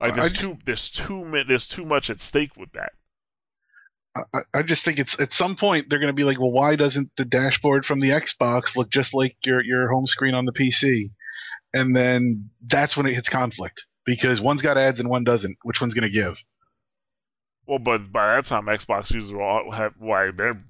Like 0.00 0.14
there's 0.14 0.32
just- 0.32 0.42
too 0.42 0.58
there's 0.64 0.88
too 0.88 1.44
there's 1.46 1.68
too 1.68 1.84
much 1.84 2.08
at 2.08 2.22
stake 2.22 2.56
with 2.56 2.72
that. 2.72 2.92
I, 4.16 4.40
I 4.54 4.62
just 4.62 4.84
think 4.84 4.98
it's 4.98 5.20
at 5.20 5.32
some 5.32 5.56
point 5.56 5.88
they're 5.88 5.98
going 5.98 6.08
to 6.08 6.14
be 6.14 6.24
like, 6.24 6.40
well, 6.40 6.50
why 6.50 6.76
doesn't 6.76 7.10
the 7.16 7.24
dashboard 7.24 7.86
from 7.86 8.00
the 8.00 8.10
Xbox 8.10 8.76
look 8.76 8.90
just 8.90 9.14
like 9.14 9.36
your 9.44 9.62
your 9.62 9.88
home 9.88 10.06
screen 10.06 10.34
on 10.34 10.44
the 10.44 10.52
PC? 10.52 11.04
And 11.72 11.94
then 11.94 12.50
that's 12.66 12.96
when 12.96 13.06
it 13.06 13.14
hits 13.14 13.28
conflict 13.28 13.84
because 14.04 14.40
one's 14.40 14.62
got 14.62 14.76
ads 14.76 14.98
and 14.98 15.08
one 15.08 15.22
doesn't. 15.24 15.56
Which 15.62 15.80
one's 15.80 15.94
going 15.94 16.08
to 16.08 16.12
give? 16.12 16.42
Well, 17.66 17.78
but 17.78 18.10
by 18.10 18.34
that 18.34 18.46
time, 18.46 18.66
Xbox 18.66 19.12
users 19.14 19.32
will 19.32 19.42
all 19.42 19.70
have 19.70 19.94
why 19.98 20.32
they're, 20.32 20.60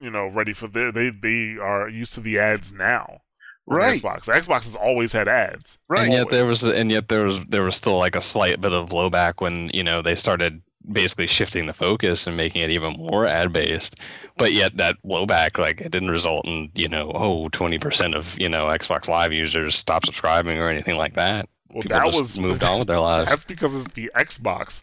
you 0.00 0.10
know, 0.10 0.28
ready 0.28 0.52
for 0.52 0.68
their 0.68 0.92
they 0.92 1.10
they 1.10 1.56
are 1.60 1.88
used 1.88 2.14
to 2.14 2.20
the 2.20 2.38
ads 2.38 2.72
now. 2.72 3.22
Right. 3.66 4.00
Xbox. 4.00 4.24
Xbox 4.24 4.64
has 4.64 4.76
always 4.76 5.12
had 5.12 5.26
ads. 5.26 5.78
Right. 5.88 6.04
and 6.04 6.12
yet 6.12 6.20
Always. 6.20 6.32
there 6.32 6.46
was 6.46 6.62
and 6.64 6.90
yet 6.92 7.08
there 7.08 7.24
was 7.24 7.44
there 7.46 7.64
was 7.64 7.76
still 7.76 7.98
like 7.98 8.14
a 8.14 8.20
slight 8.20 8.60
bit 8.60 8.72
of 8.72 8.88
blowback 8.88 9.34
when 9.38 9.70
you 9.74 9.82
know 9.82 10.00
they 10.02 10.14
started 10.14 10.62
basically 10.90 11.26
shifting 11.26 11.66
the 11.66 11.72
focus 11.74 12.26
and 12.26 12.36
making 12.36 12.62
it 12.62 12.70
even 12.70 12.94
more 12.94 13.26
ad 13.26 13.52
based 13.52 13.96
but 14.38 14.52
yet 14.52 14.76
that 14.78 14.96
blowback 15.04 15.58
like 15.58 15.80
it 15.80 15.90
didn't 15.92 16.10
result 16.10 16.46
in 16.46 16.70
you 16.74 16.88
know 16.88 17.12
oh 17.14 17.48
20% 17.50 18.14
of 18.14 18.38
you 18.40 18.48
know 18.48 18.66
xbox 18.66 19.06
live 19.08 19.32
users 19.32 19.74
stop 19.74 20.04
subscribing 20.06 20.56
or 20.58 20.70
anything 20.70 20.96
like 20.96 21.14
that 21.14 21.48
Well, 21.68 21.82
people 21.82 21.98
that 21.98 22.06
just 22.06 22.18
was 22.18 22.38
moved 22.38 22.64
on 22.64 22.78
with 22.78 22.88
their 22.88 22.98
lives 23.10 23.30
That's 23.30 23.44
because 23.44 23.74
it's 23.74 23.92
the 23.94 24.10
Xbox. 24.16 24.82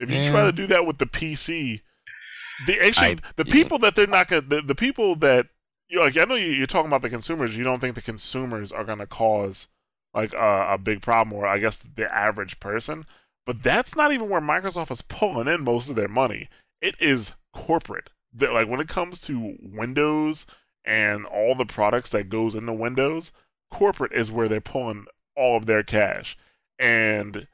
If 0.00 0.10
you 0.10 0.18
Yeah. 0.18 0.30
try 0.30 0.42
to 0.44 0.52
do 0.52 0.66
that 0.68 0.86
with 0.86 0.98
the 0.98 1.06
PC, 1.06 1.80
the 2.66 2.78
actually 2.86 3.12
I- 3.12 3.16
the 3.36 3.44
people 3.44 3.78
that 3.80 3.94
they're 3.96 4.06
not 4.06 4.28
gonna 4.28 4.42
the, 4.42 4.60
the 4.62 4.74
people 4.74 5.16
that 5.16 5.46
you 5.88 5.98
know, 5.98 6.04
like 6.04 6.16
I 6.18 6.24
know 6.24 6.34
you, 6.34 6.52
you're 6.52 6.66
talking 6.66 6.86
about 6.88 7.02
the 7.02 7.08
consumers. 7.08 7.56
You 7.56 7.64
don't 7.64 7.80
think 7.80 7.94
the 7.94 8.02
consumers 8.02 8.70
are 8.70 8.84
gonna 8.84 9.06
cause 9.06 9.66
like 10.14 10.32
a, 10.34 10.68
a 10.74 10.78
big 10.78 11.00
problem, 11.02 11.32
or 11.36 11.46
I 11.46 11.58
guess 11.58 11.78
the 11.78 12.12
average 12.14 12.60
person. 12.60 13.06
But 13.48 13.62
that's 13.62 13.96
not 13.96 14.12
even 14.12 14.28
where 14.28 14.42
Microsoft 14.42 14.90
is 14.90 15.00
pulling 15.00 15.48
in 15.48 15.64
most 15.64 15.88
of 15.88 15.96
their 15.96 16.06
money. 16.06 16.50
It 16.82 16.96
is 17.00 17.32
corporate. 17.54 18.10
That 18.34 18.52
like 18.52 18.68
when 18.68 18.78
it 18.78 18.90
comes 18.90 19.22
to 19.22 19.56
Windows 19.62 20.44
and 20.84 21.24
all 21.24 21.54
the 21.54 21.64
products 21.64 22.10
that 22.10 22.28
goes 22.28 22.54
into 22.54 22.74
Windows, 22.74 23.32
corporate 23.70 24.12
is 24.12 24.30
where 24.30 24.50
they're 24.50 24.60
pulling 24.60 25.06
all 25.34 25.56
of 25.56 25.64
their 25.64 25.82
cash. 25.82 26.36
And 26.78 27.46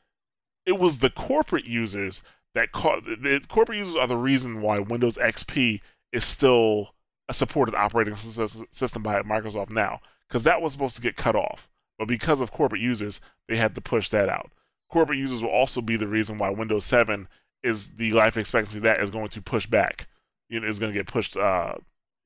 it 0.67 0.81
was 0.81 0.99
the 0.99 1.11
corporate 1.11 1.67
users 1.67 2.23
that 2.57 2.73
caught 2.73 3.05
the 3.05 3.41
corporate 3.47 3.79
users 3.79 3.95
are 3.95 4.09
the 4.09 4.17
reason 4.17 4.63
why 4.63 4.81
Windows 4.81 5.17
XP 5.17 5.81
is 6.11 6.25
still 6.25 6.97
a 7.29 7.35
supported 7.35 7.77
operating 7.77 8.17
system 8.17 9.05
by 9.05 9.23
Microsoft 9.23 9.71
now 9.71 10.01
because 10.27 10.43
that 10.43 10.61
was 10.61 10.73
supposed 10.73 10.97
to 10.97 11.03
get 11.03 11.15
cut 11.15 11.37
off. 11.37 11.69
But 12.01 12.09
because 12.09 12.41
of 12.41 12.51
corporate 12.51 12.81
users, 12.81 13.21
they 13.49 13.55
had 13.55 13.77
to 13.77 13.81
push 13.81 14.11
that 14.11 14.29
out. 14.29 14.51
Corporate 14.91 15.18
users 15.18 15.43
will 15.43 15.51
also 15.51 15.80
be 15.80 15.97
the 15.97 16.07
reason 16.07 16.39
why 16.39 16.51
Windows 16.51 16.85
7 16.85 17.28
is 17.62 17.97
the 17.97 18.12
life 18.12 18.37
expectancy 18.37 18.78
that 18.80 19.01
is 19.01 19.11
going 19.11 19.28
to 19.28 19.43
push 19.43 19.66
back. 19.66 20.07
You 20.49 20.61
know, 20.61 20.68
is 20.68 20.78
going 20.78 20.93
to 20.93 20.99
get 20.99 21.07
pushed, 21.07 21.37
uh, 21.37 21.74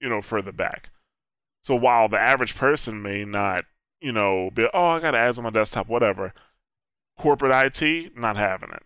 you 0.01 0.09
know, 0.09 0.21
further 0.21 0.53
back. 0.53 0.91
So 1.63 1.77
while 1.77 2.09
the 2.09 2.19
average 2.19 2.57
person 2.57 3.03
may 3.03 3.25
not, 3.25 3.65
you 4.01 4.13
know, 4.13 4.51
be 4.53 4.67
oh 4.73 4.87
I 4.87 5.01
got 5.01 5.15
ads 5.15 5.39
on 5.39 5.45
my 5.45 5.51
desktop, 5.51 5.89
whatever. 5.89 6.33
Corporate 7.19 7.53
IT 7.83 8.17
not 8.17 8.37
having 8.37 8.71
it. 8.71 8.83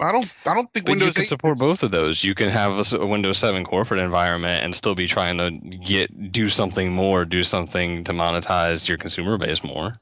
I 0.00 0.12
don't. 0.12 0.30
I 0.46 0.54
don't 0.54 0.72
think 0.72 0.86
But 0.86 0.92
Windows 0.92 1.08
you 1.08 1.12
can 1.14 1.22
8 1.22 1.26
support 1.28 1.52
is- 1.56 1.60
both 1.60 1.82
of 1.82 1.90
those. 1.90 2.22
You 2.22 2.34
can 2.34 2.50
have 2.50 2.92
a, 2.92 3.06
Windows 3.06 3.38
7 3.38 3.64
corporate 3.64 4.00
environment 4.00 4.64
and 4.64 4.74
still 4.74 4.94
be 4.94 5.06
trying 5.06 5.38
to 5.38 5.50
get 5.50 6.30
do 6.30 6.48
something 6.48 6.92
more, 6.92 7.24
do 7.24 7.42
something 7.42 8.04
to 8.04 8.12
monetize 8.12 8.88
your 8.88 8.98
consumer 8.98 9.36
base 9.38 9.64
more. 9.64 9.94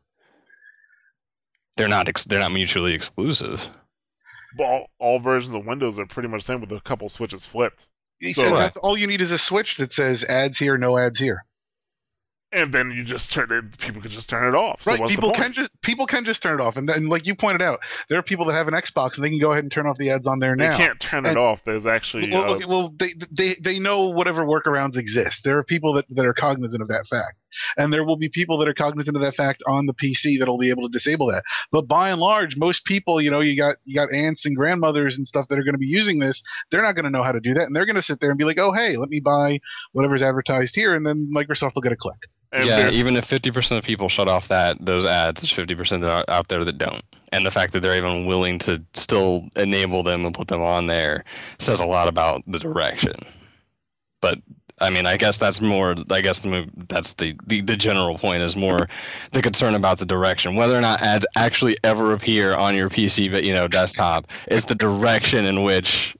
They're 1.76 1.88
not 1.88 2.08
ex- 2.08 2.24
they're 2.24 2.40
not 2.40 2.52
mutually 2.52 2.94
exclusive. 2.94 3.70
But 4.56 4.64
all, 4.64 4.86
all 4.98 5.18
versions 5.18 5.54
of 5.54 5.66
Windows 5.66 5.98
are 5.98 6.06
pretty 6.06 6.28
much 6.28 6.40
the 6.40 6.52
same 6.52 6.60
with 6.60 6.72
a 6.72 6.80
couple 6.80 7.08
switches 7.08 7.44
flipped. 7.46 7.86
He 8.18 8.32
So- 8.32 8.42
said 8.44 8.52
Right. 8.52 8.58
that's 8.60 8.78
all 8.78 8.96
you 8.96 9.06
need 9.06 9.20
is 9.20 9.30
a 9.30 9.38
switch 9.38 9.76
that 9.76 9.92
says 9.92 10.24
ads 10.24 10.58
here, 10.58 10.78
no 10.78 10.96
ads 10.96 11.18
here. 11.18 11.44
And 12.52 12.72
then 12.72 12.92
you 12.92 13.02
just 13.04 13.32
turn 13.32 13.50
it 13.50 13.76
people 13.78 14.00
can 14.00 14.10
just 14.10 14.30
turn 14.30 14.46
it 14.48 14.56
off. 14.56 14.80
So 14.80 14.92
right? 14.92 15.00
what's 15.00 15.12
People 15.12 15.30
the 15.30 15.34
can 15.34 15.52
just 15.52 15.70
people 15.82 16.06
can 16.06 16.24
just 16.24 16.42
turn 16.42 16.58
it 16.58 16.62
off, 16.62 16.76
and 16.76 16.88
then 16.88 17.08
like 17.08 17.26
you 17.26 17.34
pointed 17.34 17.60
out, 17.60 17.80
there 18.08 18.18
are 18.18 18.22
people 18.22 18.46
that 18.46 18.54
have 18.54 18.68
an 18.68 18.72
Xbox 18.74 19.16
and 19.16 19.24
they 19.24 19.30
can 19.30 19.40
go 19.40 19.50
ahead 19.50 19.64
and 19.64 19.70
turn 19.70 19.86
off 19.86 19.98
the 19.98 20.10
ads 20.10 20.26
on 20.28 20.38
there 20.38 20.54
now. 20.54 20.64
They 20.64 20.70
now. 20.70 20.76
can't 20.86 21.00
turn 21.00 21.26
And- 21.26 21.36
it 21.36 21.36
off. 21.36 21.64
There's 21.64 21.86
actually 21.86 22.30
Well, 22.30 22.44
uh, 22.44 22.54
look, 22.56 22.68
well, 22.68 22.94
they, 22.96 23.08
they 23.32 23.56
they 23.60 23.78
know 23.80 24.04
whatever 24.06 24.44
workarounds 24.44 24.96
exist. 24.96 25.42
There 25.44 25.58
are 25.58 25.64
people 25.64 25.92
that, 25.94 26.06
that 26.10 26.24
are 26.24 26.32
cognizant 26.32 26.80
of 26.80 26.88
that 26.88 27.04
fact, 27.10 27.34
and 27.76 27.92
there 27.92 28.04
will 28.04 28.16
be 28.16 28.28
people 28.28 28.58
that 28.58 28.68
are 28.68 28.74
cognizant 28.74 29.16
of 29.16 29.22
that 29.22 29.36
fact 29.36 29.62
on 29.66 29.86
the 29.86 29.94
PC 29.94 30.38
that'll 30.38 30.58
be 30.58 30.70
able 30.70 30.82
to 30.82 30.92
disable 30.92 31.26
that. 31.28 31.42
But 31.70 31.88
by 31.88 32.10
and 32.10 32.20
large, 32.20 32.56
most 32.56 32.84
people, 32.84 33.20
you 33.20 33.30
know, 33.30 33.40
you 33.40 33.56
got 33.56 33.76
you 33.84 33.94
got 33.94 34.12
aunts 34.12 34.46
and 34.46 34.56
grandmothers 34.56 35.18
and 35.18 35.26
stuff 35.26 35.48
that 35.48 35.58
are 35.58 35.64
going 35.64 35.74
to 35.74 35.78
be 35.78 35.86
using 35.86 36.18
this. 36.18 36.42
They're 36.70 36.82
not 36.82 36.94
going 36.94 37.04
to 37.04 37.10
know 37.10 37.22
how 37.22 37.32
to 37.32 37.40
do 37.40 37.54
that, 37.54 37.66
and 37.66 37.74
they're 37.74 37.86
going 37.86 37.96
to 37.96 38.02
sit 38.02 38.20
there 38.20 38.30
and 38.30 38.38
be 38.38 38.44
like, 38.44 38.58
"Oh, 38.58 38.72
hey, 38.72 38.96
let 38.96 39.08
me 39.08 39.20
buy 39.20 39.60
whatever's 39.92 40.22
advertised 40.22 40.74
here," 40.74 40.94
and 40.94 41.06
then 41.06 41.30
Microsoft 41.34 41.74
will 41.74 41.82
get 41.82 41.92
a 41.92 41.96
click. 41.96 42.18
and 42.52 42.64
yeah, 42.64 42.90
even 42.90 43.16
if 43.16 43.24
fifty 43.24 43.50
percent 43.50 43.78
of 43.78 43.84
people 43.84 44.08
shut 44.08 44.28
off 44.28 44.48
that 44.48 44.76
those 44.84 45.04
ads, 45.04 45.40
there's 45.40 45.52
fifty 45.52 45.74
percent 45.74 46.02
that 46.02 46.10
are 46.10 46.24
out 46.28 46.48
there 46.48 46.64
that 46.64 46.78
don't. 46.78 47.04
And 47.32 47.44
the 47.44 47.50
fact 47.50 47.72
that 47.72 47.80
they're 47.80 47.96
even 47.96 48.26
willing 48.26 48.58
to 48.60 48.82
still 48.94 49.48
enable 49.56 50.02
them 50.02 50.24
and 50.24 50.34
put 50.34 50.48
them 50.48 50.62
on 50.62 50.86
there 50.86 51.24
says 51.58 51.80
a 51.80 51.86
lot 51.86 52.08
about 52.08 52.42
the 52.46 52.58
direction. 52.58 53.16
But 54.20 54.38
I 54.78 54.90
mean, 54.90 55.06
I 55.06 55.16
guess 55.16 55.38
that's 55.38 55.60
more. 55.60 55.94
I 56.10 56.20
guess 56.20 56.40
the 56.40 56.48
move, 56.48 56.70
that's 56.88 57.14
the, 57.14 57.34
the 57.46 57.62
the 57.62 57.76
general 57.76 58.18
point 58.18 58.42
is 58.42 58.56
more 58.56 58.88
the 59.32 59.40
concern 59.40 59.74
about 59.74 59.98
the 59.98 60.04
direction, 60.04 60.54
whether 60.54 60.76
or 60.76 60.82
not 60.82 61.00
ads 61.00 61.24
actually 61.34 61.78
ever 61.82 62.12
appear 62.12 62.54
on 62.54 62.74
your 62.74 62.90
PC, 62.90 63.30
but 63.30 63.44
you 63.44 63.54
know, 63.54 63.68
desktop. 63.68 64.30
It's 64.48 64.66
the 64.66 64.74
direction 64.74 65.46
in 65.46 65.62
which 65.62 66.14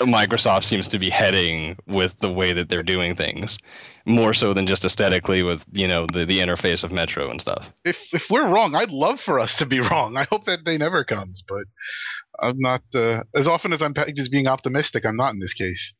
Microsoft 0.00 0.64
seems 0.64 0.88
to 0.88 0.98
be 0.98 1.10
heading 1.10 1.76
with 1.86 2.18
the 2.18 2.32
way 2.32 2.52
that 2.52 2.68
they're 2.68 2.82
doing 2.82 3.14
things, 3.14 3.58
more 4.06 4.34
so 4.34 4.52
than 4.54 4.66
just 4.66 4.84
aesthetically 4.84 5.42
with 5.42 5.64
you 5.72 5.86
know 5.86 6.06
the 6.12 6.24
the 6.24 6.40
interface 6.40 6.82
of 6.82 6.92
Metro 6.92 7.30
and 7.30 7.40
stuff. 7.40 7.72
If 7.84 8.12
if 8.12 8.28
we're 8.28 8.48
wrong, 8.48 8.74
I'd 8.74 8.90
love 8.90 9.20
for 9.20 9.38
us 9.38 9.54
to 9.56 9.66
be 9.66 9.78
wrong. 9.80 10.16
I 10.16 10.24
hope 10.24 10.46
that 10.46 10.64
day 10.64 10.78
never 10.78 11.04
comes, 11.04 11.44
but 11.46 11.64
I'm 12.40 12.58
not. 12.58 12.82
Uh, 12.92 13.22
as 13.36 13.46
often 13.46 13.72
as 13.72 13.82
I'm 13.82 13.94
pegged 13.94 14.18
as 14.18 14.28
being 14.28 14.48
optimistic, 14.48 15.04
I'm 15.06 15.16
not 15.16 15.32
in 15.32 15.38
this 15.38 15.54
case. 15.54 15.94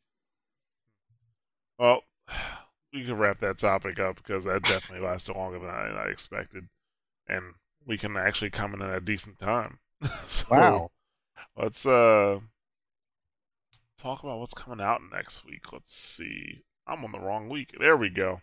Well, 1.81 2.03
we 2.93 3.03
can 3.03 3.17
wrap 3.17 3.39
that 3.39 3.57
topic 3.57 3.99
up 3.99 4.17
because 4.17 4.45
that 4.45 4.63
definitely 4.63 5.05
lasted 5.05 5.35
longer 5.35 5.59
than 5.59 5.69
I, 5.69 6.05
I 6.05 6.09
expected, 6.09 6.67
and 7.27 7.55
we 7.85 7.97
can 7.97 8.15
actually 8.15 8.51
come 8.51 8.73
in 8.73 8.81
at 8.81 8.95
a 8.95 9.01
decent 9.01 9.39
time. 9.39 9.79
so, 10.27 10.91
Let's 11.57 11.85
uh 11.85 12.39
talk 13.97 14.23
about 14.23 14.39
what's 14.39 14.53
coming 14.53 14.83
out 14.83 15.01
next 15.11 15.45
week. 15.45 15.71
Let's 15.73 15.93
see. 15.93 16.61
I'm 16.87 17.03
on 17.03 17.11
the 17.11 17.19
wrong 17.19 17.49
week. 17.49 17.75
There 17.79 17.97
we 17.97 18.09
go. 18.09 18.41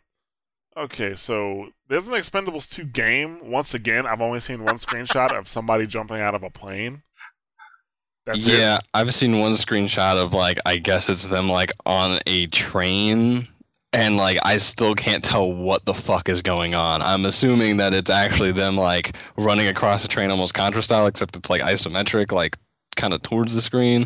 Okay, 0.77 1.15
so 1.15 1.71
there's 1.89 2.07
an 2.07 2.15
Expendables 2.15 2.71
2 2.71 2.85
game. 2.85 3.51
Once 3.51 3.75
again, 3.75 4.07
I've 4.07 4.21
only 4.21 4.39
seen 4.39 4.63
one 4.63 4.77
screenshot 4.77 5.37
of 5.37 5.49
somebody 5.49 5.87
jumping 5.87 6.21
out 6.21 6.37
of 6.37 6.45
a 6.45 6.51
plane. 6.51 7.03
That's 8.29 8.47
it. 8.47 8.59
yeah, 8.59 8.79
I've 8.93 9.15
seen 9.15 9.41
one 9.41 9.53
screenshot 9.53 10.23
of 10.23 10.35
like 10.35 10.59
I 10.67 10.77
guess 10.77 11.09
it's 11.09 11.25
them 11.27 11.49
like 11.49 11.73
on 11.87 12.19
a 12.27 12.47
train 12.49 13.49
and 13.95 14.19
like 14.19 14.39
I 14.45 14.59
still 14.59 14.95
can't 14.95 15.25
tell 15.25 15.51
what 15.51 15.87
the 15.87 15.95
fuck 15.95 16.29
is 16.29 16.43
going 16.43 16.75
on. 16.75 17.01
I'm 17.01 17.25
assuming 17.25 17.79
that 17.79 17.95
it's 17.95 18.11
actually 18.11 18.53
them 18.53 18.77
like 18.77 19.17
running 19.39 19.67
across 19.67 20.03
the 20.03 20.09
train 20.09 20.31
almost 20.31 20.53
contra 20.53 20.83
style 20.83 21.07
except 21.07 21.37
it's 21.37 21.49
like 21.49 21.63
isometric 21.63 22.31
like 22.31 22.59
kind 22.97 23.15
of 23.15 23.23
towards 23.23 23.55
the 23.55 23.63
screen. 23.63 24.05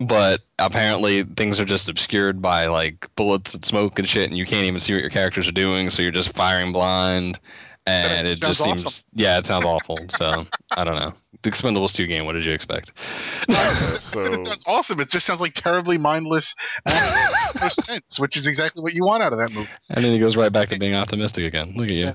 But 0.00 0.40
apparently 0.58 1.22
things 1.22 1.60
are 1.60 1.64
just 1.64 1.88
obscured 1.88 2.42
by 2.42 2.66
like 2.66 3.06
bullets 3.14 3.54
and 3.54 3.64
smoke 3.64 3.96
and 3.96 4.08
shit 4.08 4.28
and 4.28 4.36
you 4.36 4.44
can't 4.44 4.64
even 4.64 4.80
see 4.80 4.92
what 4.92 5.02
your 5.02 5.10
characters 5.10 5.46
are 5.46 5.52
doing 5.52 5.88
so 5.88 6.02
you're 6.02 6.10
just 6.10 6.34
firing 6.34 6.72
blind 6.72 7.38
and 7.86 8.26
That 8.26 8.26
it 8.26 8.40
just 8.40 8.60
sounds 8.60 8.82
seems 8.82 9.04
yeah, 9.14 9.38
it 9.38 9.46
sounds 9.46 9.64
awful. 9.64 9.98
So, 10.08 10.46
I 10.76 10.84
don't 10.84 10.96
know. 10.96 11.12
The 11.42 11.50
Expendables 11.50 11.92
2 11.94 12.06
game, 12.06 12.24
what 12.24 12.34
did 12.34 12.44
you 12.44 12.52
expect? 12.52 12.92
I 13.50 13.96
so 14.00 14.20
it 14.32 14.46
sounds 14.46 14.64
awesome. 14.66 15.00
It 15.00 15.08
just 15.08 15.26
sounds 15.26 15.40
like 15.40 15.54
terribly 15.54 15.98
mindless. 15.98 16.54
no 16.86 17.68
sense, 17.68 18.20
which 18.20 18.36
is 18.36 18.46
exactly 18.46 18.82
what 18.82 18.94
you 18.94 19.04
want 19.04 19.22
out 19.24 19.32
of 19.32 19.38
that 19.40 19.52
movie. 19.52 19.68
And 19.88 20.04
then 20.04 20.12
he 20.12 20.18
goes 20.20 20.36
right 20.36 20.52
back 20.52 20.68
to 20.68 20.78
being 20.78 20.94
optimistic 20.94 21.44
again. 21.44 21.74
Look 21.76 21.90
at 21.90 21.96
you. 21.96 22.12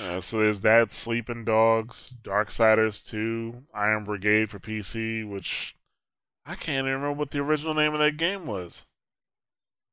uh, 0.00 0.20
so 0.20 0.38
there's 0.40 0.60
that 0.60 0.90
Sleeping 0.90 1.44
Dogs, 1.44 2.14
Darksiders 2.22 3.06
2, 3.06 3.62
Iron 3.72 4.04
Brigade 4.04 4.50
for 4.50 4.58
PC, 4.58 5.28
which 5.28 5.76
I 6.44 6.56
can't 6.56 6.86
even 6.86 7.00
remember 7.00 7.12
what 7.12 7.30
the 7.30 7.38
original 7.38 7.74
name 7.74 7.92
of 7.92 8.00
that 8.00 8.16
game 8.16 8.46
was. 8.46 8.84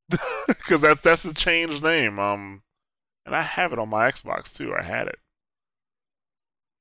Cuz 0.68 0.82
that 0.82 1.02
that's 1.04 1.24
the 1.24 1.34
changed 1.34 1.82
name. 1.84 2.20
Um 2.20 2.64
and 3.26 3.36
I 3.36 3.44
have 3.44 3.72
it 3.72 3.80
on 3.80 3.90
my 3.90 4.12
Xbox 4.12 4.54
too. 4.54 4.74
I 4.78 4.84
had 4.84 5.08
it. 5.08 5.20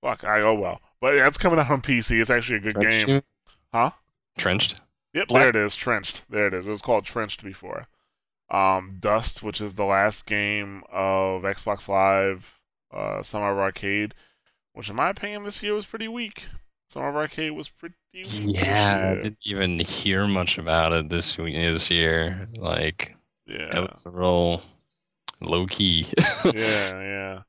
Fuck, 0.02 0.24
I 0.24 0.40
oh 0.40 0.54
well. 0.54 0.80
But 1.00 1.14
that's 1.14 1.38
coming 1.38 1.58
out 1.58 1.70
on 1.70 1.82
PC. 1.82 2.20
It's 2.20 2.30
actually 2.30 2.58
a 2.58 2.60
good 2.60 2.74
Trenched 2.74 3.06
game. 3.06 3.16
you? 3.16 3.22
Huh? 3.72 3.90
Trenched? 4.36 4.80
Yep, 5.14 5.28
there 5.28 5.48
it 5.48 5.56
is. 5.56 5.74
Trenched. 5.76 6.22
There 6.28 6.46
it 6.46 6.54
is. 6.54 6.68
It 6.68 6.70
was 6.70 6.82
called 6.82 7.04
Trenched 7.04 7.42
before. 7.42 7.86
Um, 8.50 8.96
Dust, 9.00 9.42
which 9.42 9.60
is 9.60 9.74
the 9.74 9.84
last 9.84 10.26
game 10.26 10.82
of 10.92 11.42
Xbox 11.42 11.88
Live 11.88 12.58
uh, 12.92 13.22
Summer 13.22 13.52
of 13.52 13.58
Arcade, 13.58 14.14
which 14.72 14.90
in 14.90 14.96
my 14.96 15.10
opinion 15.10 15.44
this 15.44 15.62
year 15.62 15.74
was 15.74 15.86
pretty 15.86 16.08
weak. 16.08 16.46
Summer 16.88 17.08
of 17.08 17.16
Arcade 17.16 17.52
was 17.52 17.68
pretty 17.68 17.94
Yeah, 18.12 19.14
I 19.16 19.22
didn't 19.22 19.38
even 19.44 19.78
hear 19.78 20.26
much 20.26 20.58
about 20.58 20.94
it 20.94 21.08
this 21.08 21.36
this 21.36 21.90
year. 21.90 22.48
Like, 22.56 23.16
yeah, 23.46 23.76
it 23.76 23.90
was 23.90 24.06
a 24.06 24.10
real 24.10 24.62
low 25.40 25.66
key. 25.66 26.06
yeah, 26.44 26.52
yeah. 26.54 27.42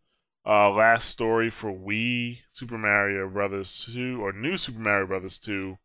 Uh, 0.46 0.72
last 0.72 1.08
story 1.08 1.50
for 1.50 1.72
Wii, 1.72 2.40
Super 2.52 2.78
Mario 2.78 3.30
Brothers 3.30 3.90
2, 3.94 4.24
or 4.24 4.32
New 4.32 4.58
Super 4.58 4.80
Mario 4.80 5.06
Brothers 5.06 5.38
2, 5.38 5.78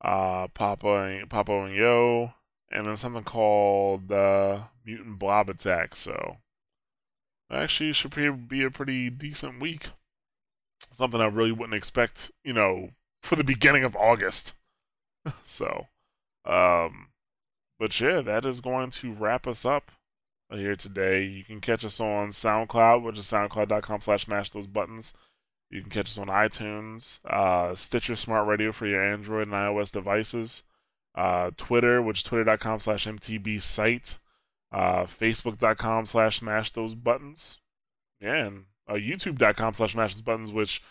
uh, 0.00 0.48
Papo 0.48 1.20
and 1.20 1.30
Papo 1.30 1.66
and 1.66 1.74
Yo, 1.74 2.32
and 2.70 2.84
then 2.84 2.96
something 2.96 3.22
called 3.22 4.10
uh, 4.10 4.62
Mutant 4.84 5.18
Blob 5.18 5.48
Attack. 5.48 5.94
So 5.94 6.38
actually, 7.50 7.92
should 7.92 8.48
be 8.48 8.64
a 8.64 8.70
pretty 8.70 9.08
decent 9.08 9.60
week. 9.60 9.88
Something 10.92 11.20
I 11.20 11.26
really 11.26 11.52
wouldn't 11.52 11.76
expect, 11.76 12.32
you 12.42 12.52
know, 12.52 12.90
for 13.22 13.36
the 13.36 13.44
beginning 13.44 13.84
of 13.84 13.94
August. 13.94 14.54
so, 15.44 15.86
um, 16.44 17.08
but 17.78 17.98
yeah, 18.00 18.20
that 18.20 18.44
is 18.44 18.60
going 18.60 18.90
to 18.90 19.12
wrap 19.12 19.46
us 19.46 19.64
up 19.64 19.92
here 20.52 20.76
today. 20.76 21.24
You 21.24 21.44
can 21.44 21.60
catch 21.60 21.84
us 21.84 22.00
on 22.00 22.28
SoundCloud, 22.28 23.02
which 23.02 23.18
is 23.18 23.24
soundcloud.com 23.24 24.00
slash 24.00 24.28
mash 24.28 24.50
those 24.50 24.66
buttons. 24.66 25.12
You 25.70 25.80
can 25.80 25.90
catch 25.90 26.06
us 26.06 26.18
on 26.18 26.28
iTunes, 26.28 27.24
uh, 27.24 27.74
Stitcher 27.74 28.14
Smart 28.14 28.46
Radio 28.46 28.70
for 28.70 28.86
your 28.86 29.04
Android 29.04 29.48
and 29.48 29.52
iOS 29.52 29.90
devices, 29.90 30.62
uh, 31.16 31.50
Twitter, 31.56 32.00
which 32.00 32.18
is 32.18 32.22
twitter.com 32.22 32.78
slash 32.78 33.06
MTB 33.06 33.60
site, 33.60 34.18
uh, 34.70 35.04
Facebook.com 35.04 36.06
slash 36.06 36.40
mash 36.40 36.70
those 36.70 36.94
buttons, 36.94 37.58
and 38.20 38.66
uh, 38.88 38.94
YouTube.com 38.94 39.74
slash 39.74 39.96
mash 39.96 40.14
those 40.14 40.20
buttons, 40.20 40.52
which 40.52 40.82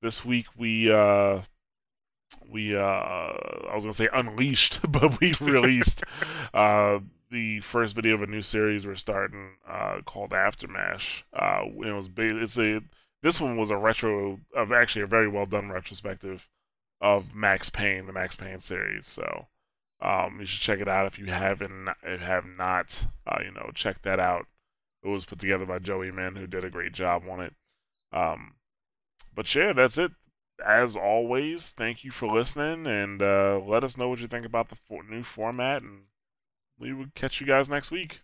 this 0.00 0.24
week 0.24 0.46
we 0.56 0.90
uh, 0.90 1.40
we 2.48 2.74
uh, 2.74 2.80
I 2.80 3.72
was 3.74 3.84
gonna 3.84 3.92
say 3.92 4.08
unleashed, 4.12 4.80
but 4.90 5.20
we 5.20 5.34
released 5.40 6.04
uh, 6.54 7.00
the 7.32 7.60
first 7.60 7.94
video 7.96 8.14
of 8.14 8.22
a 8.22 8.26
new 8.26 8.42
series 8.42 8.86
we're 8.86 8.94
starting 8.94 9.56
uh, 9.66 10.02
called 10.04 10.30
Aftermash. 10.30 11.22
Uh, 11.32 11.62
it 11.84 11.92
was 11.92 12.08
it's 12.16 12.58
a 12.58 12.80
this 13.22 13.40
one 13.40 13.56
was 13.56 13.70
a 13.70 13.76
retro 13.76 14.38
of 14.54 14.70
actually 14.70 15.02
a 15.02 15.06
very 15.06 15.28
well 15.28 15.46
done 15.46 15.70
retrospective 15.70 16.48
of 17.00 17.34
Max 17.34 17.70
Payne, 17.70 18.06
the 18.06 18.12
Max 18.12 18.36
Payne 18.36 18.60
series. 18.60 19.06
So 19.06 19.46
um, 20.00 20.36
you 20.40 20.46
should 20.46 20.60
check 20.60 20.80
it 20.80 20.88
out 20.88 21.06
if 21.06 21.18
you 21.18 21.26
haven't 21.26 21.88
if 22.02 22.20
have 22.20 22.44
not. 22.44 23.06
Uh, 23.26 23.38
you 23.44 23.50
know, 23.50 23.70
check 23.74 24.02
that 24.02 24.20
out. 24.20 24.46
It 25.02 25.08
was 25.08 25.24
put 25.24 25.38
together 25.38 25.66
by 25.66 25.78
Joey 25.78 26.12
Min, 26.12 26.36
who 26.36 26.46
did 26.46 26.64
a 26.64 26.70
great 26.70 26.92
job 26.92 27.22
on 27.28 27.40
it. 27.40 27.54
Um, 28.12 28.54
but 29.34 29.52
yeah, 29.54 29.72
that's 29.72 29.98
it. 29.98 30.12
As 30.64 30.94
always, 30.94 31.70
thank 31.70 32.04
you 32.04 32.12
for 32.12 32.28
listening, 32.28 32.86
and 32.86 33.20
uh, 33.20 33.58
let 33.66 33.82
us 33.82 33.96
know 33.96 34.08
what 34.08 34.20
you 34.20 34.28
think 34.28 34.46
about 34.46 34.68
the 34.68 34.76
for- 34.76 35.02
new 35.02 35.24
format, 35.24 35.82
and 35.82 36.02
we 36.78 36.92
will 36.92 37.06
catch 37.14 37.40
you 37.40 37.46
guys 37.46 37.68
next 37.68 37.90
week. 37.90 38.22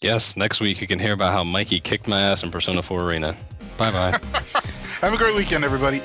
Yes, 0.00 0.36
next 0.36 0.60
week 0.60 0.80
you 0.80 0.86
can 0.86 0.98
hear 0.98 1.12
about 1.12 1.32
how 1.32 1.42
Mikey 1.42 1.80
kicked 1.80 2.06
my 2.06 2.20
ass 2.20 2.42
in 2.42 2.50
Persona 2.50 2.82
4 2.82 3.02
Arena. 3.02 3.36
Bye 3.76 3.90
bye. 3.90 4.20
Have 5.00 5.12
a 5.12 5.16
great 5.16 5.34
weekend, 5.34 5.64
everybody. 5.64 6.00